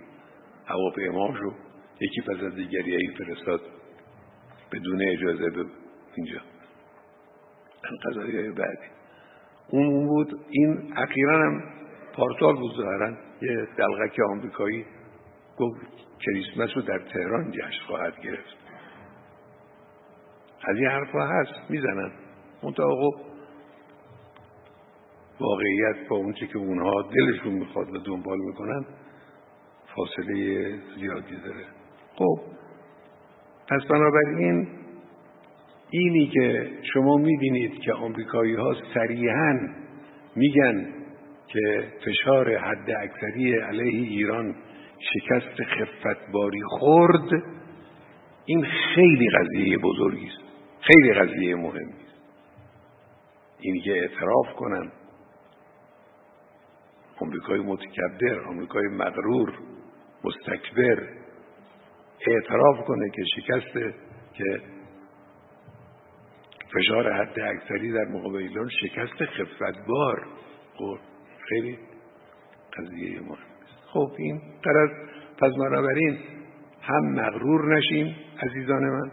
هواپیماش 0.66 1.36
رو 1.40 1.52
یکی 2.00 2.20
پس 2.20 2.42
از 2.44 2.54
دیگری 2.54 2.96
ای 2.96 3.08
فرستاد 3.18 3.60
بدون 4.72 5.02
اجازه 5.08 5.50
به 5.50 5.64
اینجا. 6.14 6.40
قضایی 8.04 8.50
بعدی. 8.50 8.86
اون 9.68 10.06
بود. 10.06 10.40
این 10.50 10.92
اخیرا 10.96 11.38
هم 11.38 11.62
پارتال 12.12 12.56
بود 12.56 12.76
ظاهرا. 12.76 13.10
یه 13.42 13.68
دلغک 13.76 14.20
آمریکایی 14.30 14.84
گفت 15.58 15.80
کریسمس 16.20 16.70
رو 16.76 16.82
در 16.82 16.98
تهران 16.98 17.50
جشن 17.50 17.86
خواهد 17.86 18.20
گرفت. 18.20 18.56
از 20.68 20.76
این 20.76 20.86
حرفا 20.86 21.26
هست. 21.26 21.70
می‌زنن. 21.70 22.12
خب 22.60 23.14
واقعیت 25.40 26.08
با 26.08 26.16
اونچه 26.16 26.46
که 26.46 26.58
اونها 26.58 27.02
دلشون 27.02 27.52
می‌خواد 27.52 27.90
و 27.90 27.98
دنبال 27.98 28.38
می‌کنن 28.38 28.84
فاصله 29.96 30.76
زیادی 30.96 31.36
داره. 31.36 31.79
خب 32.20 32.40
پس 33.68 33.86
بنابراین 33.90 34.68
اینی 35.90 36.26
که 36.26 36.70
شما 36.94 37.16
می‌بینید 37.16 37.78
که 37.80 37.92
آمریکایی 37.92 38.54
ها 38.54 38.74
صریحا 38.94 39.58
میگن 40.36 40.88
که 41.46 41.84
فشار 42.04 42.56
حد 42.56 42.90
اکثری 42.90 43.54
علیه 43.54 44.08
ایران 44.08 44.54
شکست 44.98 45.62
خفتباری 45.62 46.62
خورد 46.62 47.42
این 48.44 48.66
خیلی 48.94 49.28
قضیه 49.30 49.78
بزرگی 49.78 50.26
است. 50.26 50.42
خیلی 50.80 51.12
قضیه 51.12 51.54
مهمی 51.54 51.92
است. 51.92 52.20
اینی 53.60 53.80
که 53.80 53.92
اعتراف 53.92 54.54
کنن. 54.56 54.92
آمریکای 57.20 57.60
متکبر 57.60 58.40
آمریکای 58.48 58.86
مغرور 58.88 59.52
مستکبر 60.24 61.19
اعتراف 62.26 62.84
کنه 62.86 63.10
که 63.10 63.22
شکست 63.36 63.72
که 64.34 64.60
فشار 66.74 67.12
حد 67.12 67.40
اکثری 67.40 67.92
در 67.92 68.04
مقابل 68.04 68.36
ایران 68.36 68.68
شکست 68.68 69.24
خفتبار 69.24 70.26
خب 70.74 70.98
خیلی 71.48 71.78
قضیه 72.78 73.20
مهم 73.20 73.32
است. 73.32 73.84
خب 73.86 74.12
این 74.18 74.40
قرار 74.62 74.88
پس 75.38 75.52
بنابراین 75.58 76.18
هم 76.80 77.12
مغرور 77.12 77.76
نشیم 77.76 78.16
عزیزان 78.42 78.82
من 78.82 79.10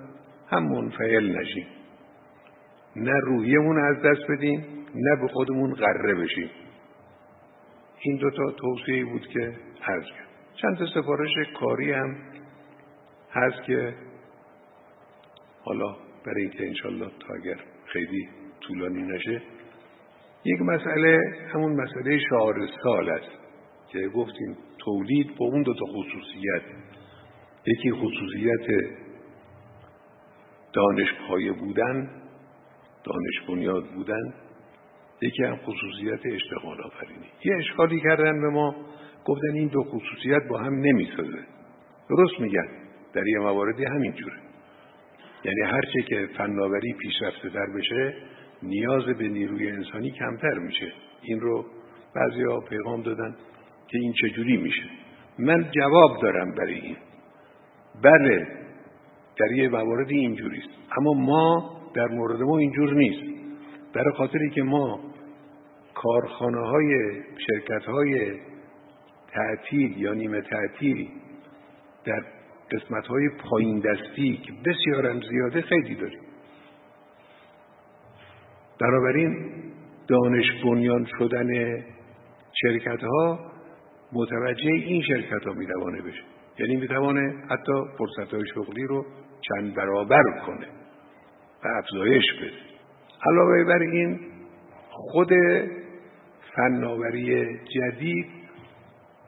هم 0.48 0.64
منفعل 0.64 1.40
نشیم. 1.40 1.68
نه 2.96 3.20
روحیمون 3.24 3.80
از 3.80 4.02
دست 4.02 4.32
بدیم 4.32 4.66
نه 4.96 5.22
به 5.22 5.28
خودمون 5.28 5.74
غره 5.74 6.16
بشیم. 6.16 6.50
این 8.00 8.18
دوتا 8.18 8.52
توصیه 8.52 9.06
بود 9.06 9.28
که 9.28 9.54
عرض 9.88 10.06
کرد. 10.06 10.28
چند 10.62 10.78
تا 10.78 10.86
سفارش 10.86 11.32
کاری 11.60 11.92
هم 11.92 12.16
هست 13.32 13.64
که 13.66 13.94
حالا 15.64 15.96
برای 16.26 16.42
اینکه 16.42 16.68
انشالله 16.68 17.12
تا 17.20 17.34
اگر 17.42 17.60
خیلی 17.86 18.30
طولانی 18.60 19.02
نشه 19.02 19.42
یک 20.46 20.62
مسئله 20.62 21.20
همون 21.54 21.82
مسئله 21.82 22.20
شعار 22.30 22.68
سال 22.84 23.10
است 23.10 23.32
که 23.92 24.08
گفتیم 24.08 24.58
تولید 24.78 25.36
با 25.36 25.46
اون 25.46 25.64
دو 25.64 25.74
تا 25.74 25.86
خصوصیت. 25.86 26.62
یکی 27.66 27.92
خصوصیت 27.92 28.94
دانش 30.74 31.08
پایه 31.28 31.52
بودن 31.52 32.10
دانش 33.04 33.48
بنیاد 33.48 33.86
بودن 33.94 34.34
یکی 35.22 35.44
هم 35.44 35.56
خصوصیت 35.56 36.20
اشتغال 36.26 36.82
آفرینی. 36.82 37.26
یه 37.46 37.56
اشکالی 37.56 38.02
کردن 38.02 38.42
به 38.42 38.50
ما 38.50 38.76
گفتن 39.26 39.54
این 39.54 39.68
دو 39.68 39.84
خصوصیت 39.84 40.42
با 40.50 40.58
هم 40.58 40.74
نمی‌سازه. 40.74 41.46
درست 42.10 42.40
میگن. 42.40 42.87
در 43.14 43.28
یه 43.28 43.40
مواردی 43.40 43.86
همینجوره 43.86 44.38
یعنی 45.44 45.62
هرچه 45.62 46.02
که 46.02 46.30
فناوری 46.38 46.94
پیشرفته 46.94 47.50
در 47.50 47.66
بشه 47.78 48.14
نیاز 48.64 49.04
به 49.06 49.28
نیروی 49.28 49.72
انسانی 49.72 50.12
کمتر 50.12 50.54
میشه. 50.60 50.94
این 51.22 51.40
رو 51.40 51.66
بعضی 52.16 52.44
ها 52.44 52.60
پیغام 52.60 53.02
دادن 53.02 53.36
که 53.88 53.98
این 53.98 54.14
چجوری 54.14 54.58
میشه. 54.58 54.84
من 55.40 55.72
جواب 55.72 56.22
دارم 56.22 56.56
برای 56.56 56.74
این. 56.74 56.98
بله 58.04 58.48
در 59.40 59.52
یه 59.52 59.70
مواردی 59.70 60.18
اینجوریست 60.18 60.70
اما 60.98 61.14
ما 61.14 61.78
در 61.96 62.08
مورد 62.08 62.42
ما 62.42 62.58
اینجور 62.58 62.94
نیست. 62.94 63.38
برای 63.94 64.14
خاطری 64.14 64.50
که 64.50 64.64
ما 64.64 65.00
کارخانه 65.94 66.68
های 66.68 67.22
شرکت 67.48 67.86
های 67.86 68.40
تعطیل 69.34 69.98
یا 69.98 70.14
نیمه 70.14 70.42
تعطیل 70.42 71.08
در 72.06 72.24
قسمت 72.72 73.08
های 73.08 73.30
پایین 73.50 73.80
دستی 73.80 74.38
که 74.38 74.54
بسیارم 74.66 75.22
زیاده 75.22 75.62
خیلی 75.62 75.96
داریم. 75.96 76.20
بنابراین 78.82 79.52
دانش 80.08 80.46
بنیان 80.64 81.08
شدن 81.20 81.84
شرکت 82.54 83.04
ها 83.04 83.40
متوجه 84.14 84.72
این 84.72 85.02
شرکت 85.02 85.44
ها 85.48 85.54
می‌توانه 85.54 86.02
بشه. 86.02 86.22
یعنی 86.60 86.76
می‌توانه 86.76 87.44
حتی 87.50 87.74
فرصت 87.98 88.34
های 88.34 88.44
شغلی 88.56 88.84
رو 88.84 89.06
چند 89.42 89.76
برابر 89.76 90.24
کنه 90.46 90.68
و 91.64 91.68
افزایش 91.78 92.26
بده. 92.42 92.52
علاوه 93.26 93.64
بر 93.64 93.80
این 93.80 94.20
خود 94.90 95.30
فناوری 96.56 97.58
جدید 97.58 98.37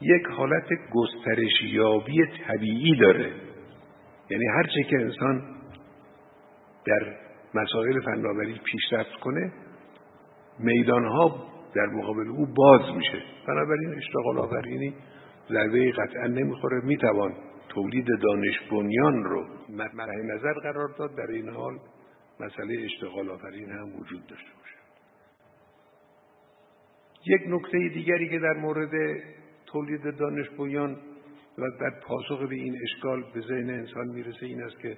یک 0.01 0.25
حالت 0.27 0.67
گسترشیابی 0.93 2.25
طبیعی 2.47 2.95
داره. 2.95 3.31
یعنی 4.29 4.45
هرچه 4.47 4.83
که 4.83 4.95
انسان 4.95 5.41
در 6.85 7.15
مسائل 7.53 7.99
فناوری 7.99 8.61
پیشرفت 8.63 9.19
کنه 9.23 9.53
میدانها 10.59 11.47
در 11.75 11.85
مقابل 11.85 12.27
او 12.27 12.45
باز 12.45 12.95
میشه. 12.95 13.23
بنابراین 13.47 13.95
اشتغال 13.97 14.37
آفرینی 14.37 14.93
ضربه 15.49 15.91
قطعا 15.91 16.27
نمی‌خوره. 16.27 16.81
می‌توان 16.83 17.33
تولید 17.69 18.05
دانش 18.21 18.59
بنیان 18.71 19.23
رو 19.23 19.45
مطرح 19.69 20.15
نظر 20.35 20.53
قرار 20.53 20.87
داد. 20.97 21.15
در 21.15 21.27
این 21.31 21.49
حال 21.49 21.79
مسئله 22.39 22.83
اشتغال 22.83 23.29
آفرین 23.29 23.69
هم 23.69 23.95
وجود 23.99 24.27
داشته 24.27 24.49
باشه. 24.59 24.75
یک 27.25 27.41
نکته 27.47 27.77
دیگری 27.93 28.29
که 28.29 28.39
در 28.39 28.53
مورد 28.53 28.91
تولید 29.71 30.17
دانش 30.17 30.47
و 31.57 31.61
در 31.79 31.99
پاسخ 32.07 32.49
به 32.49 32.55
این 32.55 32.77
اشکال 32.83 33.23
به 33.33 33.41
ذهن 33.41 33.69
انسان 33.69 34.07
می‌رسه 34.07 34.45
این 34.45 34.63
است 34.63 34.79
که 34.79 34.97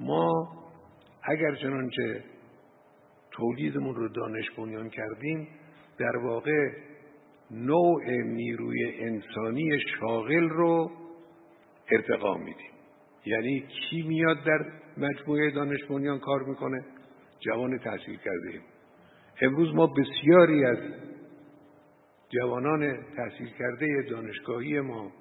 ما 0.00 0.48
اگر 1.22 1.54
چنانچه 1.54 2.24
تولیدمون 3.30 3.94
رو 3.94 4.08
دانش 4.08 4.50
بنیان 4.50 4.90
کردیم 4.90 5.48
در 5.98 6.16
واقع 6.16 6.70
نوع 7.50 8.10
نیروی 8.10 9.00
انسانی 9.00 9.78
شاغل 10.00 10.48
رو 10.48 10.90
ارتقا 11.90 12.36
میدیم. 12.38 12.70
یعنی 13.26 13.60
کی 13.60 14.02
میاد 14.02 14.44
در 14.44 14.66
مجموعه 14.96 15.50
دانش 15.50 15.84
بنیان 15.84 16.18
کار 16.18 16.42
می‌کنه؟ 16.42 16.84
جوان 17.40 17.78
تحصیل 17.78 18.16
کرده 18.16 18.50
ایم 18.52 18.62
امروز 19.42 19.74
ما 19.74 19.86
بسیاری 19.86 20.64
از 20.64 20.78
جوانان 22.28 23.04
تحصیل 23.16 23.48
کرده 23.58 23.86
دانشگاهی 24.10 24.80
ما. 24.80 25.12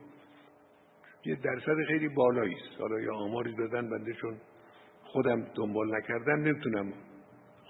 یه 1.25 1.35
درصد 1.35 1.75
خیلی 1.87 2.07
بالایی 2.07 2.53
است. 2.53 2.81
حالا 2.81 2.99
یا 2.99 3.15
آماری 3.15 3.55
دادن 3.55 3.89
بنده 3.89 4.13
چون 4.13 4.37
خودم 5.03 5.47
دنبال 5.55 5.95
نکردم 5.95 6.39
نمی‌تونم 6.43 6.93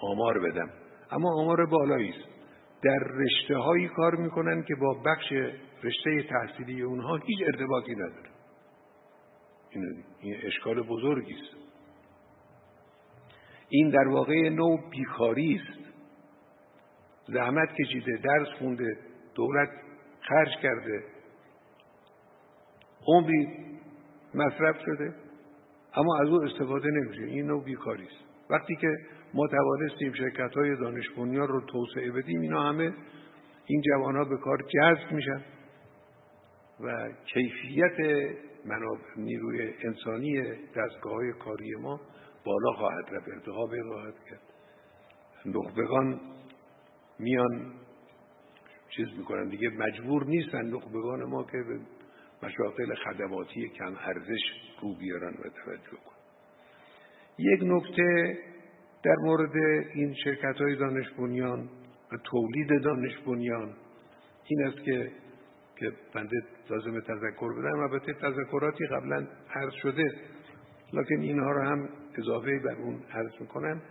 آمار 0.02 0.40
بدم. 0.40 0.70
اما 1.12 1.42
آمار 1.42 1.66
بالایی 1.66 2.10
است. 2.10 2.30
در 2.84 3.00
رشته 3.00 3.58
هایی 3.58 3.88
کار 3.88 4.16
می‌کنن 4.16 4.64
که 4.64 4.76
با 4.76 4.94
بخش 5.06 5.32
رشته 5.84 6.24
تحصیلی 6.30 6.82
اونها 6.82 7.16
هیچ 7.16 7.40
ارتباطی 7.46 7.96
نداره 7.96 8.30
این, 10.20 10.36
اشکال 10.44 10.82
بزرگی 10.82 11.34
است. 11.34 11.58
این 13.70 13.90
در 13.90 14.08
واقع 14.08 14.50
نوع 14.50 14.90
بیکاری 14.90 15.62
است. 15.62 15.88
زحمت 17.28 17.70
کشیده 17.74 18.18
درس 18.24 18.48
خونده 18.60 18.98
دولت 19.38 19.70
خرج 20.22 20.50
کرده. 20.62 21.04
عمری 23.08 23.48
مصرف 24.34 24.76
شده 24.86 25.14
اما 25.96 26.18
از 26.22 26.28
او 26.28 26.44
استفاده 26.44 26.90
نمیشه. 26.90 27.24
این 27.24 27.46
نوع 27.48 27.64
بیکاری 27.64 28.04
است. 28.04 28.50
وقتی 28.50 28.76
که 28.76 28.88
ما 29.34 29.48
توانستیم 29.48 30.14
شرکت 30.14 30.54
های 30.58 30.76
دانش 30.76 31.06
رو 31.18 31.62
توسعه 31.62 32.12
بدیم 32.12 32.42
اینا 32.42 32.64
همه 32.64 32.94
این 33.66 33.82
جوان 33.82 34.16
ها 34.16 34.24
به 34.24 34.38
کار 34.38 34.58
جذب 34.58 35.12
میشن 35.12 35.42
و 36.80 37.10
کیفیت 37.34 38.00
منابع 38.66 39.04
نیروی 39.18 39.74
انسانی 39.84 40.42
دستگاه 40.76 41.14
های 41.14 41.34
کاری 41.34 41.76
ما 41.82 42.02
بالا 42.46 42.72
خواهد 42.78 43.06
رفت 43.12 43.28
ارتقا 43.30 43.68
خواهد 43.68 44.16
کرد. 44.30 44.42
نخبگان 45.46 46.20
میان 47.20 47.74
چیز 48.90 49.08
می‌کنن. 49.18 49.50
دیگه 49.50 49.70
مجبور 49.70 50.26
نیستن 50.26 50.66
نخبگان 50.66 51.24
ما 51.24 51.44
که 51.44 51.58
به 51.58 51.80
مشاقل 52.44 52.96
خدماتی 52.96 53.70
کم 53.70 53.96
ارزش 54.06 54.42
رو 54.82 54.96
بیارن 54.96 55.34
و 55.34 55.50
توجه 55.66 55.98
کن 56.06 56.16
یک 57.38 57.60
نکته 57.64 58.38
در 59.04 59.16
مورد 59.24 59.56
این 59.94 60.14
شرکت 60.24 60.56
های 60.62 60.76
دانش 60.76 61.10
بنیان 61.10 61.70
و 62.12 62.18
تولید 62.24 62.84
دانش 62.84 63.18
بنیان 63.18 63.74
این 64.46 64.64
است 64.64 64.84
که 64.84 65.12
که 65.76 65.92
بنده 66.14 66.44
لازم 66.70 67.00
تذکر 67.00 67.54
بدم. 67.54 67.80
البته 67.80 68.14
تذکراتی 68.14 68.88
قبلا 68.88 69.28
عرض 69.56 69.74
شده 69.74 70.12
لکن 70.94 71.20
اینها 71.20 71.52
رو 71.52 71.62
هم 71.62 71.90
اضافه 72.18 72.60
بر 72.60 72.76
اون 72.76 73.04
عرض 73.12 73.32
می‌کنم. 73.40 73.82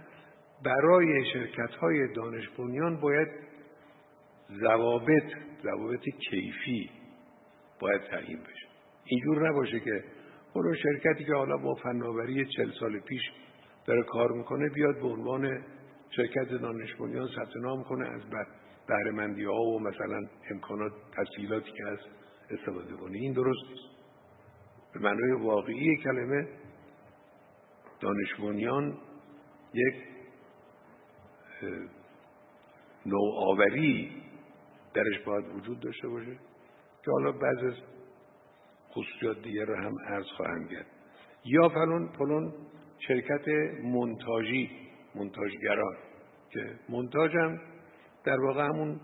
برای 0.64 1.24
شرکت 1.32 1.70
های 1.70 2.12
دانش 2.14 2.49
بنیان 2.49 3.01
باید 3.01 3.28
ضوابط 4.51 5.32
ضوابط 5.62 6.05
کیفی 6.30 6.90
باید 7.80 8.01
تعیین 8.01 8.38
بشه. 8.38 8.66
اینجور 9.05 9.49
نباشه 9.49 9.80
که 9.80 10.05
اون 10.53 10.74
شرکتی 10.74 11.24
که 11.24 11.34
حالا 11.34 11.57
با 11.57 11.74
فناوری 11.74 12.47
چل 12.47 12.70
سال 12.80 13.01
پیش 13.01 13.22
داره 13.86 14.03
کار 14.03 14.32
می‌کنه 14.32 14.68
بیاد 14.68 14.94
به 14.94 15.07
عنوان 15.07 15.64
شرکت 16.11 16.49
دانش 16.49 16.94
بنیان 16.94 17.28
ثبت 17.36 17.57
نام 17.57 17.84
کنه 17.84 18.09
از 18.09 18.22
بهرهمندی 18.88 19.44
ها 19.44 19.61
و 19.61 19.80
مثلا 19.80 20.20
امکانات 20.51 20.92
تسهیلاتی 21.16 21.72
که 21.72 21.84
هست 21.86 22.09
استفاده 22.51 22.92
کنه. 22.92 23.18
این 23.18 23.32
درست 23.32 23.70
نیست. 23.70 23.97
به 24.94 25.01
معنای 25.01 25.32
واقعی 25.32 25.97
کلمه 25.97 26.49
دانش 28.01 28.34
یک 29.74 29.94
نوآوری 33.07 34.22
درش 34.97 35.24
باید 35.26 35.44
وجود 35.57 35.80
داشته 35.80 36.09
باشه 36.09 36.38
که 37.05 37.11
حالا 37.11 37.32
بعض 37.32 37.59
از 37.64 37.74
خصوصیات 38.90 39.42
دیگر 39.42 39.64
رو 39.64 39.76
هم 39.76 39.94
عرض 40.09 40.26
خواهم 40.36 40.68
کرد. 40.68 40.86
یا 41.44 41.68
فلون 41.68 42.09
فلون 42.18 42.53
شرکت 43.09 43.49
منتاجی 43.84 44.70
منتاجگران 45.14 45.97
که 46.51 46.61
منتاج 46.88 47.36
هم 47.36 47.61
در 48.24 48.40
واقع 48.40 48.64
همون 48.64 49.01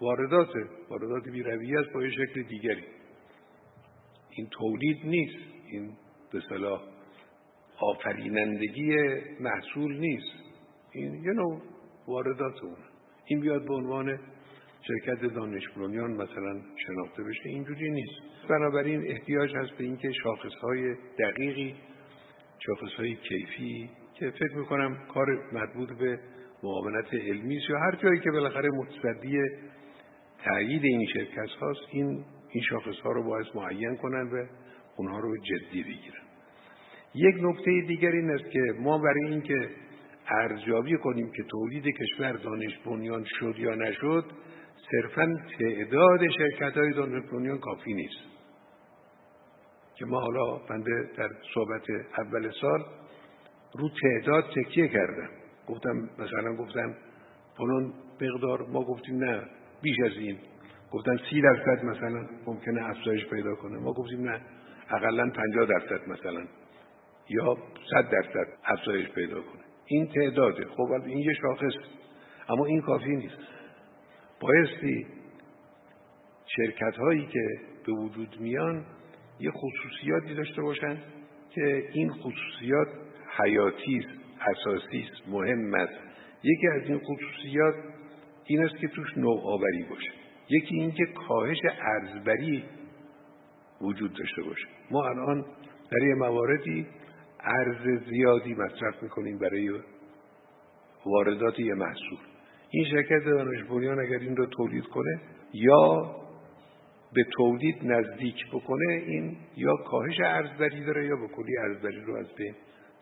وارداته 0.00 0.64
واردات 0.90 1.22
بیرویه 1.32 1.80
است 1.80 1.92
با 1.92 2.02
یه 2.02 2.10
شکل 2.10 2.42
دیگری. 2.42 2.84
این 4.30 4.48
تولید 4.50 4.98
نیست 5.04 5.54
این 5.72 5.96
به 6.32 6.40
صلاح 6.48 6.82
آفرینندگی 7.80 8.96
محصول 9.40 9.98
نیست. 9.98 10.36
این 10.92 11.14
یه 11.14 11.32
نوع 11.32 11.62
واردات 12.08 12.64
اون 12.64 12.76
این 13.26 13.40
بیاد 13.40 13.64
به 13.64 13.74
عنوان 13.74 14.18
شرکت 14.88 15.34
دانش 15.34 15.62
مثلا 15.76 16.60
شناخته 16.86 17.22
بشه 17.22 17.48
اینجوری 17.48 17.90
نیست. 17.90 18.20
بنابراین 18.48 19.04
احتیاج 19.06 19.56
هست 19.56 19.70
به 19.78 19.84
اینکه 19.84 20.12
شاخص 20.12 20.54
های 20.62 20.94
دقیقی 21.18 21.74
شاخص 22.58 22.92
های 22.98 23.14
کیفی 23.14 23.90
که 24.14 24.30
فکر 24.30 24.56
می‌کنم 24.56 24.96
کار 25.14 25.26
مربوط 25.52 25.88
به 25.98 26.18
معاونت 26.62 27.14
علمی 27.14 27.60
یا 27.68 27.78
هر 27.78 27.96
جایی 28.02 28.20
که 28.20 28.30
بالاخره 28.30 28.70
متصدی 28.70 29.40
تایید 30.44 30.84
این 30.84 31.06
شرکت 31.06 31.50
هاست 31.60 31.80
این 31.90 32.24
این 32.50 32.64
شاخص 32.70 33.00
ها 33.04 33.12
رو 33.12 33.22
باید 33.22 33.46
معین 33.54 33.96
کنن 33.96 34.30
و 34.30 34.46
اونها 34.96 35.18
رو 35.18 35.36
جدی 35.36 35.82
بگیرن. 35.82 36.26
یک 37.14 37.34
نکته 37.40 37.80
دیگر 37.88 38.10
این 38.10 38.30
است 38.30 38.50
که 38.50 38.60
ما 38.80 38.98
برای 38.98 39.30
اینکه 39.30 39.70
ارزیابی 40.28 40.96
کنیم 40.96 41.30
که 41.36 41.42
تولید 41.42 41.84
کشور 41.84 42.32
دانش 42.32 42.78
بنیان 42.86 43.24
شد 43.24 43.54
یا 43.58 43.74
نشد 43.74 44.24
صرفا 44.90 45.36
تعداد 45.58 46.20
شرکت 46.38 46.76
های 46.76 47.20
بنیان 47.32 47.58
کافی 47.58 47.94
نیست. 47.94 48.36
که 49.98 50.04
ما 50.04 50.20
حالا 50.20 50.56
بنده 50.56 51.10
در 51.16 51.30
صحبت 51.54 51.82
اول 52.18 52.50
سال 52.60 52.84
رو 53.74 53.88
تعداد 54.02 54.44
تکیه 54.44 54.88
کردم. 54.88 55.28
گفتم 55.66 56.08
مثلا 56.18 56.56
گفتم 56.56 56.94
فلان 57.56 57.92
مقدار 58.20 58.66
ما 58.66 58.84
گفتیم 58.84 59.24
نه 59.24 59.42
بیش 59.82 59.96
از 60.04 60.12
این. 60.18 60.38
گفتن 60.92 61.16
سی 61.30 61.40
درصد 61.40 61.84
مثلا 61.84 62.26
ممکنه 62.46 62.90
افزایش 62.90 63.26
پیدا 63.26 63.54
کنه. 63.54 63.78
ما 63.78 63.92
گفتیم 63.92 64.28
نه 64.28 64.40
اقلا 64.90 65.30
پنجاه 65.30 65.66
درصد 65.66 66.08
مثلا. 66.08 66.44
یا 67.28 67.56
صد 67.90 68.10
درصد 68.10 68.46
افزایش 68.64 69.08
پیدا 69.08 69.40
کنه. 69.42 69.62
این 69.86 70.08
تعداده. 70.14 70.64
خب 70.64 70.92
این 71.06 71.18
یه 71.18 71.32
شاخص. 71.42 71.74
اما 72.48 72.66
این 72.66 72.80
کافی 72.80 73.16
نیست. 73.16 73.36
بایستی 74.40 75.06
شرکت 76.46 76.96
هایی 76.96 77.26
که 77.26 77.60
به 77.86 77.92
وجود 77.92 78.36
میان 78.40 78.84
یه 79.40 79.50
خصوصیاتی 79.50 80.34
داشته 80.34 80.62
باشن 80.62 80.98
که 81.50 81.88
این 81.92 82.10
خصوصیات 82.12 82.88
حیاتی 83.38 83.98
است 83.98 84.08
اساسی 84.40 85.08
است 85.12 85.28
مهم 85.28 85.74
است. 85.74 85.94
یکی 86.42 86.68
از 86.68 86.82
این 86.82 86.98
خصوصیات 86.98 87.74
این 88.44 88.64
است 88.64 88.76
که 88.76 88.88
توش 88.88 89.16
نوآوری 89.16 89.82
باشه. 89.90 90.10
یکی 90.48 90.74
اینکه 90.80 91.06
کاهش 91.06 91.58
ارزبری 91.80 92.64
وجود 93.80 94.12
داشته 94.12 94.42
باشه. 94.42 94.66
ما 94.90 95.04
الان 95.04 95.44
در 95.90 96.06
یه 96.06 96.14
مواردی 96.14 96.86
ارز 97.40 98.04
زیادی 98.08 98.54
مصرف 98.54 99.02
می‌کنیم 99.02 99.38
برای 99.38 99.80
واردات 101.06 101.60
یه 101.60 101.74
محصول. 101.74 102.18
این 102.76 102.84
شرکت 102.84 103.24
دانش 103.24 103.62
بنیان 103.64 104.00
اگر 104.00 104.18
این 104.18 104.36
رو 104.36 104.46
تولید 104.46 104.84
کنه 104.84 105.20
یا 105.52 106.16
به 107.12 107.24
تولید 107.36 107.76
نزدیک 107.82 108.46
بکنه 108.52 108.92
این 108.92 109.36
یا 109.56 109.76
کاهش 109.76 110.20
ارزبری 110.24 110.84
داره 110.84 111.06
یا 111.06 111.16
به 111.16 111.28
کلی 111.28 111.58
ارزبری 111.58 112.00
رو 112.00 112.16
از 112.16 112.34
بین 112.34 112.54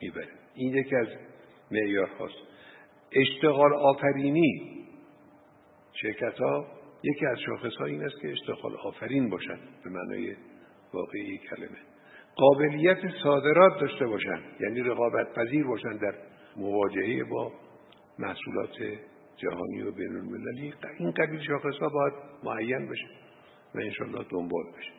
می‌بره. 0.02 0.28
این 0.54 0.74
یکی 0.74 0.96
از 0.96 1.06
معیار 1.70 2.06
هاست 2.06 2.34
اشتغال 3.12 3.74
آفرینی 3.74 4.86
شرکت 5.92 6.38
ها 6.38 6.66
یکی 7.02 7.26
از 7.26 7.38
شاخص 7.46 7.76
ها 7.76 7.84
این 7.84 8.04
است 8.04 8.20
که 8.22 8.30
اشتغال 8.30 8.76
آفرین 8.76 9.30
باشند 9.30 9.60
به 9.84 9.90
معنای 9.90 10.36
واقعی 10.92 11.38
کلمه. 11.38 11.78
قابلیت 12.36 12.98
صادرات 13.22 13.80
داشته 13.80 14.06
باشند 14.06 14.42
یعنی 14.60 14.80
رقابت 14.80 15.34
پذیر 15.34 15.66
باشند 15.66 16.00
در 16.00 16.14
مواجهه 16.56 17.24
با 17.24 17.52
محصولات 18.18 18.98
جهانی 19.36 19.82
و 19.82 19.92
بین 19.92 20.16
المللی. 20.16 20.74
این 20.98 21.10
قبیل 21.10 21.40
شاخص 21.40 21.78
ها 21.80 21.88
باید 21.88 22.12
معین 22.44 22.88
بشه 22.88 23.06
و 23.74 23.78
انشالله 23.78 24.24
دنبال 24.30 24.64
بشه. 24.78 24.92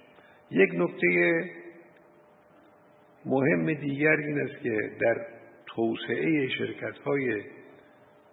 یک 0.52 0.70
نکته 0.74 1.44
مهم 3.26 3.74
دیگر 3.74 4.16
این 4.16 4.42
است 4.42 4.64
که 4.64 4.92
در 5.02 5.26
توسعه 5.66 6.50
شرکت 6.50 6.98
های 6.98 7.44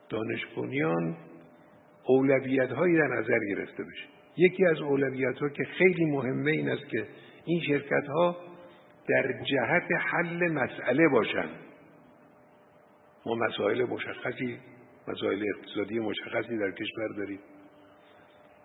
دانش 0.09 0.46
بنیان 0.57 1.16
اولویت 2.07 2.70
هایی 2.70 2.96
در 2.96 3.09
نظر 3.09 3.38
گرفته 3.48 3.82
بشه. 3.82 4.05
یکی 4.36 4.66
از 4.66 4.80
اولویت 4.80 5.38
ها 5.38 5.48
که 5.48 5.64
خیلی 5.64 6.05
مهمه 6.05 6.50
این 6.50 6.68
است 6.68 6.88
که 6.88 7.07
این 7.44 7.61
شرکت 7.61 8.07
ها 8.09 8.36
در 9.09 9.42
جهت 9.42 9.88
حل 10.00 10.53
مسئله 10.53 11.09
باشند 11.09 11.59
ما 13.26 13.34
مسائل 13.34 13.84
مشخصی 13.84 14.59
مسائل 15.09 15.44
اقتصادی 15.57 15.98
مشخصی 15.98 16.59
در 16.59 16.70
کشور 16.70 17.09
داریم. 17.16 17.40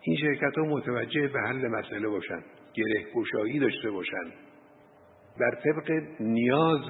این 0.02 0.18
شرکت 0.18 0.58
ها 0.58 0.64
متوجه 0.64 1.28
به 1.28 1.40
حل 1.40 1.68
مسئله 1.68 2.08
باشند 2.08 2.44
گره 2.74 3.06
گشایی 3.16 3.60
داشته 3.60 3.92
باشند 3.92 4.34
بر 5.40 5.56
طبق 5.64 5.92
نیاز 6.20 6.82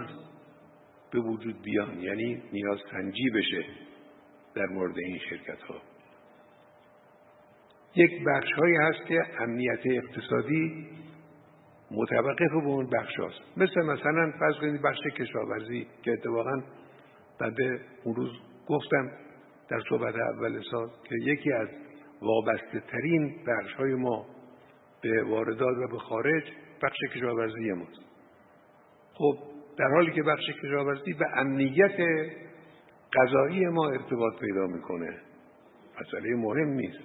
به 1.11 1.19
وجود 1.19 1.61
بیان 1.61 1.99
یعنی 1.99 2.43
نیاز 2.53 2.79
سنجی 2.91 3.29
بشه 3.29 3.65
در 4.55 4.65
مورد 4.65 4.97
این 4.97 5.19
شرکت 5.29 5.61
ها 5.61 5.81
یک 7.95 8.23
بخش 8.25 8.51
هایی 8.51 8.75
هست 8.75 9.07
که 9.07 9.21
امنیت 9.39 9.79
اقتصادی 9.85 10.87
متوقف 11.91 12.51
به 12.51 12.67
اون 12.67 12.89
بخش 12.89 13.15
هاست. 13.15 13.39
مثل 13.57 13.81
مثلا 13.81 14.33
فرض 14.39 14.55
کنید 14.55 14.81
بخش 14.81 14.99
کشاورزی 15.17 15.87
که 16.03 16.11
اتفاقا 16.11 16.63
بعد 17.39 17.55
اون 18.03 18.15
روز 18.15 18.31
گفتم 18.67 19.11
در 19.69 19.81
صحبت 19.89 20.15
اول 20.15 20.61
سال 20.71 20.89
که 21.09 21.15
یکی 21.15 21.51
از 21.51 21.67
وابسته 22.21 22.79
ترین 22.79 23.35
بخش 23.47 23.73
های 23.73 23.93
ما 23.93 24.25
به 25.01 25.23
واردات 25.23 25.77
و 25.77 25.87
به 25.87 25.97
خارج 25.97 26.43
بخش 26.83 26.97
کشاورزی 27.15 27.71
ماست. 27.71 28.01
خب 29.13 29.37
در 29.77 29.87
حالی 29.95 30.11
که 30.11 30.23
بخش 30.23 30.43
کشاورزی 30.63 31.13
به 31.13 31.25
امنیت 31.37 31.99
غذایی 33.13 33.65
ما 33.65 33.89
ارتباط 33.89 34.39
پیدا 34.39 34.67
می‌کنه 34.67 35.21
مسئله 36.01 36.35
مهم 36.35 36.69
نیست. 36.69 36.99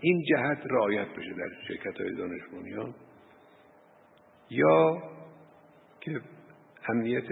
این 0.00 0.22
جهت 0.30 0.58
رعایت 0.70 1.08
بشه 1.08 1.32
در 1.32 1.48
شرکت 1.68 2.00
های 2.00 2.14
دانش 2.14 2.42
یا 4.50 5.02
که 6.00 6.20
امنیت 6.88 7.24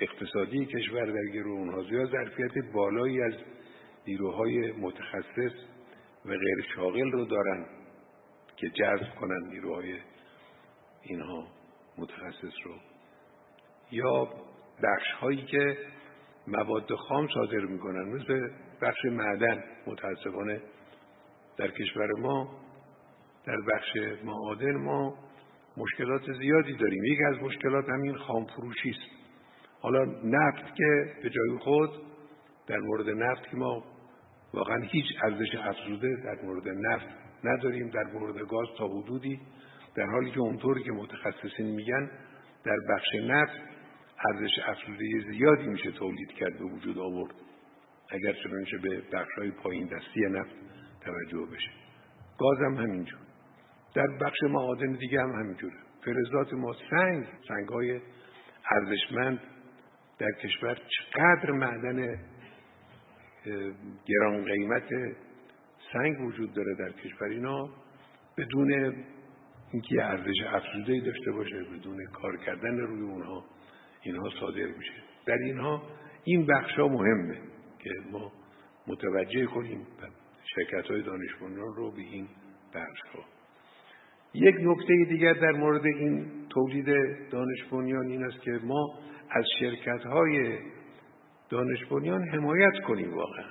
اقتصادی 0.00 0.66
کشور 0.66 1.06
در 1.06 1.32
گروه 1.32 1.58
اونها 1.58 1.82
یا 1.82 2.04
ظرفیت 2.04 2.72
بالایی 2.72 3.22
از 3.22 3.34
نیروهای 4.06 4.72
متخصص 4.72 5.54
و 6.24 6.28
غیر 6.28 6.66
شاغل 6.76 7.10
رو 7.12 7.24
دارن 7.24 7.66
که 8.56 8.68
جذب 8.68 9.14
کنن 9.20 9.48
نیروهای 9.48 9.98
اینها 11.02 11.46
متخصص 11.98 12.54
رو. 12.64 12.74
یا 13.90 14.24
بخش 14.82 15.12
هایی 15.20 15.44
که 15.44 15.78
مواد 16.46 16.94
خام 16.94 17.28
صادر 17.34 17.60
می‌کنن 17.60 18.04
مثل 18.08 18.48
بخش 18.82 19.04
معدن 19.04 19.64
متاسفانه 19.86 20.60
در 21.56 21.70
کشور 21.70 22.08
ما 22.18 22.60
در 23.46 23.56
بخش 23.74 23.96
معادن 24.24 24.76
ما 24.76 25.29
مشکلات 25.76 26.32
زیادی 26.40 26.76
داریم. 26.76 27.04
یکی 27.04 27.24
از 27.24 27.36
مشکلات 27.42 27.88
همین 27.88 28.16
خام 28.16 28.46
فروشی 28.46 28.90
است. 28.90 29.20
حالا 29.80 30.04
نفت 30.24 30.74
که 30.74 31.12
به 31.22 31.30
جای 31.30 31.58
خود 31.58 31.90
در 32.66 32.78
مورد 32.78 33.08
نفت 33.08 33.50
که 33.50 33.56
ما 33.56 33.84
واقعا 34.54 34.82
هیچ 34.82 35.06
ارزش 35.24 35.54
افزوده 35.54 36.16
در 36.24 36.42
مورد 36.44 36.68
نفت 36.68 37.06
نداریم 37.44 37.88
در 37.88 38.04
مورد 38.04 38.38
گاز 38.38 38.68
تا 38.78 38.86
حدودی. 38.88 39.40
در 39.94 40.06
حالی 40.06 40.30
که 40.30 40.40
اونطوری 40.40 40.82
که 40.82 40.92
متخصصین 40.92 41.66
میگن 41.66 42.10
در 42.64 42.76
بخش 42.94 43.08
نفت 43.14 43.60
ارزش 44.28 44.58
افزوده 44.66 45.04
زیادی 45.30 45.66
میشه 45.66 45.90
تولید 45.90 46.32
کرد 46.32 46.58
به 46.58 46.64
وجود 46.64 46.98
آورد. 46.98 47.34
اگر 48.10 48.32
چنانچه 48.32 48.78
به 48.78 49.02
بخش 49.12 49.32
های 49.38 49.50
پایین 49.50 49.86
دستی 49.86 50.20
نفت 50.20 50.54
توجه 51.04 51.46
بشه. 51.52 51.70
گاز 52.38 52.58
هم 52.58 52.74
همینجور. 52.74 53.29
در 53.94 54.06
بخش 54.06 54.42
معادن 54.42 54.92
دیگه 54.92 55.20
هم 55.20 55.30
همینجوره. 55.30 55.74
فلزات 56.04 56.52
ما 56.52 56.72
سنگ 56.90 57.26
سنگ 57.48 57.68
های 57.68 58.00
ارزشمند 58.70 59.40
در 60.18 60.32
کشور 60.42 60.74
چقدر 60.88 61.50
معدن 61.50 62.18
گران 64.06 64.44
قیمت 64.44 64.88
سنگ 65.92 66.20
وجود 66.20 66.52
داره 66.52 66.74
در 66.74 66.92
کشور 66.92 67.28
اینا 67.28 67.68
بدون 68.38 68.94
اینکه 69.72 70.04
ارزش 70.04 70.42
افزوده 70.52 71.00
داشته 71.00 71.32
باشه 71.32 71.64
بدون 71.64 72.04
کار 72.12 72.36
کردن 72.36 72.78
روی 72.78 73.02
اونها 73.02 73.44
اینها 74.02 74.30
صادر 74.40 74.66
میشه. 74.66 74.92
در 75.26 75.38
اینها 75.44 75.82
این 76.24 76.46
بخش 76.46 76.74
ها 76.78 76.88
مهمه 76.88 77.38
که 77.78 77.90
ما 78.12 78.32
متوجه 78.86 79.46
کنیم 79.46 79.86
شرکت 80.54 80.90
های 80.90 81.02
دانشمندان 81.02 81.74
رو 81.76 81.90
به 81.90 82.00
این 82.00 82.28
بخش 82.74 83.00
ها 83.14 83.39
یک 84.34 84.56
نکته 84.60 85.04
دیگر 85.08 85.32
در 85.32 85.52
مورد 85.52 85.86
این 85.86 86.26
تولید 86.50 86.86
دانش 87.30 87.64
بنیان 87.72 88.06
این 88.06 88.24
است 88.24 88.40
که 88.40 88.50
ما 88.64 88.98
از 89.30 89.44
شرکت 89.60 90.06
های 90.06 90.58
دانش 91.50 91.84
بنیان 91.84 92.28
حمایت 92.28 92.72
کنیم 92.86 93.14
واقعا. 93.14 93.44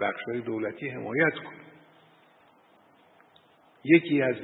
بخش 0.00 0.22
های 0.22 0.40
دولتی 0.40 0.88
حمایت 0.88 1.34
کنیم. 1.34 1.64
یکی 3.84 4.22
از 4.22 4.36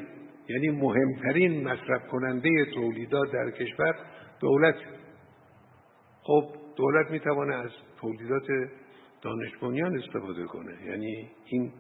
یعنی 0.49 0.69
مهمترین 0.69 1.69
مصرف 1.69 2.09
کننده 2.09 2.51
تولیدات 2.75 3.33
در 3.33 3.51
کشور 3.51 3.95
دولت. 4.41 4.77
خب 6.23 6.45
دولت 6.77 7.11
می‌توانه 7.11 7.55
از 7.55 7.71
تولیدات 8.01 8.47
دانش 9.23 9.57
بنیان 9.57 9.99
استفاده 9.99 10.45
کنه. 10.45 10.87
یعنی 10.87 11.31
این 11.47 11.73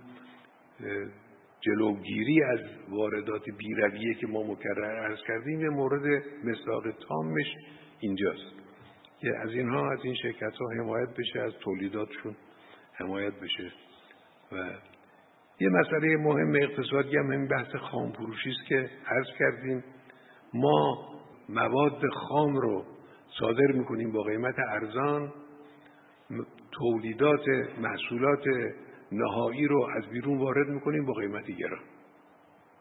جلوگیری 1.61 2.43
از 2.43 2.61
واردات 2.89 3.43
بیرویه 3.59 4.15
که 4.15 4.27
ما 4.27 4.43
مکرر 4.43 4.85
ارز 4.85 5.19
کردیم 5.29 5.61
یه 5.61 5.69
مورد 5.69 6.25
مصداق 6.45 6.91
تامش 6.91 7.47
اینجاست. 8.01 8.61
که 9.21 9.29
از 9.43 9.51
اینها 9.51 9.93
از 9.93 9.99
این 10.03 10.15
شرکت 10.15 10.57
ها 10.57 10.71
حمایت 10.79 11.09
بشه 11.19 11.41
از 11.41 11.53
تولیداتشون 11.61 12.37
حمایت 12.93 13.33
بشه. 13.35 13.73
و 14.53 14.57
یه 15.61 15.69
مسئله 15.69 16.17
مهم 16.17 16.55
اقتصادی 16.55 17.17
هم 17.17 17.31
این 17.31 17.49
بحث 17.49 17.75
خام 17.75 18.13
فروشی 18.13 18.51
است 18.51 18.69
که 18.69 18.91
عرض 19.07 19.27
کردیم. 19.39 19.85
ما 20.55 21.09
مواد 21.49 22.03
خام 22.13 22.57
رو 22.57 22.85
صادر 23.41 23.73
می‌کنیم 23.73 24.13
با 24.13 24.23
قیمت 24.23 24.55
ارزان. 24.59 25.33
تولیدات 26.73 27.49
محصولات 27.81 28.45
نهایی 29.13 29.67
رو 29.67 29.89
از 29.97 30.07
بیرون 30.07 30.39
وارد 30.39 30.69
می‌کنیم 30.69 31.05
با 31.05 31.13
قیمت 31.13 31.47
گران. 31.47 31.81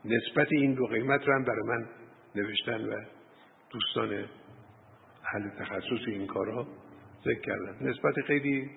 نسبت 0.06 0.48
این 0.52 0.74
دو 0.74 0.86
قیمت 0.86 1.28
رو 1.28 1.34
هم 1.34 1.44
برای 1.44 1.64
من 1.68 1.88
نوشتن 2.36 2.86
و 2.86 3.06
دوستان 3.70 4.26
اهل 5.34 5.50
تخصص 5.60 6.08
این 6.08 6.28
کارها 6.28 6.68
ذکر 7.26 7.42
کردن. 7.42 7.90
نسبت 7.90 8.14
خیلی 8.28 8.70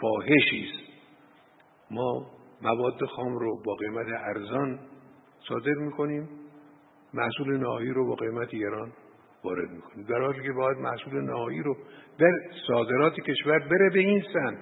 فاحشی 0.00 0.66
است. 0.66 0.92
ما 1.90 2.30
مواد 2.62 3.04
خام 3.04 3.38
رو 3.38 3.62
با 3.62 3.74
قیمت 3.74 4.06
ارزان 4.08 4.78
صادر 5.48 5.74
می‌کنیم 5.74 6.28
محصول 7.14 7.56
نهایی 7.56 7.90
رو 7.90 8.06
با 8.06 8.14
قیمت 8.14 8.50
گران 8.50 8.92
وارد 9.44 9.70
می‌کنیم. 9.70 10.06
در 10.06 10.20
حالی 10.20 10.42
که 10.42 10.52
باید 10.52 10.78
محصول 10.78 11.20
نهایی 11.20 11.62
رو 11.62 11.76
بر 12.20 12.32
صادرات 12.68 13.14
کشور 13.14 13.58
بره 13.58 13.90
به 13.90 13.98
این 13.98 14.24
سمت 14.32 14.58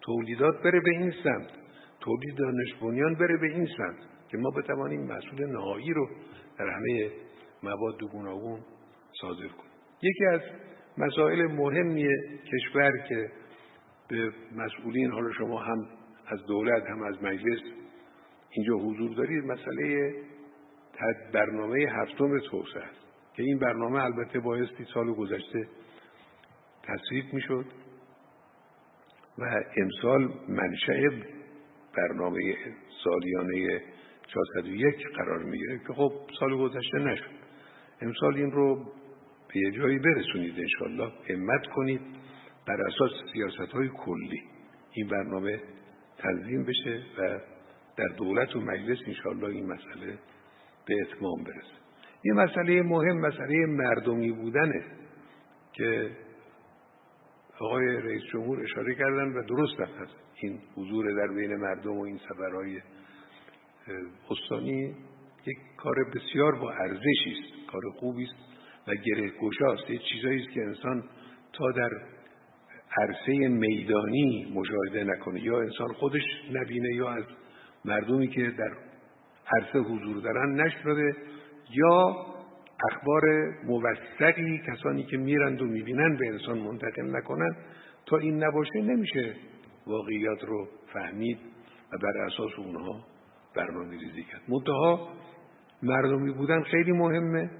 تولیدات 0.00 0.62
بره 0.62 0.80
به 0.80 0.90
این 0.90 1.12
سمت. 1.24 1.65
تولید 2.06 2.38
دانش 2.38 2.74
بنیان 2.80 3.14
بره 3.14 3.36
به 3.36 3.46
این 3.46 3.66
سمت 3.76 3.96
که 4.28 4.38
ما 4.38 4.50
بتوانیم 4.50 5.00
محصول 5.00 5.46
نهایی 5.46 5.92
رو 5.92 6.08
در 6.58 6.68
همه 6.68 7.10
مواد 7.62 8.02
گوناگون 8.12 8.60
صادر 9.20 9.48
کنیم. 9.48 9.72
یکی 10.02 10.24
از 10.24 10.40
مسائل 10.98 11.46
مهمی 11.46 12.08
کشور 12.52 12.92
که 13.08 13.30
به 14.08 14.32
مسئولین 14.56 15.12
حالا 15.12 15.32
شما 15.32 15.58
هم 15.58 15.88
از 16.26 16.46
دولت 16.46 16.82
هم 16.86 17.02
از 17.02 17.22
مجلس 17.22 17.60
اینجا 18.50 18.74
حضور 18.74 19.14
دارید 19.14 19.44
مسئله 19.44 20.14
برنامه 21.34 21.86
هفتم 21.90 22.38
توسعه 22.38 22.82
است 22.82 23.00
که 23.34 23.42
این 23.42 23.58
برنامه 23.58 24.04
البته 24.04 24.40
بایستی 24.40 24.84
سال 24.94 25.14
گذشته 25.14 25.68
تصویب 26.82 27.24
می‌شد 27.32 27.66
و 29.38 29.62
امسال 29.76 30.30
منشأ 30.48 31.35
برنامه 31.96 32.40
سالیانه 33.04 33.82
401 34.26 34.94
قرار 35.16 35.42
می‌گیره 35.42 35.78
که 35.78 35.92
خب 35.92 36.12
سال 36.40 36.56
گذشته 36.56 36.98
نشد. 36.98 37.30
امسال 38.00 38.36
این 38.36 38.52
رو 38.52 38.84
به 39.48 39.60
یه 39.60 39.70
جایی 39.70 39.98
برسونید 39.98 40.54
انشالله 40.58 41.12
همت 41.30 41.66
کنید. 41.66 42.00
بر 42.66 42.80
اساس 42.86 43.10
سیاست 43.32 43.72
های 43.72 43.88
کلی 43.88 44.42
این 44.92 45.08
برنامه 45.08 45.60
تنظیم 46.18 46.64
بشه 46.64 47.02
و 47.18 47.40
در 47.96 48.08
دولت 48.16 48.56
و 48.56 48.60
مجلس 48.60 48.98
انشالله 49.06 49.46
این 49.48 49.66
مسئله 49.66 50.18
به 50.86 50.94
اتمام 51.02 51.44
برسه. 51.44 51.76
یه 52.24 52.32
مسئله 52.32 52.82
مهم 52.82 53.20
مسئله 53.20 53.66
مردمی 53.66 54.32
بودنه 54.32 54.84
که 55.72 56.10
آقای 57.60 57.86
رئیس 57.86 58.22
جمهور 58.32 58.62
اشاره 58.62 58.94
کردن 58.94 59.32
و 59.32 59.42
درست 59.42 59.80
هست 59.80 60.25
این 60.40 60.58
حضور 60.76 61.14
در 61.16 61.34
بین 61.34 61.56
مردم 61.56 61.98
و 61.98 62.02
این 62.02 62.18
سفرهای 62.18 62.80
استانی 64.30 64.94
یک 65.46 65.56
کار 65.76 65.94
بسیار 66.14 66.54
با 66.54 66.72
ارزشی 66.72 67.30
است 67.30 67.70
کار 67.70 67.82
خوبی 68.00 68.24
است 68.24 68.34
و 68.88 68.94
گره 68.94 69.30
گشاست 69.40 69.90
یه 69.90 69.98
چیزایی 69.98 70.42
است 70.42 70.50
که 70.54 70.60
انسان 70.62 71.04
تا 71.52 71.70
در 71.70 71.90
عرصه 73.00 73.48
میدانی 73.48 74.52
مشاهده 74.54 75.04
نکنه. 75.04 75.40
یا 75.40 75.60
انسان 75.60 75.92
خودش 75.92 76.22
نبینه 76.52 76.94
یا 76.94 77.08
از 77.08 77.24
مردمی 77.84 78.28
که 78.28 78.50
در 78.50 78.76
عرصه 79.56 79.78
حضور 79.78 80.16
دارن 80.16 80.60
نشنوه 80.60 81.12
یا 81.70 82.26
اخبار 82.90 83.22
موثقی 83.64 84.62
کسانی 84.66 85.04
که 85.04 85.16
میرند 85.16 85.62
و 85.62 85.64
می‌بینن 85.64 86.16
به 86.16 86.26
انسان 86.26 86.58
منتقل 86.58 87.16
نکنن 87.16 87.56
تا 88.06 88.16
این 88.16 88.44
نباشه 88.44 88.82
نمیشه. 88.82 89.34
واقعیات 89.86 90.44
رو 90.44 90.68
فهمید 90.92 91.38
و 91.92 91.98
بر 91.98 92.18
اساس 92.18 92.50
اونها 92.58 93.04
برنامه 93.56 93.90
ریزی 93.90 94.22
کرد. 94.22 94.42
منتها 94.48 95.08
مردمی 95.82 96.32
بودن 96.32 96.62
خیلی 96.62 96.92
مهمه. 96.92 97.50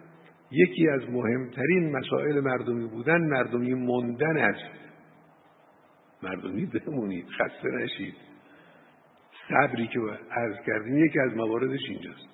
یکی 0.50 0.88
از 0.88 1.10
مهمترین 1.10 1.96
مسائل 1.96 2.40
مردمی 2.40 2.86
بودن 2.86 3.20
مردمی 3.20 3.74
موندن 3.74 4.36
است. 4.36 4.70
مردمی 6.22 6.66
بمونید 6.66 7.26
خسته 7.28 7.68
نشید. 7.68 8.14
صبری 9.48 9.88
که 9.88 10.00
عرض 10.30 10.56
کردیم 10.66 10.98
یکی 10.98 11.20
از 11.20 11.36
مواردش 11.36 11.80
اینجاست. 11.88 12.28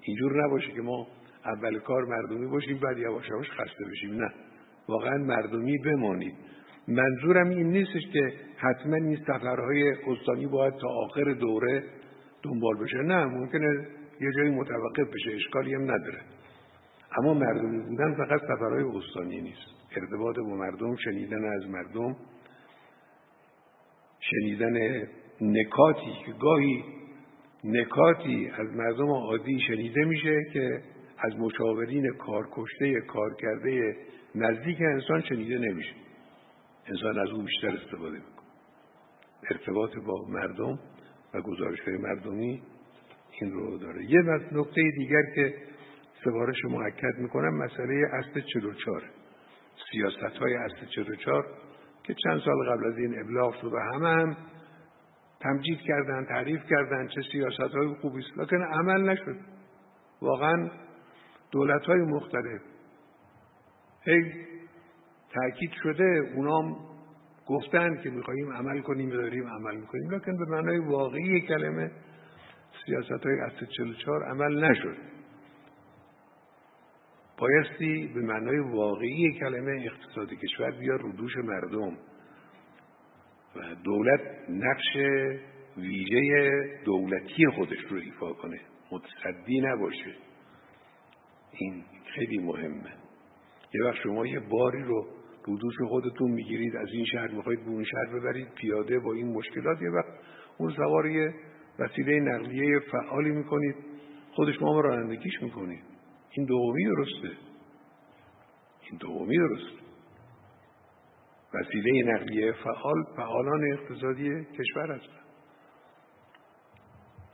اینجور 0.00 0.46
نباشه 0.46 0.72
که 0.72 0.82
ما 0.82 1.06
اول 1.44 1.78
کار 1.78 2.04
مردمی 2.04 2.46
باشیم 2.46 2.78
بعد 2.78 2.98
یواش 2.98 3.28
یواش 3.28 3.50
خسته 3.50 3.84
بشیم. 3.90 4.14
نه. 4.14 4.32
واقعا 4.88 5.18
مردمی 5.18 5.78
بمانید. 5.78 6.34
منظورم 6.90 7.48
این 7.48 7.66
نیستش 7.66 8.02
که 8.12 8.32
حتما 8.56 8.96
این 8.96 9.16
سفرهای 9.16 9.92
استانی 10.06 10.46
باید 10.46 10.74
تا 10.74 10.88
آخر 10.88 11.32
دوره 11.32 11.84
دنبال 12.42 12.76
بشه. 12.84 12.96
نه 12.96 13.24
ممکنه 13.24 13.86
یه 14.20 14.30
جایی 14.36 14.50
متوقف 14.50 15.14
بشه 15.14 15.30
اشکالی 15.34 15.74
هم 15.74 15.82
نداره. 15.82 16.20
اما 17.18 17.34
مردمی 17.34 17.80
بودن 17.80 18.14
فقط 18.14 18.40
سفرهای 18.40 18.82
استانی 18.82 19.40
نیست. 19.40 19.80
ارتباط 19.96 20.36
با 20.36 20.56
مردم 20.56 20.96
شنیدن 20.96 21.44
از 21.44 21.66
مردم 21.66 22.16
شنیدن 24.20 25.02
نکاتی 25.40 26.12
که 26.26 26.32
گاهی 26.40 26.84
نکاتی 27.64 28.50
از 28.58 28.68
مردم 28.74 29.08
عادی 29.08 29.60
شنیده 29.60 30.04
میشه 30.04 30.44
که 30.52 30.82
از 31.18 31.36
مشاورین 31.36 32.12
کارکشته 32.12 33.00
کارکرده 33.00 33.96
نزدیک 34.34 34.78
انسان 34.80 35.20
شنیده 35.20 35.58
نمیشه. 35.58 35.94
انسان 36.86 37.18
از 37.18 37.28
اون 37.28 37.44
بیشتر 37.44 37.68
استفاده 37.68 38.18
می‌کنه. 38.18 38.46
ارتباط 39.50 39.96
با 40.06 40.26
مردم 40.28 40.78
و 41.34 41.40
گزارش 41.40 41.80
های 41.80 41.96
مردمی 41.96 42.62
این 43.40 43.52
رو 43.52 43.78
داره. 43.78 44.04
یه 44.04 44.20
نکته 44.52 44.82
دیگر 44.98 45.22
که 45.34 45.54
سفارش 46.24 46.64
محکد 46.64 47.18
می‌کنم 47.18 47.54
مسئله 47.54 48.06
اصل 48.12 48.40
44 48.40 49.02
سیاست 49.90 50.36
های 50.36 50.54
اصل 50.54 50.86
44 50.86 51.46
که 52.02 52.14
چند 52.24 52.40
سال 52.40 52.70
قبل 52.70 52.86
از 52.86 52.98
این 52.98 53.20
ابلاغ 53.20 53.54
شد 53.54 53.72
و 53.72 53.78
همه 53.94 54.08
هم 54.08 54.36
تمجید 55.40 55.78
کردن 55.80 56.24
تعریف 56.24 56.60
کردن 56.70 57.08
چه 57.08 57.22
سیاست 57.32 57.74
های 57.74 57.94
خوبی 58.00 58.18
است. 58.18 58.38
لکن 58.38 58.62
عمل 58.62 59.10
نشد. 59.10 59.36
واقعا 60.22 60.70
دولت 61.50 61.82
های 61.82 62.00
مختلف 62.00 62.60
هی 64.02 64.32
تاکید 65.34 65.70
شده 65.82 66.32
اونام 66.34 66.76
گفتن 67.46 68.02
که 68.02 68.10
میخواییم 68.10 68.52
عمل 68.52 68.80
کنیم 68.80 69.10
داریم 69.10 69.46
عمل 69.46 69.76
می‌کنیم 69.76 70.10
لکن 70.10 70.36
به 70.36 70.44
معنای 70.44 70.78
واقعی 70.78 71.40
کلمه 71.40 71.90
سیاست 72.86 73.26
های 73.26 73.40
اصل 73.40 73.66
44 73.66 74.24
عمل 74.24 74.64
نشد. 74.64 74.96
بایستی 77.38 78.10
به 78.14 78.20
معنای 78.20 78.58
واقعی 78.58 79.38
کلمه 79.40 79.84
اقتصاد 79.84 80.28
کشور 80.28 80.70
بیاد 80.70 81.00
رو 81.00 81.12
دوش 81.12 81.36
مردم 81.36 81.96
و 83.56 83.74
دولت 83.84 84.20
نقش 84.48 84.96
ویژه 85.76 86.50
دولتی 86.84 87.46
خودش 87.56 87.78
رو 87.90 87.96
ایفا 87.96 88.32
کنه. 88.32 88.60
متصدی 88.92 89.60
نباشه. 89.60 90.14
این 91.52 91.84
خیلی 92.14 92.38
مهمه. 92.38 92.92
یه 93.74 93.84
وقت 93.84 93.96
شما 94.02 94.26
یه 94.26 94.40
باری 94.40 94.82
رو 94.82 95.19
دوش 95.46 95.74
خودتون 95.88 96.30
می‌گیرید 96.30 96.76
از 96.76 96.88
این 96.92 97.04
شهر 97.04 97.28
می‌خواید 97.28 97.64
به 97.64 97.70
اون 97.70 97.84
شهر 97.84 98.18
ببرید 98.18 98.48
پیاده 98.48 98.98
با 98.98 99.12
این 99.12 99.32
مشکلات 99.32 99.82
یه 99.82 99.90
وقت 99.90 100.18
اون 100.58 100.70
سوار 100.70 101.06
یه 101.06 101.34
وسیله 101.78 102.20
نقلیه 102.20 102.78
فعالی 102.78 103.30
می‌کنید 103.30 103.74
خودش 104.32 104.62
ما 104.62 104.80
رانندگیش 104.80 105.42
می‌کنید. 105.42 105.82
این 106.30 106.46
دومی 106.46 106.84
درسته. 106.84 107.36
این 108.90 108.98
دومی 109.00 109.36
درسته 109.36 109.80
وسیله 111.54 112.12
نقلیه 112.12 112.52
فعال 112.52 113.04
فعالان 113.16 113.72
اقتصادی 113.72 114.44
کشور 114.44 114.92
هستن. 114.92 115.20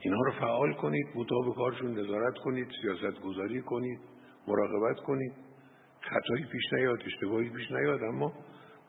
اینها 0.00 0.22
رو 0.22 0.32
فعال 0.32 0.72
کنید 0.72 1.06
مطابق 1.14 1.56
کارشون 1.56 1.98
نظارت 1.98 2.38
کنید 2.38 2.68
سیاست 2.82 3.20
گذاری 3.20 3.60
کنید 3.60 4.00
مراقبت 4.48 5.00
کنید. 5.00 5.32
خطایی 6.10 6.44
پیش 6.52 6.72
نیاد 6.72 7.02
اشتباهی 7.06 7.50
پیش 7.50 7.70
نیاد 7.70 8.02
اما 8.02 8.32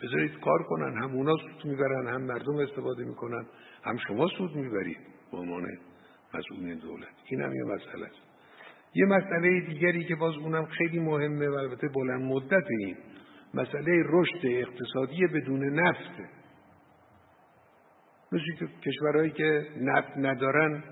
بذارید 0.03 0.39
کار 0.39 0.63
کنن. 0.63 0.97
هم 1.03 1.15
اونا 1.15 1.36
سود 1.36 1.65
می‌برن 1.65 2.07
هم 2.07 2.22
مردم 2.22 2.55
استفاده 2.55 3.03
می‌کنن. 3.03 3.45
هم 3.84 3.97
شما 4.07 4.28
سود 4.28 4.55
می‌برید 4.55 4.97
به 5.32 5.38
عنوان 5.38 5.68
مسئولین 6.34 6.80
دولت. 6.80 7.15
این 7.26 7.41
هم 7.41 7.53
یه 7.55 7.63
مسئله 7.63 8.05
است. 8.05 8.22
یه 8.95 9.05
مسئله 9.05 9.59
دیگری 9.61 10.05
که 10.05 10.15
باز 10.15 10.38
اونم 10.38 10.65
خیلی 10.65 10.99
مهمه 10.99 11.49
و 11.49 11.53
البته 11.53 11.88
بلند 11.88 12.22
مدت 12.22 12.63
این 12.80 12.97
مسئله 13.53 14.03
رشد 14.05 14.39
اقتصادی 14.43 15.28
بدون 15.28 15.80
نفته 15.80 16.30
مثل 18.32 18.43
که 18.59 18.68
کشورهایی 18.86 19.32
که 19.32 19.68
نفت 19.78 20.18
ندارن 20.18 20.84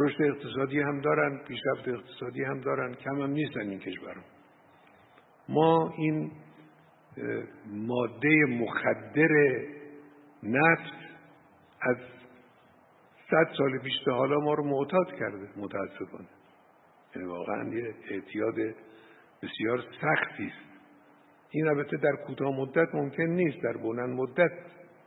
رشد 0.00 0.22
اقتصادی 0.22 0.80
هم 0.80 1.00
دارن 1.00 1.38
پیشرفت 1.48 1.88
اقتصادی 1.88 2.44
هم 2.44 2.60
دارن. 2.60 2.94
کم 2.94 3.22
هم 3.22 3.30
نیستن 3.30 3.60
این 3.60 3.78
کشورها. 3.78 4.35
ما 5.48 5.94
این 5.96 6.30
ماده 7.66 8.44
مخدر 8.48 9.60
نفت 10.42 10.94
از 11.80 11.96
صد 13.30 13.48
سال 13.58 13.78
پیش 13.78 13.92
به 14.06 14.12
حالا 14.12 14.40
ما 14.40 14.54
رو 14.54 14.64
معتاد 14.64 15.06
کرده 15.18 15.48
متاسفانه. 15.56 16.28
یعنی 17.16 17.28
واقعا 17.28 17.68
یه 17.68 17.94
اعتیاد 18.10 18.54
بسیار 19.42 19.84
سختی 20.00 20.44
است. 20.46 20.66
این 21.50 21.68
البته 21.68 21.96
در 21.96 22.16
کوتاه 22.26 22.56
مدت 22.56 22.94
ممکن 22.94 23.22
نیست 23.22 23.62
در 23.62 23.76
بلند 23.76 24.10
مدت 24.10 24.52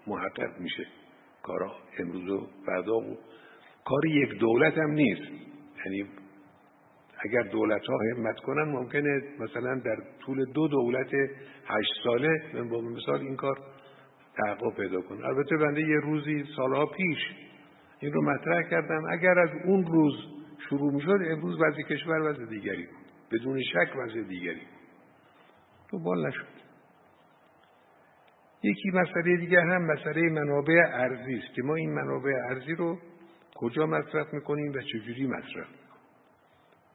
محقق 0.08 0.60
میشه. 0.60 0.88
کارا 1.44 1.76
امروز 2.00 2.30
و 2.30 2.48
فردا 2.66 2.98
و 2.98 3.18
کار 3.86 4.06
یک 4.06 4.40
دولت 4.40 4.78
هم 4.78 4.92
نیست. 4.92 5.32
یعنی 5.86 6.10
اگر 7.26 7.42
دولت 7.42 7.86
ها 7.86 7.98
همت 8.18 8.40
کنن 8.40 8.64
ممکنه 8.64 9.24
مثلا 9.40 9.76
در 9.76 9.98
طول 10.26 10.46
دو 10.46 10.68
دولت 10.68 11.14
هشت 11.66 11.92
ساله 12.04 12.42
من 12.54 12.70
با 12.70 12.82
مثال 12.82 13.20
این 13.20 13.36
کار 13.36 13.60
تحقق 14.38 14.76
پیدا 14.76 15.02
کنه 15.02 15.26
البته 15.26 15.58
بنده 15.58 15.82
یه 15.82 16.00
روزی 16.04 16.46
سالها 16.56 16.86
پیش 16.86 17.18
این 18.00 18.14
رو 18.14 18.22
مطرح 18.22 18.62
کردم. 18.62 19.04
اگر 19.10 19.40
از 19.40 19.50
اون 19.66 19.86
روز 19.86 20.14
شروع 20.70 20.94
می 20.94 21.02
شد 21.02 21.20
امروز 21.28 21.62
وضع 21.62 21.82
کشور 21.82 22.20
وضع 22.20 22.46
دیگری 22.46 22.86
بود. 22.86 23.06
بدون 23.32 23.62
شک 23.62 23.96
وضع 23.96 24.22
دیگری 24.22 24.62
تو 25.92 26.00
بال 26.00 26.28
نشد. 26.28 26.60
یکی 28.64 28.90
مسئله 28.90 29.38
دیگر 29.38 29.60
هم 29.60 29.82
مسئله 29.82 30.22
منابع 30.22 30.82
ارزی 30.94 31.34
است 31.34 31.56
که 31.56 31.62
ما 31.64 31.76
این 31.76 31.94
منابع 31.94 32.32
ارزی 32.50 32.76
رو 32.76 32.98
کجا 33.56 33.86
مصرف 33.86 34.34
می‌کنیم 34.34 34.72
و 34.72 34.82
چجوری 34.82 35.28
مصرف 35.28 35.68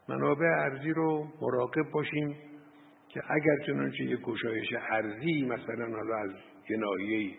منابع 0.08 0.46
ارزی 0.46 0.90
رو 0.90 1.28
مراقب 1.40 1.90
باشیم 1.90 2.36
که 3.08 3.22
اگر 3.28 3.56
چنانچه 3.66 4.04
یک 4.04 4.20
گشایش 4.20 4.72
ارزی 4.90 5.42
مثلا 5.42 5.96
حالا 5.96 6.16
از 6.16 6.30
یه 6.70 7.34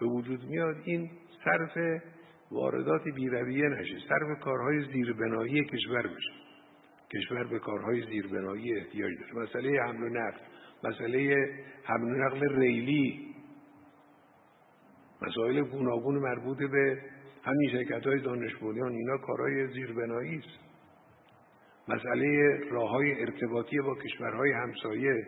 به 0.00 0.06
وجود 0.06 0.44
میاد 0.44 0.76
این 0.84 1.10
صرف 1.44 2.02
واردات 2.50 3.02
بیرویه 3.14 3.68
نشه 3.68 3.98
صرف 4.08 4.40
کارهای 4.40 4.84
زیربنایی 4.92 5.64
کشور 5.64 6.02
بشه. 6.02 6.32
کشور 7.14 7.44
به 7.44 7.58
کارهای 7.58 8.06
زیربنایی 8.06 8.76
احتیاج 8.76 9.12
داره. 9.20 9.46
مسئله 9.46 9.82
حمل 9.82 10.02
و 10.02 10.08
نقل 10.08 10.40
مسئله 10.84 11.48
حمل 11.84 12.10
و 12.10 12.26
نقل 12.26 12.60
ریلی 12.60 13.34
مسائل 15.22 15.62
گوناگون 15.62 16.18
مربوط 16.18 16.58
به 16.58 16.98
همین 17.42 17.70
شرکت 17.70 18.06
های 18.06 18.20
دانش 18.20 18.52
اینا 18.62 19.18
کارهای 19.18 19.66
زیربنایی 19.66 20.38
است. 20.38 20.63
مسئله 21.88 22.58
راه 22.70 22.90
های 22.90 23.20
ارتباطی 23.20 23.78
با 23.78 23.94
کشورهای 23.94 24.52
همسایه. 24.52 25.26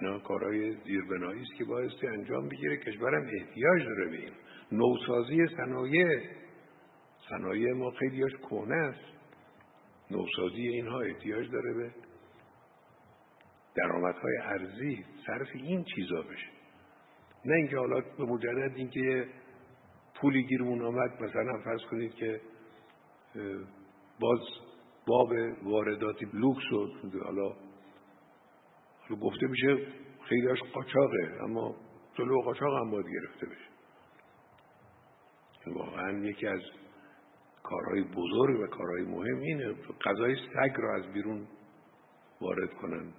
اینا 0.00 0.18
کارهای 0.18 0.76
زیربنایی 0.84 1.42
است 1.42 1.54
که 1.58 1.64
بایستی 1.64 2.06
انجام 2.06 2.48
بگیره 2.48 2.76
کشورم 2.76 3.22
احتیاج 3.22 3.84
داره 3.84 4.10
به 4.10 4.16
این. 4.16 4.32
نوسازی 4.72 5.46
صنایع. 5.56 6.20
صنایع 7.30 7.72
ما 7.72 7.90
خیلیاش 7.90 8.32
کهنه 8.32 8.74
است. 8.74 9.14
نوسازی 10.10 10.68
اینها 10.68 11.00
احتیاج 11.00 11.50
داره 11.50 11.74
به 11.74 11.90
درآمدهای 13.76 14.36
ارزی 14.42 15.04
صرف 15.26 15.48
این 15.54 15.84
چیزا 15.94 16.22
بشه. 16.22 16.46
نه 17.44 17.54
اینکه 17.54 17.78
حالا 17.78 18.00
به 18.00 18.24
مجرد 18.24 18.76
اینکه 18.76 19.28
پولی 20.14 20.42
گیرمون 20.42 20.82
آمد 20.82 21.22
مثلا 21.22 21.60
فرض 21.64 21.80
کنید 21.90 22.14
که 22.14 22.40
باز 24.20 24.38
باب 25.06 25.28
واردات 25.62 26.16
لوکس 26.32 26.62
شد 26.70 26.92
حالا 27.24 27.52
گفته 29.20 29.46
میشه 29.46 29.86
خیلیاش 30.28 30.58
قاچاقه 30.74 31.38
اما 31.44 31.74
جلو 32.14 32.40
قاچاق 32.40 32.78
هم 32.80 32.90
باید 32.90 33.06
گرفته 33.06 33.46
بشه. 33.46 33.74
واقعا 35.66 36.18
یکی 36.18 36.46
از 36.46 36.60
کارهای 37.62 38.02
بزرگ 38.02 38.60
و 38.60 38.66
کارهای 38.66 39.02
مهم 39.02 39.38
اینه 39.38 39.74
غذای 40.04 40.36
سگ 40.36 40.74
رو 40.76 40.94
از 40.94 41.12
بیرون 41.12 41.46
وارد 42.40 42.74
کنن 42.74 43.12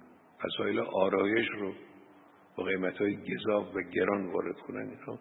وسایل 0.44 0.80
آرایش 0.80 1.48
رو 1.48 1.72
با 2.56 2.64
قیمت 2.64 2.96
های 2.96 3.16
گذاب 3.16 3.76
و 3.76 3.82
گران 3.82 4.32
وارد 4.32 4.56
کنن. 4.56 4.88
اینا 4.88 5.18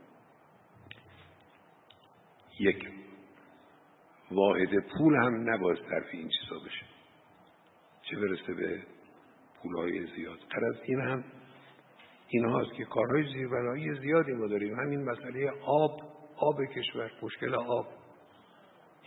یک 2.59 2.87
واحد 4.31 4.69
پول 4.97 5.15
هم 5.15 5.49
نباید 5.49 5.77
طرف 5.77 6.07
این 6.11 6.29
چیزا 6.29 6.59
بشه. 6.65 6.85
چه 8.01 8.17
برسه 8.17 8.53
به 8.53 8.79
پولهای 9.61 10.05
زیاد. 10.15 10.39
از 10.69 10.75
این 10.85 10.99
هم 10.99 11.23
این 12.27 12.45
هاست 12.45 12.73
که 12.73 12.85
کارهای 12.85 13.23
زیربنایی 13.33 13.93
زیادی 13.99 14.31
ما 14.31 14.47
داریم. 14.47 14.79
همین 14.79 15.03
مسئله 15.03 15.51
آب 15.65 16.01
آب 16.37 16.65
کشور 16.75 17.11
مشکل 17.21 17.55
آب. 17.55 17.87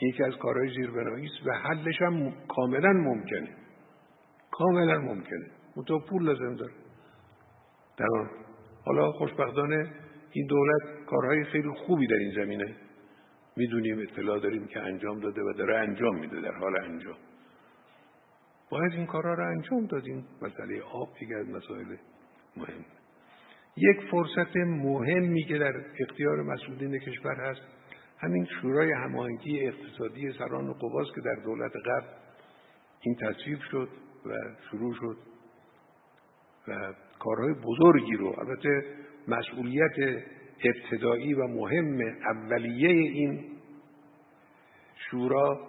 یکی 0.03 0.25
از 0.25 0.37
کارهای 0.37 0.69
زیربنایی 0.69 1.27
است. 1.27 1.47
و 1.47 1.53
حلش 1.53 2.03
هم 2.03 2.33
کاملا 2.49 2.93
ممکنه. 2.93 3.57
کاملا 4.51 4.99
ممکنه. 4.99 5.47
منتها 5.77 5.99
پول 5.99 6.25
لازم 6.25 6.55
داره. 6.55 6.73
تمام. 7.99 8.31
حالا 8.85 9.13
خوشبختانه 9.13 9.93
این 10.33 10.47
دولت 10.47 11.05
کارهای 11.07 11.45
خیلی 11.45 11.71
خوبی 11.87 12.07
در 12.07 12.15
این 12.15 12.35
زمینه. 12.35 12.77
می‌دونیم 13.59 13.99
اطلاع 13.99 14.41
داریم 14.41 14.67
که 14.67 14.81
انجام 14.81 15.21
داده 15.21 15.43
و 15.43 15.53
داره 15.53 15.79
انجام 15.79 16.19
میده 16.19 16.41
در 16.41 16.53
حال 16.53 16.81
انجام. 16.85 17.17
باید 18.71 18.93
این 18.93 19.07
کارها 19.07 19.35
رو 19.35 19.51
انجام 19.51 19.87
دادیم. 19.87 20.27
مسئله 20.43 20.83
آب 20.83 21.09
یکی 21.23 21.35
از 21.35 21.49
مسائل 21.49 21.97
مهم. 22.57 22.85
یک 23.77 24.11
فرصت 24.11 24.57
مهمی 24.57 25.45
که 25.45 25.59
در 25.59 25.73
اختیار 26.01 26.43
مسئولین 26.43 26.99
کشور 26.99 27.35
هست 27.35 27.61
همین 28.19 28.47
شورای 28.61 28.93
هماهنگی 28.93 29.67
اقتصادی 29.67 30.33
سران 30.39 30.69
و 30.69 30.73
قواست 30.73 31.15
که 31.15 31.21
در 31.21 31.43
دولت 31.45 31.73
قبل 31.77 32.07
این 33.01 33.15
تصویب 33.15 33.59
شد 33.71 33.89
و 34.27 34.31
شروع 34.71 34.95
شد 34.95 35.17
و 36.69 36.95
کارهای 37.19 37.55
بزرگی 37.55 38.17
رو 38.17 38.35
البته 38.39 38.85
مسئولیت 39.29 40.23
ابتدایی 40.65 41.35
و 41.35 41.47
مهم 41.47 42.01
اولیه 42.31 42.89
این 42.89 43.45
شورا 45.11 45.69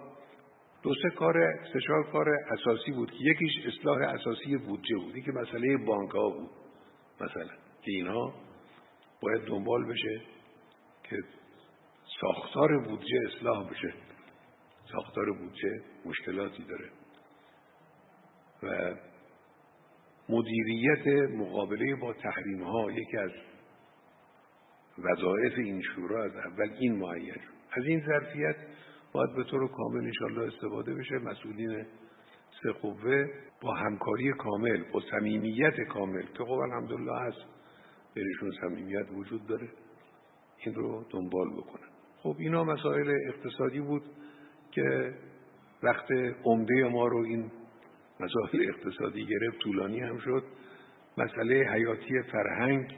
دو 0.82 0.94
سه 1.02 1.10
کار 1.10 1.34
سه 1.72 1.80
چهار 1.86 2.10
کار 2.12 2.28
اساسی 2.50 2.90
بود 2.92 3.10
که 3.10 3.18
یکیش 3.20 3.66
اصلاح 3.66 3.98
اساسی 3.98 4.56
بودجه 4.56 4.96
بود. 4.96 5.24
که 5.24 5.32
مسئله 5.32 5.76
بانک 5.76 6.10
ها 6.10 6.30
بود 6.30 6.50
مثلا. 7.20 7.54
که 7.82 7.90
اینها 7.90 8.34
باید 9.22 9.42
دنبال 9.42 9.92
بشه 9.92 10.20
که 11.02 11.16
ساختار 12.20 12.78
بودجه 12.78 13.18
اصلاح 13.26 13.70
بشه. 13.70 13.94
ساختار 14.92 15.32
بودجه 15.32 15.82
مشکلاتی 16.04 16.64
داره. 16.64 16.90
و 18.62 18.94
مدیریت 20.28 21.30
مقابله 21.30 21.94
با 21.94 22.12
تحریم 22.12 22.62
ها 22.62 22.92
یکی 22.92 23.16
از 23.16 23.30
وظایف 25.04 25.58
این 25.58 25.82
شورا 25.82 26.24
از 26.24 26.36
اول 26.36 26.70
این 26.80 26.96
معین. 26.96 27.40
از 27.72 27.84
این 27.84 28.00
ظرفیت 28.06 28.56
باید 29.12 29.36
به 29.36 29.44
طور 29.44 29.68
کامل 29.68 30.04
انشاءالله 30.04 30.54
استفاده 30.54 30.94
بشه. 30.94 31.18
مسئولین 31.18 31.86
سه 32.62 32.72
قوه 32.72 33.26
با 33.62 33.74
همکاری 33.74 34.32
کامل 34.32 34.84
با 34.92 35.02
صمیمیت 35.10 35.80
کامل. 35.80 36.22
که 36.22 36.44
خب 36.44 36.52
الحمدلله 36.52 37.16
هست. 37.20 37.44
بینشون 38.14 38.50
صمیمیت 38.60 39.06
وجود 39.12 39.46
داره. 39.46 39.68
این 40.64 40.74
رو 40.74 41.04
دنبال 41.10 41.50
بکنن. 41.50 41.88
خب 42.16 42.36
اینا 42.38 42.64
مسائل 42.64 43.14
اقتصادی 43.28 43.80
بود 43.80 44.02
که 44.70 45.14
وقت 45.82 46.06
عمده 46.44 46.88
ما 46.88 47.06
رو 47.06 47.24
این 47.24 47.50
مسائل 48.20 48.68
اقتصادی 48.68 49.26
گرفت 49.26 49.58
طولانی 49.58 50.00
هم 50.00 50.18
شد. 50.18 50.44
مسئله 51.18 51.54
حیاتی 51.72 52.22
فرهنگ 52.22 52.96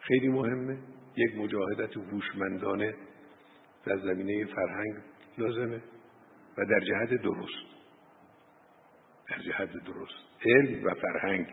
خیلی 0.00 0.28
مهمه. 0.28 0.78
یک 1.16 1.36
مجاهدت 1.36 1.96
هوشمندانه 1.96 2.94
در 3.84 3.98
زمینه 3.98 4.44
فرهنگ 4.44 4.94
لازمه 5.38 5.82
و 6.58 6.64
در 6.64 6.80
جهت 6.80 7.22
درست. 7.22 7.72
در 9.28 9.38
جهت 9.38 9.70
درست. 9.72 10.46
علم 10.46 10.84
و 10.84 10.94
فرهنگ 10.94 11.46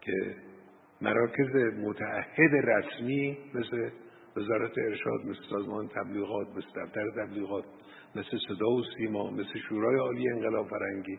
که 0.00 0.36
مراکز 1.00 1.54
متعهد 1.78 2.54
رسمی 2.54 3.38
مثل 3.54 3.90
وزارت 4.36 4.78
ارشاد 4.78 5.24
مثل 5.24 5.40
سازمان 5.50 5.88
تبلیغات 5.88 6.48
مثل 6.48 6.86
دفتر 6.86 7.10
تبلیغات 7.10 7.64
مثل 8.14 8.38
صدا 8.48 8.68
و 8.68 8.82
سیما 8.96 9.30
مثل 9.30 9.58
شورای 9.68 9.98
عالی 9.98 10.28
انقلاب 10.28 10.68
فرهنگی 10.68 11.18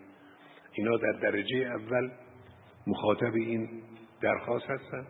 اینا 0.73 0.97
در 0.97 1.11
درجه 1.11 1.57
اول 1.57 2.11
مخاطب 2.87 3.33
این 3.35 3.83
درخواست 4.21 4.65
هستن 4.65 5.07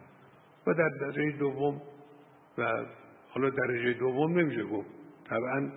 و 0.67 0.73
در 0.73 0.89
درجه 0.89 1.37
دوم 1.37 1.81
و 2.57 2.85
حالا 3.29 3.49
درجه 3.49 3.93
دوم 3.93 4.39
نمیشه 4.39 4.63
گفت. 4.63 4.89
طبعا 5.29 5.71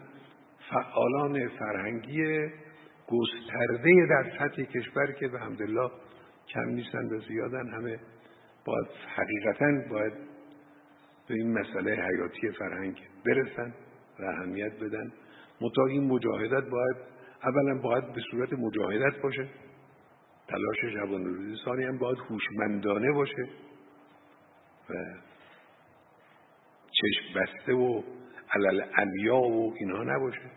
فعالان 0.70 1.48
فرهنگی 1.48 2.48
گسترده 3.08 4.06
در 4.10 4.30
سطح 4.38 4.62
کشور 4.62 5.12
که 5.12 5.28
به 5.28 5.38
حمدالله 5.38 5.90
کم 6.48 6.68
نیستن 6.68 7.04
و 7.04 7.20
زیادن 7.20 7.68
همه 7.68 7.98
باید 8.64 8.86
حقیقتا 9.16 9.88
باید 9.90 10.12
به 11.28 11.34
این 11.34 11.58
مسئله 11.58 11.94
حیاتی 11.94 12.50
فرهنگ 12.50 13.00
برسن 13.26 13.74
و 14.20 14.24
اهمیت 14.24 14.72
بدن. 14.72 15.12
متا 15.60 15.86
این 15.86 16.04
مجاهدت 16.04 16.70
باید 16.70 16.96
اولا 17.44 17.80
باید 17.82 18.12
به 18.12 18.20
صورت 18.30 18.52
مجاهدت 18.52 19.22
باشه. 19.22 19.48
تلاش 20.48 20.94
شبان 20.94 21.24
روزی 21.24 21.56
ثانی 21.64 21.84
هم 21.84 21.98
باید 21.98 22.18
هوشمندانه 22.18 23.12
باشه 23.12 23.48
و 24.90 24.94
چشم 27.04 27.40
بسته 27.40 27.72
و 27.72 28.02
علل 28.54 28.80
علیا 28.80 29.40
و 29.40 29.74
اینها 29.76 30.02
نباشه. 30.02 30.50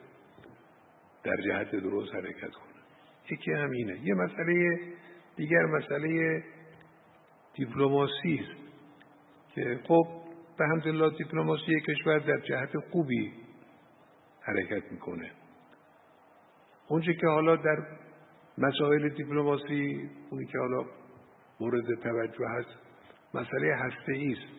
در 1.23 1.37
جهت 1.41 1.71
درست 1.71 2.15
حرکت 2.15 2.51
کنه. 2.51 2.81
یکی 3.31 3.51
همینه 3.51 3.99
یه 4.03 4.13
مسئله 4.13 4.79
دیگر 5.35 5.65
مسئله 5.65 6.43
دیپلماسی 7.53 8.41
که 9.55 9.79
خب 9.87 10.07
به 10.57 10.65
همدلله 10.67 11.17
دیپلماسی 11.17 11.79
کشور 11.87 12.19
در 12.19 12.39
جهت 12.39 12.77
خوبی 12.91 13.33
حرکت 14.41 14.91
می‌کنه. 14.91 15.31
اونچه 16.87 17.13
که 17.13 17.27
حالا 17.27 17.55
در 17.55 17.77
مسائل 18.57 19.09
دیپلماسی 19.09 20.09
اونی 20.29 20.45
که 20.45 20.59
حالا 20.59 20.85
مورد 21.59 21.95
توجه 22.03 22.47
هست 22.47 22.79
مسئله 23.33 23.75
هسته 23.75 24.13
است. 24.31 24.56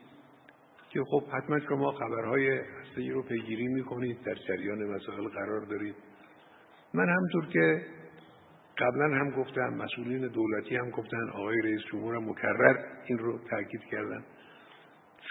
که 0.91 1.05
خب 1.11 1.23
حتما 1.33 1.61
شما 1.61 1.93
خبرهای 1.93 2.59
هسته 2.59 3.13
رو 3.13 3.23
پیگیری 3.23 3.69
می‌کنید 3.69 4.23
در 4.23 4.35
جریان 4.35 4.85
مسائل 4.85 5.29
قرار 5.29 5.61
دارید. 5.61 5.95
من 6.95 7.09
همطور 7.09 7.47
که 7.47 7.83
قبلا 8.79 9.05
هم 9.05 9.31
گفتم 9.31 9.75
مسئولین 9.75 10.27
دولتی 10.27 10.77
هم 10.77 10.91
گفتن 10.91 11.31
آقای 11.35 11.61
رئیس 11.61 11.81
جمهور 11.93 12.19
مکرر 12.19 12.77
این 13.07 13.19
رو 13.19 13.39
تاکید 13.51 13.81
کردن. 13.91 14.25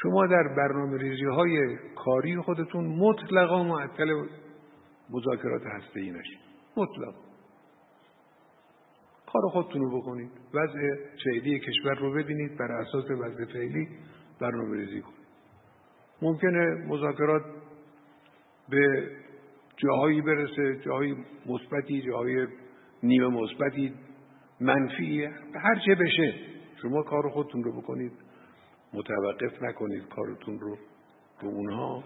شما 0.02 0.28
در 0.28 0.44
برنامه 0.58 0.98
ریزی 0.98 1.26
های 1.26 1.78
کاری 1.96 2.42
خودتون 2.42 2.86
مطلقا 2.86 3.64
معطل 3.64 4.26
مذاکرات 5.10 5.62
هسته 5.66 6.00
ای 6.00 6.12
نشید. 6.12 6.40
مطلق. 6.78 7.14
کار 9.34 9.42
خودتون 9.52 9.82
رو 9.82 10.02
بکنید. 10.02 10.32
وضع 10.54 10.80
فعلی 11.24 11.60
کشور 11.60 11.96
رو 11.96 12.14
ببینید 12.14 12.58
بر 12.58 12.72
اساس 12.72 13.12
وضع 13.12 13.46
فعلی 13.54 13.88
برنامه 14.42 14.78
ریزی 14.78 15.02
کنید. 15.02 15.17
ممکنه 16.22 16.86
مذاکرات 16.88 17.44
به 18.70 19.12
جاهایی 19.78 20.22
برسه 20.22 20.80
جاهای 20.86 21.16
مثبتی 21.46 22.02
جاهای 22.02 22.48
نیمه 23.04 23.28
مثبتی 23.28 23.94
منفی 24.62 25.24
هر 25.56 25.80
چه 25.86 25.96
بشه 25.96 26.34
شما 26.82 27.04
کار 27.04 27.30
خودتون 27.30 27.64
رو 27.64 27.82
بکنید. 27.82 28.12
متوقف 28.94 29.62
نکنید 29.62 30.08
کارتون 30.08 30.60
رو 30.60 30.78
به 31.42 31.48
اونها. 31.48 32.04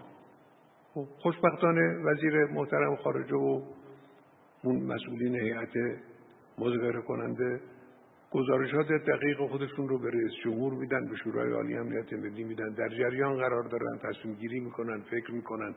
خب، 0.94 1.06
خوشبختانه 1.20 1.82
وزیر 2.06 2.46
محترم 2.46 2.96
خارجه 2.96 3.36
و 3.36 3.62
اون 4.64 4.84
مسئولین 4.84 5.36
هیئت 5.36 6.02
مذاکره 6.58 7.02
کننده 7.02 7.62
گزارشات 8.32 8.88
دقیق 8.88 9.48
خودشون 9.48 9.90
رو 9.90 10.00
به 10.00 10.10
رئیس 10.10 10.32
جمهور 10.44 10.74
میدن 10.74 11.06
به 11.10 11.16
شورای 11.16 11.52
عالی 11.54 11.78
امنیت 11.78 12.14
ملی 12.14 12.44
میدن. 12.44 12.74
در 12.74 12.90
جریان 12.90 13.38
قرار 13.38 13.64
دارن 13.64 13.98
تصمیم 14.04 14.36
گیری 14.36 14.60
می‌کنن 14.60 15.02
فکر 15.02 15.32
می‌کنن. 15.32 15.76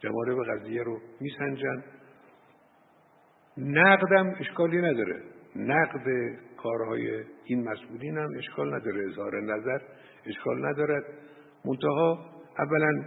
جوارب 0.00 0.38
قضیه 0.44 0.82
رو 0.82 1.00
میسنجن. 1.20 1.84
نقدم 3.56 4.34
اشکالی 4.40 4.78
نداره. 4.78 5.22
نقد 5.56 6.04
کارهای 6.56 7.24
این 7.44 7.68
مسئولین 7.68 8.18
هم 8.18 8.28
اشکال 8.38 8.74
نداره. 8.74 9.08
اظهار 9.10 9.40
نظر 9.40 9.78
اشکال 10.26 10.66
ندارد 10.66 11.04
منتها 11.64 12.18
اولا 12.58 13.04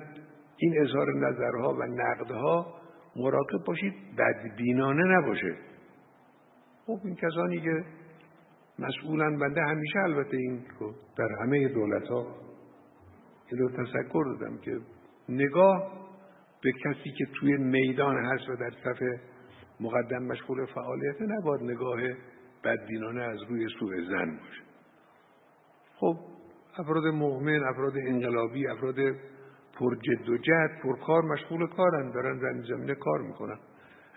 این 0.58 0.82
اظهار 0.82 1.14
نظرها 1.14 1.74
و 1.74 1.84
نقدها 1.84 2.82
مراقب 3.16 3.64
باشید 3.68 3.94
بدبینانه 4.18 5.04
نباشه. 5.18 5.56
خب 6.86 7.00
این 7.04 7.16
کسانی 7.16 7.62
که 7.62 7.84
مسئولن 8.80 9.38
بنده 9.38 9.62
همیشه 9.62 10.00
البته 10.00 10.38
این 10.38 10.66
رو 10.80 10.94
در 11.18 11.30
همه 11.42 11.68
دولت 11.68 12.08
ها 12.08 12.36
این 13.52 13.60
رو 13.60 13.70
تذکر 13.70 14.24
دادم 14.26 14.58
که 14.58 14.80
نگاه 15.30 16.06
به 16.64 16.72
کسی 16.72 17.12
که 17.18 17.26
توی 17.40 17.58
میدان 17.58 18.26
هست 18.26 18.50
و 18.50 18.56
در 18.56 18.72
صفحه 18.84 19.20
مقدم 19.80 20.24
مشغول 20.24 20.66
فعالیت 20.66 21.22
نباید 21.22 21.62
نگاه 21.62 21.98
بدبینانه 22.64 23.22
از 23.22 23.44
روی 23.50 23.68
سوء 23.80 24.02
زن 24.10 24.38
باشه. 24.38 24.62
خب 25.96 26.18
افراد 26.78 27.04
مؤمن 27.06 27.64
افراد 27.64 27.94
انقلابی 27.98 28.68
افراد 28.68 28.96
پر 29.80 29.96
جد 29.96 30.30
و 30.30 30.38
جد 30.38 30.80
پر 30.84 31.00
کار 31.00 31.22
مشغول 31.22 31.68
کارن 31.68 32.12
دارن 32.12 32.40
زمین 32.40 32.62
زمینه 32.62 32.96
کار 32.96 33.22
می‌کنن. 33.22 33.58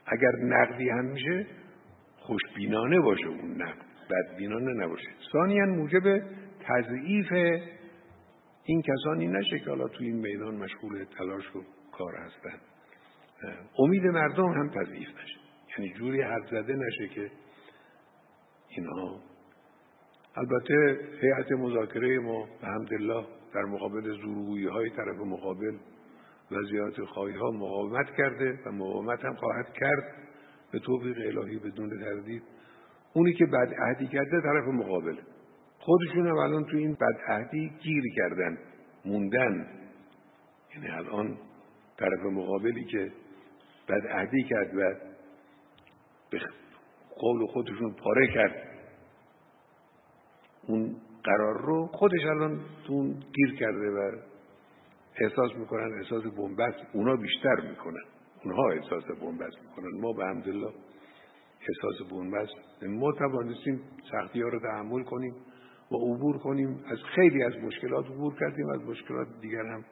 اگر 0.06 0.32
نقدی 0.42 0.88
هم 0.88 1.04
میشه 1.04 1.46
خوشبینانه 2.16 3.00
باشه 3.00 3.26
اون 3.26 3.62
نقد. 3.62 3.87
بدبینانه 4.10 4.84
نباشه. 4.84 5.08
ثانیا 5.32 5.64
موجب 5.64 6.22
تضعیف 6.60 7.32
این 8.64 8.82
کسانی 8.82 9.26
نشه 9.26 9.58
که 9.58 9.70
حالا 9.70 9.88
توی 9.88 10.06
این 10.06 10.16
میدان 10.16 10.54
مشغول 10.54 11.04
تلاش 11.04 11.56
و 11.56 11.62
کار 11.92 12.16
هستن. 12.16 12.58
امید 13.78 14.06
مردم 14.06 14.52
هم 14.52 14.68
تضعیف 14.68 15.08
نشه. 15.08 15.38
یعنی 15.78 15.92
جوری 15.92 16.22
حد 16.22 16.46
زده 16.50 16.76
نشه 16.76 17.08
که 17.08 17.30
اینها 18.68 19.20
البته 20.36 21.00
هیئت 21.20 21.52
مذاکره 21.52 22.18
ما 22.18 22.48
به 22.62 23.26
در 23.54 23.62
مقابل 23.62 24.02
زورگویی 24.02 24.66
های 24.66 24.90
طرف 24.90 25.16
مقابل 25.16 25.76
و 26.50 26.62
زیارت 26.70 27.04
خواهی 27.04 27.34
ها 27.34 27.50
مقاومت 27.50 28.10
کرده 28.18 28.58
و 28.66 28.72
مقاومت 28.72 29.24
هم 29.24 29.34
خواهد 29.34 29.72
کرد. 29.72 30.28
به 30.72 30.78
توفیق 30.78 31.16
الهی 31.18 31.58
بدون 31.58 32.00
تردید 32.00 32.42
اونی 33.12 33.32
که 33.32 33.46
بدعهدی 33.46 34.06
کرده 34.06 34.40
طرف 34.40 34.64
مقابل. 34.64 35.16
خودشون 35.78 36.26
هم 36.26 36.36
الان 36.36 36.64
تو 36.64 36.76
این 36.76 36.96
بدعهدی 37.00 37.72
گیر 37.80 38.04
کردن 38.16 38.58
موندن. 39.04 39.66
یعنی 40.74 40.88
الان 40.88 41.38
طرف 41.98 42.20
مقابلی 42.32 42.84
که 42.84 43.12
بدعهدی 43.88 44.42
کرد 44.42 44.76
و 44.76 44.94
به 46.30 46.40
قول 47.10 47.46
خودشون 47.46 47.92
پاره 47.92 48.26
کرد. 48.34 48.68
اون 50.66 50.96
قرار 51.24 51.62
رو 51.62 51.86
خودش 51.86 52.24
الان 52.24 52.60
تو 52.86 53.04
گیر 53.12 53.54
کرده 53.58 53.90
و 53.90 54.12
احساس 55.20 55.56
می‌کنن 55.56 55.98
احساس 55.98 56.22
بنبست 56.24 56.78
اونا 56.92 57.16
بیشتر 57.16 57.56
می‌کنن. 57.70 58.04
اونها 58.44 58.70
احساس 58.70 59.04
بنبست 59.04 59.56
می‌کنن. 59.62 60.00
ما 60.00 60.12
به 60.12 60.24
حمدالله 60.24 60.72
احساس 61.60 62.08
بونبست. 62.10 62.82
ما 62.82 63.12
توانستیم 63.12 63.80
سختی 64.12 64.42
ها 64.42 64.48
رو 64.48 64.60
تحمل 64.60 65.02
کنیم 65.02 65.34
و 65.90 65.94
عبور 65.94 66.38
کنیم. 66.38 66.84
از 66.86 66.98
خیلی 67.14 67.44
از 67.44 67.56
مشکلات 67.56 68.06
عبور 68.06 68.34
کردیم 68.40 68.68
از 68.68 68.80
مشکلات 68.80 69.28
دیگر 69.40 69.66
هم 69.66 69.84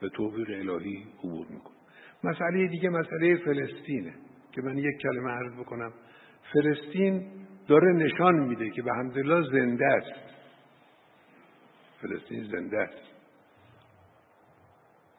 به 0.00 0.08
توفیق 0.08 0.50
الهی 0.50 1.06
عبور 1.18 1.46
می‌کنیم. 1.50 1.80
مسئله 2.24 2.66
دیگه 2.68 2.88
مسئله 2.88 3.36
فلسطینه 3.36 4.14
که 4.52 4.62
من 4.62 4.78
یک 4.78 4.96
کلمه 5.02 5.30
عرض 5.30 5.52
بکنم. 5.52 5.92
فلسطین 6.52 7.26
داره 7.68 7.92
نشان 7.92 8.38
میده 8.38 8.70
که 8.70 8.82
به 8.82 8.92
همدلله 8.92 9.50
زنده 9.50 9.86
است. 9.86 10.12
فلسطین 12.02 12.44
زنده 12.44 12.78
است. 12.78 13.10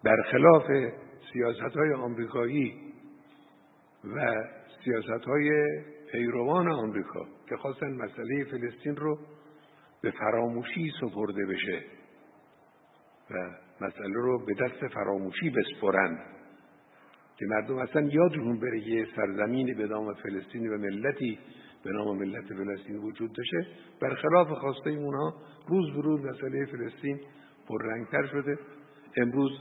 برخلاف 0.04 0.66
سیاست 1.34 1.76
های 1.76 1.94
آمریکایی 1.94 2.94
و 4.16 4.36
سیاست 4.86 5.26
های 5.26 5.50
پیروان 6.12 6.72
آمریکا 6.72 7.26
که 7.50 7.58
خواستن 7.58 7.92
مسئله 7.92 8.44
فلسطین 8.52 8.96
رو 8.96 9.20
به 10.02 10.12
فراموشی 10.12 10.92
سپرده 11.02 11.46
بشه 11.46 11.84
و 13.32 13.50
مسئله 13.82 14.14
رو 14.14 14.46
به 14.46 14.54
دست 14.54 14.94
فراموشی 14.94 15.50
بسپرند 15.50 16.20
که 17.38 17.46
مردم 17.46 17.78
اصلا 17.78 18.02
یادشون 18.02 18.60
بره 18.60 18.88
یه 18.88 19.08
سرزمینی 19.16 19.74
به 19.74 19.88
نام 19.88 20.14
فلسطینی 20.14 20.68
و 20.68 20.78
ملتی 20.78 21.40
به 21.84 21.92
نام 21.92 22.18
ملت 22.18 22.46
فلسطین 22.48 22.98
وجود 22.98 23.32
داشته. 23.34 23.68
برخلاف 24.02 24.48
خواسته 24.48 24.90
اونها 24.90 25.34
روز 25.68 25.96
به 25.96 26.02
روز 26.02 26.26
مسئله 26.26 26.66
فلسطین 26.66 27.20
پررنگتر 27.68 28.26
شده. 28.26 28.58
امروز 29.18 29.52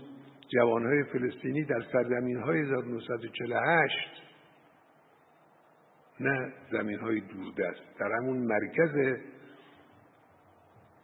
جوانهای 0.48 1.04
فلسطینی 1.04 1.64
در 1.64 1.82
سرزمین 1.92 2.36
های 2.36 2.60
1948 2.60 4.19
نه 6.20 6.52
زمین 6.72 6.98
های 6.98 7.20
دوردست. 7.20 7.98
در 7.98 8.12
همون 8.12 8.38
مرکز 8.38 9.20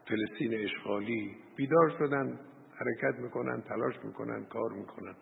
فلسطین 0.09 0.55
اشغالی 0.55 1.37
بیدار 1.57 1.91
شدن 1.99 2.39
حرکت 2.77 3.19
می‌کنن 3.19 3.63
تلاش 3.63 3.95
می‌کنن 4.05 4.45
کار 4.45 4.73
می‌کنن. 4.73 5.15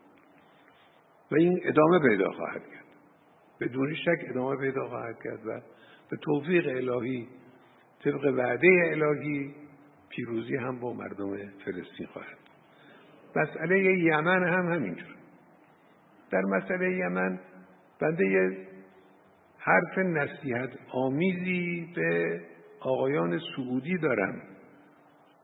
و 1.30 1.34
این 1.36 1.60
ادامه 1.64 1.98
پیدا 2.08 2.30
خواهد 2.30 2.62
کرد. 2.62 2.84
بدون 3.60 3.94
شک 3.94 4.18
ادامه 4.30 4.56
پیدا 4.56 4.88
خواهد 4.88 5.16
کرد 5.24 5.46
و 5.46 5.60
به 6.10 6.16
توفیق 6.16 6.68
الهی 6.68 7.28
طبق 8.04 8.24
وعده 8.24 8.68
الهی 8.86 9.54
پیروزی 10.08 10.56
هم 10.56 10.80
با 10.80 10.92
مردم 10.92 11.36
فلسطین 11.64 12.06
خواهد. 12.06 12.38
مسئله 13.36 13.98
یمن 13.98 14.48
هم 14.48 14.72
همینجور. 14.72 15.14
در 16.30 16.42
مسئله 16.42 16.96
یمن 16.96 17.40
بنده 18.00 18.56
حرف 19.64 19.98
نصیحت 19.98 20.70
آمیزی 20.92 21.92
به 21.96 22.40
آقایان 22.80 23.40
سعودی 23.56 23.98
دارم 23.98 24.42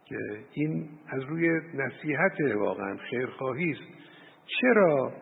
که 0.04 0.18
این 0.52 0.88
از 1.08 1.22
روی 1.22 1.60
نصیحت 1.74 2.40
واقعا 2.56 2.96
خیرخواهی 2.96 3.70
است. 3.70 3.82
چرا 4.60 5.12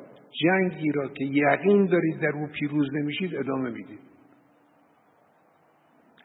جنگی 0.42 0.92
را 0.92 1.08
که 1.08 1.24
یقین 1.24 1.86
دارید 1.86 2.20
در 2.20 2.32
او 2.34 2.46
پیروز 2.46 2.88
نمیشید 2.94 3.36
ادامه 3.36 3.70
می‌دید؟ 3.70 4.00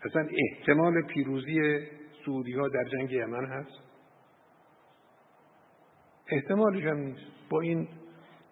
اصلا 0.06 0.28
احتمال 0.38 1.02
پیروزی 1.02 1.80
سعودی 2.26 2.54
ها 2.54 2.68
در 2.68 2.84
جنگ 2.84 3.12
یمن 3.12 3.46
هست؟ 3.46 3.80
احتمالش 6.28 6.84
هم 6.84 6.98
نیست. 6.98 7.22
با 7.50 7.62
این 7.62 7.88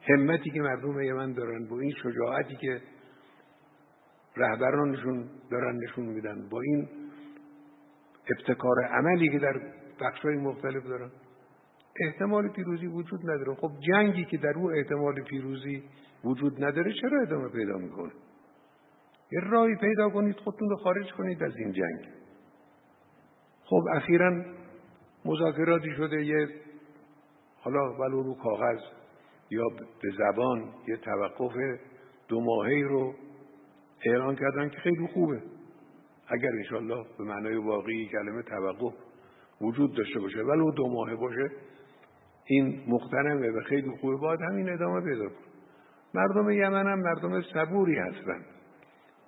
همتی 0.02 0.50
که 0.50 0.62
مردم 0.62 1.02
یمن 1.02 1.34
دارن 1.34 1.68
با 1.68 1.80
این 1.80 1.92
شجاعتی 2.04 2.56
که 2.56 2.82
رهبرانشون 4.38 5.30
دارن 5.52 5.80
نشون 5.84 6.06
میدن. 6.06 6.50
با 6.50 6.62
این 6.62 6.88
ابتکار 8.30 8.86
عملی 8.86 9.30
که 9.30 9.40
در 9.40 9.62
بخشهای 10.02 10.38
مختلف 10.38 10.84
دارن. 10.84 11.12
احتمال 12.00 12.50
پیروزی 12.50 12.88
وجود 12.88 13.22
نداره. 13.24 13.56
خب 13.56 13.72
جنگی 13.88 14.26
که 14.26 14.38
در 14.38 14.54
او 14.56 14.72
احتمال 14.72 15.24
پیروزی 15.24 15.84
وجود 16.24 16.64
نداره 16.64 16.94
چرا 17.02 17.22
ادامه 17.22 17.50
پیدا 17.50 17.78
می‌کنه؟ 17.78 18.12
یه 19.32 19.40
راهی 19.40 19.76
پیدا 19.76 20.10
کنید 20.10 20.36
خودتون 20.36 20.70
رو 20.70 20.76
خارج 20.76 21.12
کنید 21.12 21.44
از 21.44 21.56
این 21.58 21.72
جنگ. 21.72 22.08
خب 23.64 23.84
اخیرا 23.96 24.46
مذاکراتی 25.26 25.92
شده 25.98 26.26
یه 26.26 26.48
حالا 27.62 27.94
ولو 27.94 28.24
رو 28.24 28.36
کاغذ 28.36 28.80
یا 29.50 29.64
به 30.02 30.10
زبان 30.18 30.74
یه 30.88 30.98
توقف 30.98 31.54
دو 32.28 32.42
ماهی 32.42 32.84
رو 32.84 33.14
اعلان 34.06 34.36
کردن 34.36 34.70
که 34.70 34.78
خیلی 34.78 35.08
خوبه. 35.08 35.42
اگر 36.28 36.50
انشالله 36.58 37.06
به 37.18 37.24
معنای 37.24 37.56
واقعی 37.56 38.08
کلمه 38.08 38.42
توقف 38.42 38.94
وجود 39.62 39.96
داشته 39.98 40.20
باشه 40.20 40.44
ولو 40.44 40.72
دو 40.72 40.88
ماهه 40.88 41.16
باشه 41.16 41.52
این 42.46 42.84
مختنمه 42.88 43.52
و 43.52 43.62
خیلی 43.62 43.92
خوبه 44.02 44.16
باید 44.16 44.42
همین 44.42 44.70
ادامه 44.70 45.02
پیدا 45.02 45.30
کن 45.30 45.36
مردم 46.14 46.50
یمن 46.50 46.88
هم 46.88 47.00
مردم 47.00 47.42
صبوری 47.42 47.98
هستند 47.98 48.46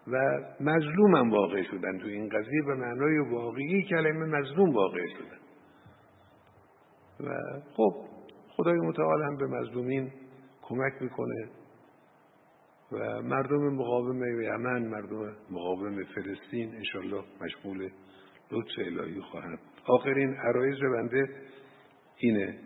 و 0.08 0.40
مظلوم 0.60 1.16
هم 1.16 1.32
واقع 1.32 1.64
شدن 1.64 1.98
تو 1.98 2.08
این 2.08 2.30
قضیه 2.30 2.62
به 2.66 2.76
معنای 2.76 3.20
واقعی 3.20 3.84
کلمه 3.84 4.26
مظلوم 4.26 4.74
واقع 4.74 5.02
شدن. 5.08 5.40
و 7.28 7.60
خب 7.74 7.94
خدای 8.50 8.78
متعال 8.78 9.24
هم 9.24 9.38
به 9.38 9.48
مظلومین 9.48 10.12
کمک 10.62 10.94
می‌کنه. 11.02 11.50
و 12.94 13.22
مردم 13.22 13.74
مقاوم 13.76 14.42
یمن 14.42 14.88
مردم 14.88 15.36
مقاوم 15.50 16.04
فلسطین 16.04 16.76
انشالله 16.76 17.24
مشمول 17.42 17.90
لطف 18.52 18.72
الهی 18.78 19.22
خواهند. 19.22 19.60
آخرین 19.86 20.34
عرایز 20.34 20.80
بنده 20.80 21.30
اینه. 22.18 22.60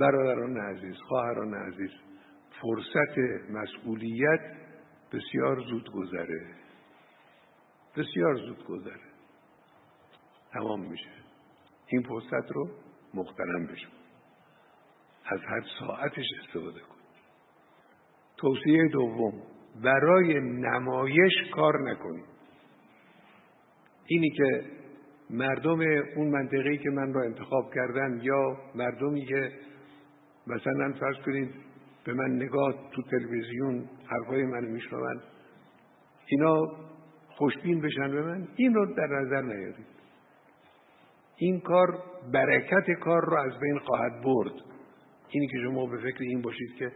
برادران 0.00 0.56
عزیز 0.56 0.96
خواهران 0.96 1.54
عزیز 1.54 1.90
فرصت 2.60 3.18
مسئولیت 3.50 4.40
بسیار 5.12 5.60
زود 5.70 5.90
گذره. 5.90 6.54
بسیار 7.96 8.34
زود 8.34 8.64
گذره. 8.64 9.10
تمام 10.52 10.90
میشه. 10.90 11.10
این 11.86 12.02
فرصت 12.02 12.52
رو 12.52 12.70
مختنم 13.14 13.66
بشه 13.66 13.86
از 15.24 15.40
هر 15.40 15.62
ساعتش 15.78 16.24
استفاده 16.42 16.80
کن 16.80 16.93
توصیه 18.36 18.88
دوم. 18.88 19.32
برای 19.84 20.40
نمایش 20.40 21.32
کار 21.54 21.90
نکنید. 21.90 22.24
اینی 24.06 24.30
که 24.30 24.64
مردم 25.30 25.80
اون 26.16 26.28
منطقه‌ای 26.28 26.78
که 26.78 26.90
من 26.90 27.12
را 27.12 27.22
انتخاب 27.22 27.74
کردن 27.74 28.20
یا 28.22 28.56
مردمی 28.74 29.26
که 29.26 29.52
مثلا 30.46 30.92
فرض 31.00 31.16
کنید 31.26 31.50
به 32.04 32.12
من 32.12 32.30
نگاه 32.30 32.74
تو 32.92 33.02
تلویزیون 33.02 33.88
حرفای 34.06 34.44
من 34.44 34.64
میشنوند 34.64 35.20
اینا 36.26 36.66
خوشبین 37.28 37.80
بشن 37.80 38.10
به 38.10 38.22
من 38.22 38.48
این 38.56 38.74
رو 38.74 38.94
در 38.94 39.06
نظر 39.06 39.42
نیارید. 39.42 39.86
این 41.36 41.60
کار 41.60 41.98
برکت 42.32 42.90
کار 43.00 43.24
رو 43.24 43.36
از 43.36 43.60
بین 43.60 43.78
خواهد 43.78 44.12
برد. 44.24 44.52
اینی 45.28 45.46
که 45.46 45.56
شما 45.64 45.86
به 45.86 45.96
فکر 45.96 46.18
این 46.20 46.42
باشید 46.42 46.74
که 46.78 46.92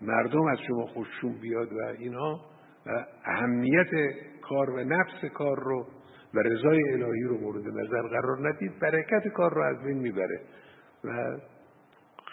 مردم 0.00 0.46
از 0.46 0.58
شما 0.68 0.86
خوششون 0.86 1.32
بیاد 1.32 1.72
و 1.72 1.84
اینها 1.98 2.40
و 2.86 3.06
اهمیت 3.24 3.90
کار 4.42 4.70
و 4.70 4.84
نفس 4.84 5.24
کار 5.34 5.56
رو 5.64 5.86
و 6.34 6.38
رضای 6.38 6.92
الهی 6.92 7.22
رو 7.22 7.38
مورد 7.40 7.68
نظر 7.68 8.02
قرار 8.02 8.48
ندید 8.48 8.78
برکت 8.78 9.28
کار 9.28 9.54
رو 9.54 9.62
از 9.62 9.82
بین 9.82 9.98
می‌بره 9.98 10.40
و 11.04 11.38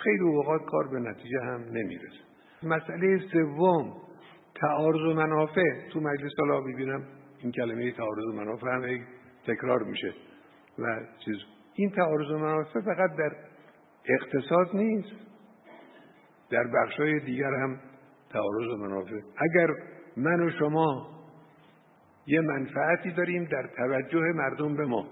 خیلی 0.03 0.23
اوقات 0.23 0.65
کار 0.65 0.87
به 0.87 0.99
نتیجه 0.99 1.39
هم 1.41 1.61
نمی‌رسه. 1.71 2.19
مسئله 2.63 3.17
سوم 3.17 3.93
تعارض 4.55 5.01
و 5.01 5.13
منافع. 5.13 5.89
تو 5.93 5.99
مجلس 5.99 6.31
حالا 6.39 6.61
می‌بینم 6.61 7.03
این 7.39 7.51
کلمه 7.51 7.91
تعارض 7.91 8.25
و 8.25 8.33
منافع 8.33 8.67
هم 8.67 8.99
تکرار 9.47 9.83
میشه 9.83 10.13
و 10.79 10.99
چیز. 11.25 11.37
این 11.75 11.89
تعارض 11.89 12.31
و 12.31 12.37
منافع 12.37 12.81
فقط 12.81 13.15
در 13.17 13.31
اقتصاد 14.05 14.75
نیست 14.75 15.24
در 16.55 16.67
بخشای 16.67 17.19
دیگر 17.19 17.53
هم 17.53 17.79
تعارض 18.29 18.67
و 18.67 18.77
منافع. 18.77 19.19
اگر 19.37 19.67
من 20.17 20.43
و 20.43 20.49
شما 20.59 21.09
یه 22.27 22.41
منفعتی 22.41 23.11
داریم 23.11 23.43
در 23.43 23.69
توجه 23.77 24.19
مردم 24.19 24.75
به 24.75 24.85
ما 24.85 25.07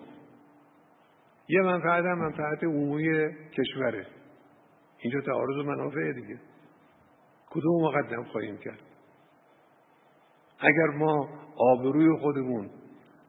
یه 1.48 1.61
منفعت 1.61 2.06
هم 2.06 2.20
منفعت 2.20 2.64
عمومی 2.64 3.30
کشوره. 3.57 4.07
اینجا 4.99 5.22
تعارض 5.22 5.57
و 5.57 5.64
منافع 5.64 6.11
دیگه. 6.11 6.40
کدوم 7.49 7.84
مقدم 7.84 8.24
خواهیم 8.24 8.57
کرد؟ 8.57 8.80
اگر 10.60 10.98
ما 10.98 11.30
آبروی 11.57 12.18
خودمون 12.20 12.70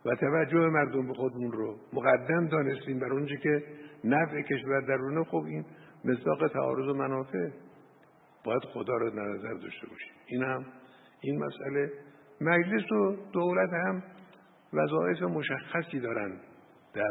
و 0.05 0.15
توجه 0.15 0.59
مردم 0.59 1.07
به 1.07 1.15
خودمون 1.15 1.53
رو 1.53 1.77
مقدم 1.93 2.47
دانستیم 2.47 2.99
بر 2.99 3.13
اونجا 3.13 3.37
که 3.37 3.63
نفع 4.05 4.43
کشور 4.43 4.81
درونه 4.81 5.25
خب 5.25 5.45
این 5.45 5.65
مصداق 6.05 6.49
تعارض 6.49 6.89
و 6.89 6.95
منافع. 6.95 7.51
باید 8.45 8.63
خدا 8.65 8.97
رو 8.97 9.11
در 9.11 9.23
نظر 9.23 9.55
داشته 9.55 9.87
باشیم. 9.87 10.13
این 10.27 10.43
هم 10.43 10.67
این 11.21 11.45
مسئله. 11.45 11.93
مجلس 12.41 12.93
و 12.93 13.17
دولت 13.33 13.71
هم 13.73 14.03
وظایف 14.73 15.23
مشخصی 15.23 16.01
دارند 16.01 16.41
در 16.95 17.11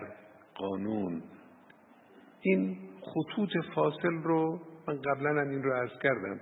قانون. 0.55 1.23
این 2.41 2.77
خطوط 3.01 3.49
فاصل 3.75 4.13
رو 4.23 4.61
من 4.87 5.01
قبلا 5.01 5.29
هم 5.29 5.49
این 5.49 5.63
رو 5.63 5.73
عرض 5.73 5.99
کردم 6.03 6.39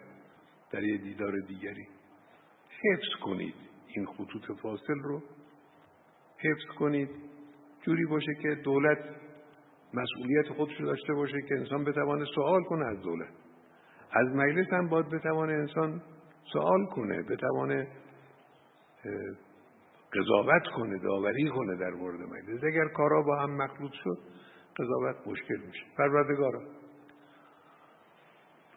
در 0.71 0.83
یه 0.83 0.97
دیدار 0.97 1.33
دیگری. 1.47 1.87
حفظ 2.83 3.23
کنید 3.23 3.55
این 3.87 4.05
خطوط 4.05 4.59
فاصل 4.61 4.99
رو. 5.03 5.21
حفظ 6.37 6.77
کنید. 6.79 7.09
جوری 7.81 8.05
باشه 8.05 8.33
که 8.41 8.55
دولت 8.55 8.99
مسئولیت 9.93 10.49
خودش 10.57 10.79
رو 10.79 10.85
داشته 10.85 11.13
باشه 11.13 11.41
که 11.41 11.55
انسان 11.55 11.83
بتوانه 11.83 12.25
سوال 12.35 12.63
کنه 12.63 12.85
از 12.85 13.01
دولت. 13.01 13.40
از 14.13 14.27
مجلس 14.27 14.73
هم 14.73 14.89
باید 14.89 15.09
بتوانه 15.09 15.53
انسان 15.53 16.01
سوال 16.53 16.85
کنه 16.85 17.21
بتوانه 17.21 17.87
قضاوت 20.13 20.67
کنه 20.75 20.99
داوری 20.99 21.49
کنه 21.49 21.77
در 21.77 21.89
مورد 21.89 22.19
مجلس. 22.21 22.63
اگر 22.63 22.87
کارا 22.87 23.21
با 23.21 23.39
هم 23.39 23.57
مخلوط 23.57 23.91
شد 24.03 24.17
قضاوت 24.77 25.27
مشکل 25.27 25.57
میشه. 25.67 25.83
پروردگارا 25.97 26.61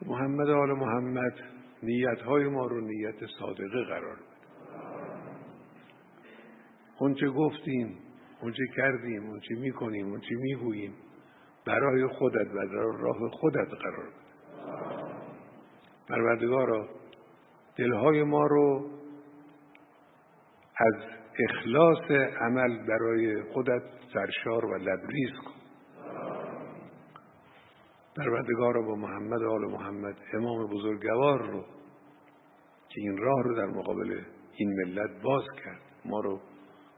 محمد 0.06 0.50
آل 0.50 0.72
محمد 0.72 1.34
نیت 1.82 2.20
های 2.20 2.48
ما 2.48 2.66
رو 2.66 2.80
نیت 2.80 3.26
صادقه 3.38 3.84
قرار 3.84 4.16
بده. 4.16 4.34
اونچه 6.98 7.28
گفتیم 7.28 7.98
اونچه 8.42 8.62
کردیم 8.76 9.26
اونچه 9.26 9.54
می‌کنیم 9.54 10.06
اونچه 10.06 10.34
می‌گوییم 10.34 10.94
برای 11.66 12.06
خودت 12.06 12.54
و 12.54 12.58
راه 12.98 13.30
خودت 13.30 13.68
قرار 13.68 14.06
بده. 14.06 14.93
پروردگارا 16.08 16.88
دلهای 17.76 18.22
ما 18.22 18.46
رو 18.46 18.90
از 20.76 20.94
اخلاص 21.48 22.10
عمل 22.40 22.86
برای 22.86 23.42
خودت 23.42 23.82
سرشار 24.14 24.64
و 24.64 24.74
لبریز 24.74 25.30
کن. 25.44 25.54
پروردگار 28.16 28.82
با 28.82 28.94
محمد 28.94 29.42
آل 29.42 29.72
محمد 29.72 30.16
امام 30.32 30.66
بزرگوار 30.66 31.50
رو 31.50 31.64
که 32.88 33.00
این 33.00 33.18
راه 33.18 33.42
رو 33.42 33.54
در 33.56 33.66
مقابل 33.66 34.20
این 34.56 34.74
ملت 34.74 35.22
باز 35.22 35.44
کرد 35.64 35.80
ما 36.04 36.20
رو 36.20 36.40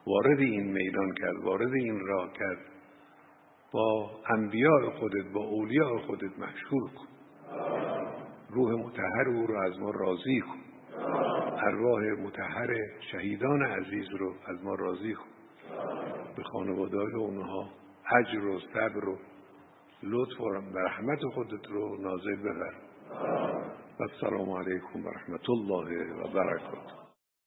وارد 0.06 0.38
این 0.38 0.72
میدان 0.72 1.14
کرد 1.14 1.44
وارد 1.44 1.74
این 1.74 2.06
راه 2.06 2.32
کرد 2.32 2.58
با 3.72 4.10
انبیاء 4.36 4.90
خودت 4.90 5.32
با 5.34 5.40
اولیاء 5.40 5.98
خودت 5.98 6.38
مشهور 6.38 6.90
کن. 6.90 8.05
روح 8.50 8.86
متحر 8.86 9.28
او 9.28 9.46
رو 9.46 9.58
از 9.58 9.78
ما 9.78 9.90
راضی 9.90 10.40
کن. 10.40 10.58
ارواح 11.66 12.02
متحر 12.02 12.74
شهیدان 13.12 13.62
عزیز 13.62 14.08
رو 14.10 14.34
از 14.46 14.64
ما 14.64 14.74
راضی 14.74 15.14
کن. 15.14 15.28
به 16.36 16.42
خانواده 16.42 17.16
اونها 17.16 17.70
حجر 18.04 18.46
و 18.46 18.60
صبر 18.60 19.08
و 19.08 19.18
لطف 20.02 20.40
و 20.40 20.78
رحمت 20.78 21.18
خودت 21.34 21.66
رو 21.68 21.96
نازل 22.02 22.36
ببر. 22.36 22.74
و 24.00 24.02
السلام 24.02 24.50
علیکم 24.50 25.06
و 25.06 25.08
رحمت 25.08 25.50
الله 25.50 26.12
و 26.12 26.28
برکاته. 26.34 27.05